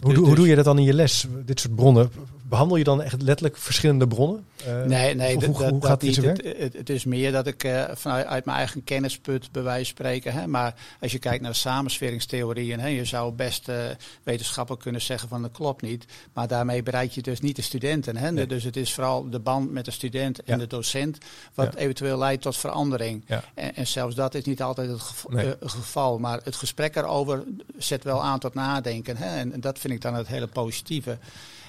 Hoe, 0.00 0.14
hoe 0.14 0.34
doe 0.34 0.48
je 0.48 0.54
dat 0.54 0.64
dan 0.64 0.78
in 0.78 0.84
je 0.84 0.94
les, 0.94 1.26
dit 1.44 1.60
soort 1.60 1.74
bronnen? 1.74 2.10
Behandel 2.48 2.76
je 2.76 2.84
dan 2.84 3.02
echt 3.02 3.22
letterlijk 3.22 3.56
verschillende 3.56 4.06
bronnen? 4.06 4.44
Uh, 4.68 4.84
nee, 4.84 5.14
nee, 5.14 5.34
hoe, 5.34 5.44
hoe, 5.44 5.68
hoe 5.68 5.84
gaat 5.84 6.00
dit 6.00 6.16
het, 6.16 6.44
het, 6.58 6.72
het, 6.72 6.90
is 6.90 7.04
meer 7.04 7.32
dat 7.32 7.46
ik 7.46 7.64
uh, 7.64 7.84
vanuit 7.92 8.26
uit 8.26 8.44
mijn 8.44 8.56
eigen 8.56 8.84
kennisput 8.84 9.52
bij 9.52 9.62
wijze 9.62 9.84
spreken. 9.84 10.32
Hè, 10.32 10.46
maar 10.46 10.74
als 11.00 11.12
je 11.12 11.18
kijkt 11.18 11.42
naar 11.42 11.54
samensweringstheorieën, 11.54 12.80
hè, 12.80 12.86
je 12.86 13.04
zou 13.04 13.32
best 13.32 13.68
uh, 13.68 13.76
wetenschappelijk 14.22 14.82
kunnen 14.82 15.00
zeggen 15.00 15.28
van 15.28 15.42
dat 15.42 15.50
klopt 15.50 15.82
niet. 15.82 16.04
Maar 16.32 16.48
daarmee 16.48 16.82
bereik 16.82 17.10
je 17.10 17.22
dus 17.22 17.40
niet 17.40 17.56
de 17.56 17.62
studenten. 17.62 18.16
Hè. 18.16 18.32
Nee. 18.32 18.46
Dus 18.46 18.64
het 18.64 18.76
is 18.76 18.94
vooral 18.94 19.30
de 19.30 19.38
band 19.38 19.70
met 19.70 19.84
de 19.84 19.90
student 19.90 20.42
en 20.42 20.54
ja. 20.54 20.56
de 20.56 20.66
docent 20.66 21.18
wat 21.54 21.72
ja. 21.72 21.78
eventueel 21.78 22.18
leidt 22.18 22.42
tot 22.42 22.56
verandering. 22.56 23.24
Ja. 23.26 23.44
En, 23.54 23.74
en, 23.76 23.86
zelfs 23.86 24.14
dat 24.14 24.34
is 24.34 24.44
niet 24.44 24.62
altijd 24.62 24.90
het 24.90 25.00
geval, 25.00 25.30
nee. 25.30 25.54
geval. 25.60 26.18
Maar 26.18 26.40
het 26.44 26.56
gesprek 26.56 26.96
erover 26.96 27.44
zet 27.78 28.04
wel 28.04 28.22
aan 28.22 28.38
tot 28.38 28.54
nadenken. 28.54 29.16
Hè. 29.16 29.38
En, 29.38 29.52
en 29.52 29.60
dat 29.60 29.78
vind 29.78 29.89
ik 29.90 30.00
dan 30.00 30.14
het 30.14 30.26
hele 30.26 30.46
positieve. 30.46 31.18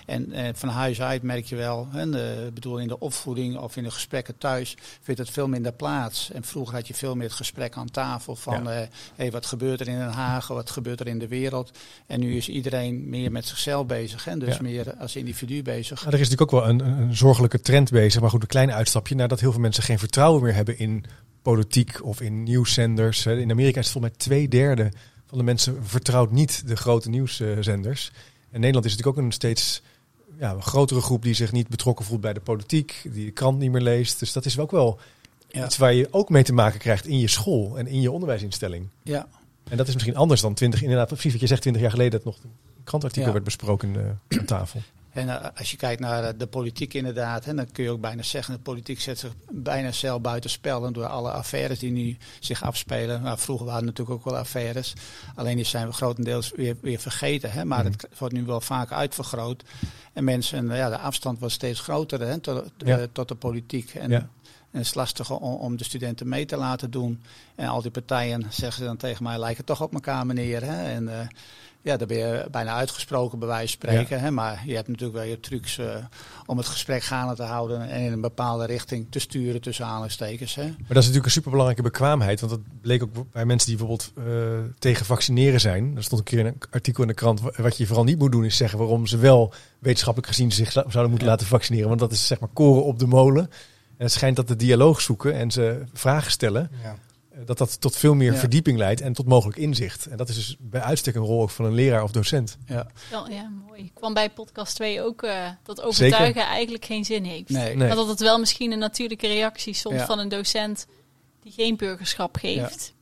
En 0.06 0.32
eh, 0.32 0.50
van 0.54 0.70
huis 0.70 1.02
uit 1.02 1.22
merk 1.22 1.46
je 1.46 1.56
wel, 1.56 1.88
hè, 1.92 2.10
de, 2.10 2.50
bedoel 2.54 2.78
in 2.78 2.88
de 2.88 3.00
opvoeding 3.00 3.58
of 3.58 3.78
in 3.78 3.84
de 3.84 3.92
gesprekken 3.92 4.38
thuis, 4.38 4.76
vindt 5.02 5.20
het 5.20 5.30
veel 5.30 5.48
minder 5.48 5.72
plaats. 5.72 6.32
En 6.32 6.44
vroeger 6.44 6.76
had 6.76 6.88
je 6.88 6.94
veel 6.94 7.16
meer 7.16 7.28
het 7.28 7.36
gesprek 7.36 7.76
aan 7.76 7.92
tafel 7.92 8.36
van, 8.36 8.64
ja. 8.64 8.82
uh, 8.82 8.88
hey, 9.16 9.32
wat 9.32 9.46
gebeurt 9.46 9.80
er 9.80 9.88
in 9.88 9.98
Den 9.98 10.12
Haag, 10.12 10.48
wat 10.48 10.70
gebeurt 10.70 11.00
er 11.00 11.08
in 11.08 11.20
de 11.20 11.28
wereld. 11.28 11.72
En 12.06 12.20
nu 12.20 12.36
is 12.36 12.50
iedereen 12.50 13.10
meer 13.10 13.32
met 13.32 13.46
zichzelf 13.46 13.86
bezig, 13.86 14.28
en 14.28 14.40
dus 14.40 14.56
ja. 14.56 14.62
meer 14.62 14.96
als 14.96 15.16
individu 15.16 15.62
bezig. 15.62 16.06
er 16.06 16.14
is 16.14 16.30
natuurlijk 16.30 16.42
ook 16.42 16.52
wel 16.52 16.70
een, 16.70 16.80
een, 16.80 17.16
zorgelijke 17.16 17.62
trend 17.62 17.90
bezig, 17.90 18.22
maar 18.22 18.30
goed, 18.30 18.42
een 18.42 18.48
klein 18.48 18.72
uitstapje 18.72 19.16
naar 19.16 19.28
dat 19.28 19.40
heel 19.40 19.52
veel 19.52 19.62
mensen 19.62 19.84
geen 19.84 20.00
vertrouwen 20.00 20.44
meer 20.44 20.54
hebben 20.54 20.80
in 20.80 21.06
politiek 21.42 22.04
of 22.04 22.22
in 22.22 22.44
nieuwszenders. 22.44 23.26
In 23.26 23.52
Amerika 23.52 23.80
is 23.80 23.86
het 23.86 23.94
volgens 23.94 24.14
mij 24.14 24.24
twee 24.26 24.48
derde 24.48 24.92
van 25.32 25.40
de 25.40 25.46
mensen 25.46 25.86
vertrouwt 25.86 26.32
niet 26.32 26.68
de 26.68 26.76
grote 26.76 27.10
nieuwszenders. 27.10 28.12
En 28.50 28.60
Nederland 28.60 28.86
is 28.86 28.92
natuurlijk 28.92 29.18
ook 29.18 29.24
een 29.24 29.32
steeds 29.32 29.82
ja, 30.40 30.52
een 30.52 30.62
grotere 30.62 31.02
groep 31.02 31.24
die 31.24 31.34
zich 31.34 31.52
niet 31.52 31.68
betrokken 31.68 32.06
voelt 32.06 32.22
bij 32.22 32.34
de 32.34 32.40
politiek, 32.40 33.02
die 33.04 33.26
de 33.26 33.32
krant 33.32 33.60
niet 33.60 33.72
meer 33.72 33.82
leest. 33.82 34.20
Dus 34.20 34.34
dat 34.34 34.46
is 34.46 34.60
ook 34.60 34.72
wel 34.72 35.00
ja. 35.48 35.66
iets 35.66 35.78
waar 35.78 35.94
je 35.94 36.08
ook 36.12 36.30
mee 36.30 36.44
te 36.44 36.54
maken 36.54 36.80
krijgt 36.80 37.08
in 37.08 37.20
je 37.20 37.28
school 37.28 37.78
en 37.78 37.88
in 37.88 38.02
je 38.02 38.12
onderwijsinstelling. 38.12 38.88
Ja. 39.04 39.28
En 39.70 39.78
dat 39.78 39.88
is 39.88 39.94
misschien 39.94 40.16
anders 40.16 40.42
dan 40.42 40.54
twintig, 40.54 40.82
inderdaad, 40.82 41.08
precies 41.08 41.32
wat 41.32 41.42
je 41.42 41.48
zegt, 41.48 41.62
twintig 41.62 41.82
jaar 41.82 41.92
geleden 41.92 42.12
dat 42.12 42.24
nog 42.24 42.38
een 42.44 42.52
krantartikel 42.84 43.28
ja. 43.28 43.34
werd 43.34 43.46
besproken 43.46 43.94
uh, 43.94 44.40
aan 44.40 44.46
tafel. 44.46 44.82
En 45.12 45.28
uh, 45.28 45.46
als 45.56 45.72
je 45.72 45.78
kijkt 45.78 46.02
naar 46.02 46.38
de 46.38 46.48
politiek 46.48 46.94
inderdaad, 46.94 47.46
hè, 47.46 47.54
dan 47.54 47.72
kun 47.72 47.84
je 47.84 47.90
ook 47.90 48.02
bijna 48.02 48.24
zeggen, 48.24 48.54
de 48.54 48.60
politiek 48.60 49.02
zet 49.02 49.20
zich 49.20 49.34
bijna 49.52 49.92
zelf 49.92 50.22
buitenspel 50.22 50.92
door 50.92 51.06
alle 51.06 51.32
affaires 51.32 51.80
die 51.80 51.92
nu 51.92 52.18
zich 52.40 52.64
afspelen. 52.64 53.22
Nou, 53.22 53.38
vroeger 53.38 53.66
waren 53.66 53.82
er 53.82 53.88
natuurlijk 53.88 54.18
ook 54.18 54.26
wel 54.26 54.38
affaires, 54.38 54.94
alleen 55.36 55.56
die 55.56 55.66
zijn 55.66 55.88
we 55.88 55.94
grotendeels 55.94 56.52
weer, 56.56 56.78
weer 56.82 57.00
vergeten. 57.00 57.52
Hè, 57.52 57.66
maar 57.66 57.86
mm. 57.86 57.92
het 57.92 58.08
wordt 58.18 58.34
nu 58.34 58.46
wel 58.46 58.62
vaak 58.62 58.92
uitvergroot. 58.92 59.64
En 60.14 60.24
mensen, 60.24 60.76
ja, 60.76 60.90
de 60.90 60.98
afstand 60.98 61.40
wordt 61.40 61.54
steeds 61.54 61.80
groter 61.80 62.22
hè, 62.22 62.40
tot, 62.40 62.72
ja. 62.78 63.00
uh, 63.00 63.04
tot 63.12 63.28
de 63.28 63.36
politiek. 63.36 63.94
En, 63.94 64.10
ja. 64.10 64.30
En 64.72 64.78
het 64.78 64.86
is 64.86 64.94
lastig 64.94 65.30
om, 65.40 65.78
de 65.78 65.84
studenten 65.84 66.28
mee 66.28 66.46
te 66.46 66.58
laten 66.58 66.92
doen. 66.92 67.22
En 67.56 67.68
al 67.68 67.82
die 67.82 67.92
partijen 67.92 68.46
zeggen 68.50 68.74
ze 68.74 68.84
dan 68.84 68.98
tegen 68.98 69.24
mij, 69.24 69.40
lijken 69.40 69.66
toch 69.66 69.82
op 69.82 69.94
elkaar 69.94 70.26
meneer. 70.26 70.64
Hè? 70.64 70.84
En 70.84 71.04
uh, 71.04 71.20
ja, 71.82 71.98
daar 71.98 72.08
ben 72.08 72.18
je 72.18 72.48
bijna 72.52 72.74
uitgesproken 72.74 73.40
bij 73.40 73.48
wijze 73.48 73.78
van 73.80 73.90
spreken. 73.90 74.18
Ja. 74.18 74.24
Hè? 74.24 74.32
Maar 74.32 74.64
je 74.66 74.76
hebt 74.76 74.88
natuurlijk 74.88 75.18
wel 75.18 75.28
je 75.28 75.40
trucs 75.40 75.78
uh, 75.78 75.96
om 76.46 76.58
het 76.58 76.68
gesprek 76.68 77.04
gaande 77.04 77.36
te 77.36 77.44
houden 77.44 77.90
en 77.90 78.02
in 78.02 78.12
een 78.12 78.22
bepaalde 78.22 78.66
richting 78.66 79.08
te 79.10 79.20
sturen 79.20 79.62
tussen 79.62 79.86
aanhalingstekens. 79.86 80.56
Hè? 80.56 80.64
Maar 80.64 80.74
dat 80.78 80.90
is 80.90 80.96
natuurlijk 80.96 81.26
een 81.26 81.32
superbelangrijke 81.32 81.84
bekwaamheid. 81.84 82.40
Want 82.40 82.52
dat 82.52 82.62
bleek 82.82 83.04
ook 83.04 83.32
bij 83.32 83.46
mensen 83.46 83.70
die 83.70 83.78
bijvoorbeeld 83.78 84.12
uh, 84.18 84.60
tegen 84.80 85.06
vaccineren 85.06 85.60
zijn. 85.60 85.94
Er 85.96 86.04
stond 86.04 86.22
een 86.22 86.28
keer 86.28 86.40
in 86.40 86.46
een 86.46 86.62
artikel 86.70 87.02
in 87.02 87.08
de 87.08 87.14
krant. 87.14 87.42
Wat 87.58 87.78
je 87.78 87.86
vooral 87.86 88.04
niet 88.04 88.20
moet 88.20 88.32
doen 88.32 88.46
is 88.46 88.58
zeggen 88.58 88.80
waarom 88.80 89.08
ze 89.08 89.18
wel 89.18 89.54
wetenschappelijk 89.80 90.34
gezien 90.34 90.52
zich 90.52 90.72
zouden 90.72 91.10
moeten 91.10 91.28
ja. 91.28 91.34
laten 91.34 91.48
vaccineren. 91.48 91.88
Want 91.88 92.00
dat 92.00 92.12
is 92.12 92.28
zeg 92.28 92.40
maar 92.40 92.50
koren 92.54 92.84
op 92.84 93.00
de 93.00 93.08
molen. 93.08 93.50
En 93.98 94.08
het 94.08 94.12
schijnt 94.12 94.36
dat 94.36 94.48
de 94.48 94.56
dialoog 94.56 95.02
zoeken 95.02 95.34
en 95.34 95.52
ze 95.52 95.84
vragen 95.94 96.32
stellen, 96.32 96.72
ja. 96.84 96.96
Dat 97.46 97.58
dat 97.58 97.82
tot 97.82 97.96
veel 97.96 98.14
meer 98.14 98.34
ja. 98.34 98.40
verdieping 98.40 98.78
leidt 98.78 99.02
en 99.02 99.14
tot 99.14 99.26
mogelijk 99.26 99.58
inzicht. 99.58 100.06
En 100.06 100.18
dat 100.18 100.30
is 100.30 100.36
dus 100.36 100.56
bij 100.60 100.82
uitstek 100.82 101.16
een 101.16 101.22
rol 101.22 101.42
ook 101.42 101.50
van 101.50 101.66
een 101.66 101.74
leraar 101.74 102.04
of 102.04 102.12
docent. 102.12 102.58
Ja, 102.66 102.88
ja, 103.12 103.26
ja 103.30 103.52
mooi. 103.68 103.84
Ik 103.84 103.92
kwam 103.94 104.14
bij 104.14 104.30
podcast 104.30 104.76
2 104.76 105.02
ook 105.02 105.24
uh, 105.24 105.50
dat 105.64 105.82
overtuigen 105.82 106.26
Zeker. 106.26 106.42
eigenlijk 106.42 106.86
geen 106.86 107.06
zin 107.06 107.24
heeft. 107.24 107.50
Nee. 107.50 107.76
nee. 107.76 107.88
Maar 107.88 107.96
dat 107.96 108.08
het 108.08 108.20
wel 108.20 108.40
misschien 108.40 108.72
een 108.72 108.80
natuurlijke 108.80 109.28
reactie 109.28 109.74
soms 109.74 110.02
van 110.02 110.20
een 110.20 110.30
docent 110.30 110.88
die 111.44 111.52
geen 111.52 111.76
burgerschap 111.76 112.36
geeft. 112.36 112.94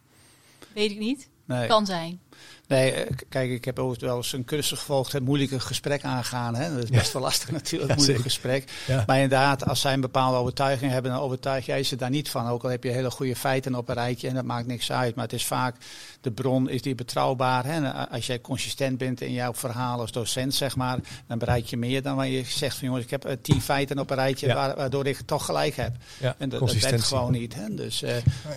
Weet 0.73 0.91
ik 0.91 0.99
niet. 0.99 1.29
Nee. 1.45 1.67
Kan 1.67 1.85
zijn. 1.85 2.19
Nee, 2.69 3.05
kijk, 3.29 3.49
ik 3.51 3.65
heb 3.65 3.79
ook 3.79 3.99
wel 3.99 4.17
eens 4.17 4.33
een 4.33 4.45
cursus 4.45 4.79
gevolgd, 4.79 5.11
het 5.11 5.23
moeilijke 5.23 5.59
gesprek 5.59 6.03
aangaan. 6.03 6.55
Hè. 6.55 6.73
Dat 6.73 6.83
is 6.83 6.89
best 6.89 7.13
wel 7.13 7.21
lastig 7.21 7.51
natuurlijk, 7.61 7.81
het 7.81 7.99
ja, 7.99 8.05
moeilijke 8.05 8.29
gesprek. 8.29 8.71
Ja. 8.87 9.03
Maar 9.07 9.15
inderdaad, 9.15 9.65
als 9.65 9.81
zij 9.81 9.93
een 9.93 10.01
bepaalde 10.01 10.37
overtuiging 10.37 10.91
hebben, 10.91 11.11
dan 11.11 11.21
overtuig 11.21 11.65
jij 11.65 11.83
ze 11.83 11.95
daar 11.95 12.09
niet 12.09 12.29
van. 12.29 12.47
Ook 12.47 12.63
al 12.63 12.69
heb 12.69 12.83
je 12.83 12.89
hele 12.89 13.11
goede 13.11 13.35
feiten 13.35 13.75
op 13.75 13.89
een 13.89 13.95
rijtje 13.95 14.27
en 14.27 14.35
dat 14.35 14.43
maakt 14.43 14.67
niks 14.67 14.91
uit. 14.91 15.15
Maar 15.15 15.23
het 15.23 15.33
is 15.33 15.45
vaak, 15.45 15.75
de 16.21 16.31
bron 16.31 16.69
is 16.69 16.81
die 16.81 16.95
betrouwbaar. 16.95 17.65
Hè. 17.65 17.91
Als 17.91 18.27
jij 18.27 18.41
consistent 18.41 18.97
bent 18.97 19.21
in 19.21 19.33
jouw 19.33 19.53
verhaal 19.53 19.99
als 19.99 20.11
docent, 20.11 20.53
zeg 20.53 20.75
maar, 20.75 20.99
dan 21.27 21.37
bereik 21.37 21.65
je 21.65 21.77
meer 21.77 22.01
dan 22.01 22.15
wanneer 22.15 22.37
je 22.37 22.45
zegt 22.45 22.77
van 22.77 22.87
jongens, 22.87 23.05
ik 23.05 23.11
heb 23.11 23.37
tien 23.41 23.61
feiten 23.61 23.99
op 23.99 24.09
een 24.09 24.17
rijtje 24.17 24.47
ja. 24.47 24.75
waardoor 24.75 25.07
ik 25.07 25.21
toch 25.25 25.45
gelijk 25.45 25.75
heb. 25.75 25.95
en 26.37 26.49
dat, 26.49 26.59
dat 26.59 26.73
werkt 26.73 27.03
gewoon 27.03 27.31
niet. 27.31 27.55
Hè. 27.55 27.75
Dus, 27.75 28.03
uh, 28.03 28.09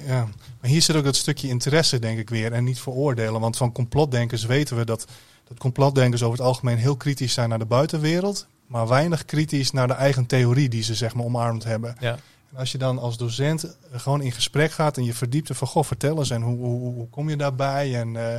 ja, 0.06 0.28
maar 0.60 0.70
hier 0.70 0.82
zit 0.82 0.96
ook 0.96 1.04
dat 1.04 1.16
stukje 1.16 1.48
interesse, 1.48 1.98
denk 1.98 2.18
ik 2.18 2.30
weer, 2.30 2.52
en 2.52 2.64
niet 2.64 2.80
veroordelen. 2.80 3.40
Want 3.40 3.56
van 3.56 3.71
complotdenkers 3.72 4.44
weten 4.44 4.76
we 4.76 4.84
dat, 4.84 5.06
dat 5.48 5.58
complotdenkers 5.58 6.22
over 6.22 6.38
het 6.38 6.46
algemeen 6.46 6.76
heel 6.76 6.96
kritisch 6.96 7.32
zijn 7.32 7.48
naar 7.48 7.58
de 7.58 7.64
buitenwereld, 7.64 8.46
maar 8.66 8.88
weinig 8.88 9.24
kritisch 9.24 9.70
naar 9.70 9.86
de 9.86 9.94
eigen 9.94 10.26
theorie 10.26 10.68
die 10.68 10.82
ze 10.82 10.94
zeg 10.94 11.14
maar 11.14 11.24
omarmd 11.24 11.64
hebben. 11.64 11.96
Ja. 12.00 12.18
En 12.52 12.58
als 12.58 12.72
je 12.72 12.78
dan 12.78 12.98
als 12.98 13.16
docent 13.16 13.76
gewoon 13.92 14.22
in 14.22 14.32
gesprek 14.32 14.70
gaat 14.70 14.96
en 14.96 15.04
je 15.04 15.14
verdiept 15.14 15.56
van 15.56 15.68
goh, 15.68 15.84
vertel 15.84 16.18
eens 16.18 16.30
en 16.30 16.42
hoe, 16.42 16.56
hoe, 16.56 16.94
hoe 16.94 17.08
kom 17.08 17.28
je 17.28 17.36
daarbij 17.36 18.00
en 18.00 18.14
uh, 18.14 18.34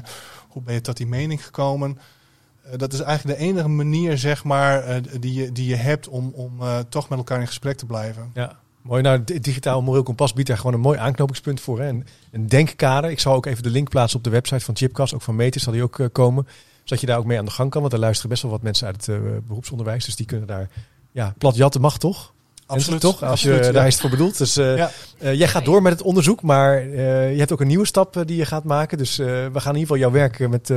hoe 0.48 0.62
ben 0.62 0.74
je 0.74 0.82
tot 0.82 0.98
die 0.98 1.08
mening 1.08 1.46
gekomen? 1.46 2.00
Uh, 2.65 2.78
dat 2.78 2.93
is 2.93 3.00
eigenlijk 3.00 3.39
de 3.39 3.46
enige 3.46 3.67
manier 3.67 4.17
zeg 4.17 4.43
maar 4.43 4.89
uh, 4.89 4.96
die, 5.19 5.34
je, 5.34 5.52
die 5.52 5.67
je 5.67 5.76
hebt 5.76 6.08
om, 6.08 6.32
om 6.36 6.60
toch 6.89 7.10
met 7.10 7.17
elkaar 7.17 7.39
in 7.39 7.48
gesprek 7.48 7.78
te 7.78 7.86
blijven. 7.86 8.32
Ja. 8.34 8.60
Mooi, 8.84 9.02
nou, 9.02 9.24
digitaal 9.24 9.82
moreel 9.82 10.04
kompas 10.04 10.34
biedt 10.34 10.48
daar 10.48 10.58
gewoon 10.58 10.74
een 10.74 10.80
mooi 10.80 10.98
aanknopingspunt 10.98 11.62
voor. 11.62 11.80
Hè? 11.80 11.88
Een, 11.88 12.06
een 12.32 12.48
denkkader. 12.48 13.10
Ik 13.10 13.19
zal 13.19 13.36
ook 13.36 13.46
even 13.46 13.63
de 13.63 13.69
link 13.69 13.89
plaatsen 13.89 14.17
op 14.17 14.24
de 14.24 14.30
website 14.30 14.65
van 14.65 14.76
Chipcast. 14.76 15.13
Ook 15.13 15.22
van 15.22 15.36
Metis 15.36 15.63
zal 15.63 15.74
die 15.74 15.84
ook 15.84 15.98
uh, 15.98 16.08
komen. 16.12 16.48
Zodat 16.84 17.00
je 17.00 17.08
daar 17.08 17.17
ook 17.17 17.26
mee 17.26 17.38
aan 17.38 17.46
de 17.46 17.52
gang 17.52 17.69
kan. 17.69 17.82
Want 17.82 17.93
er 17.93 18.00
luisteren 18.00 18.30
best 18.30 18.41
wel 18.41 18.52
wat 18.52 18.62
mensen 18.62 18.88
uit 18.88 19.06
het 19.06 19.08
uh, 19.08 19.32
beroepsonderwijs. 19.48 20.06
Dus 20.06 20.15
die 20.15 20.26
kunnen 20.26 20.48
daar, 20.48 20.69
ja, 21.12 21.34
plat 21.38 21.56
jatten 21.56 21.82
mag 21.82 21.98
toch? 21.98 22.34
Absoluut. 22.65 23.00
toch? 23.00 23.22
Als 23.22 23.32
Absoluut, 23.32 23.60
je, 23.60 23.65
ja. 23.65 23.72
daar 23.72 23.88
is 23.88 23.93
het 23.93 24.02
voor 24.02 24.10
bedoeld. 24.10 24.38
Dus 24.38 24.58
uh, 24.58 24.78
ja. 24.78 24.91
jij 25.17 25.48
gaat 25.48 25.65
door 25.65 25.82
met 25.82 25.91
het 25.91 26.02
onderzoek. 26.02 26.41
Maar 26.41 26.88
je 26.88 27.38
hebt 27.38 27.52
ook 27.52 27.62
een 27.62 27.67
nieuwe 27.67 27.86
stap 27.86 28.24
die 28.26 28.38
je 28.38 28.46
gaat 28.46 28.63
maken. 28.63 28.98
Dus 28.98 29.15
we 29.17 29.50
gaan 29.54 29.76
in 29.76 29.80
ieder 29.80 29.80
geval 29.80 29.98
jouw 29.98 30.12
werk 30.12 30.50
met 30.50 30.72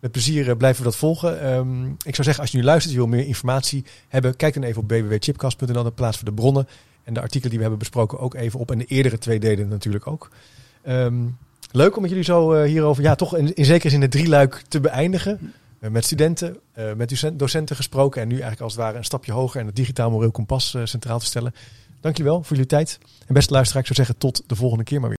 met 0.00 0.12
plezier 0.12 0.56
blijven 0.56 0.82
we 0.82 0.90
dat 0.90 0.98
volgen. 0.98 1.52
Um, 1.52 1.86
ik 1.86 2.14
zou 2.14 2.22
zeggen, 2.22 2.42
als 2.42 2.52
je 2.52 2.58
nu 2.58 2.64
luistert, 2.64 2.92
je 2.92 2.98
wil 2.98 3.08
meer 3.08 3.26
informatie 3.26 3.84
hebben, 4.08 4.36
kijk 4.36 4.54
dan 4.54 4.62
even 4.62 4.82
op 4.82 4.90
www.chipcast.nl. 4.90 5.82
Dan 5.82 5.94
plaatsen 5.94 6.24
we 6.24 6.30
de 6.30 6.36
bronnen 6.36 6.68
en 7.08 7.14
de 7.14 7.20
artikelen 7.20 7.48
die 7.48 7.58
we 7.58 7.64
hebben 7.64 7.78
besproken 7.78 8.18
ook 8.18 8.34
even 8.34 8.60
op. 8.60 8.70
En 8.70 8.78
de 8.78 8.84
eerdere 8.84 9.18
twee 9.18 9.40
delen 9.40 9.68
natuurlijk 9.68 10.06
ook. 10.06 10.30
Um, 10.88 11.38
leuk 11.70 11.94
om 11.96 12.00
met 12.00 12.10
jullie 12.10 12.24
zo 12.24 12.54
uh, 12.54 12.62
hierover, 12.62 13.02
ja, 13.02 13.14
toch 13.14 13.36
in, 13.36 13.54
in 13.54 13.64
zekere 13.64 13.90
zin 13.90 14.00
het 14.00 14.10
drieluik 14.10 14.62
te 14.68 14.80
beëindigen. 14.80 15.52
Uh, 15.80 15.90
met 15.90 16.04
studenten, 16.04 16.56
uh, 16.78 16.92
met 16.92 17.30
docenten 17.32 17.76
gesproken. 17.76 18.22
En 18.22 18.28
nu 18.28 18.34
eigenlijk 18.34 18.62
als 18.62 18.72
het 18.72 18.82
ware 18.82 18.96
een 18.96 19.04
stapje 19.04 19.32
hoger 19.32 19.60
en 19.60 19.66
het 19.66 19.76
digitaal 19.76 20.10
moreel 20.10 20.30
kompas 20.30 20.76
centraal 20.84 21.18
te 21.18 21.24
stellen. 21.24 21.54
Dankjewel 22.00 22.42
voor 22.42 22.56
jullie 22.56 22.66
tijd. 22.66 22.98
En 23.26 23.34
beste 23.34 23.52
luisteraar, 23.52 23.82
ik 23.82 23.94
zou 23.94 24.06
zeggen 24.06 24.18
tot 24.18 24.48
de 24.48 24.56
volgende 24.56 24.84
keer 24.84 25.00
maar 25.00 25.08
weer. 25.08 25.17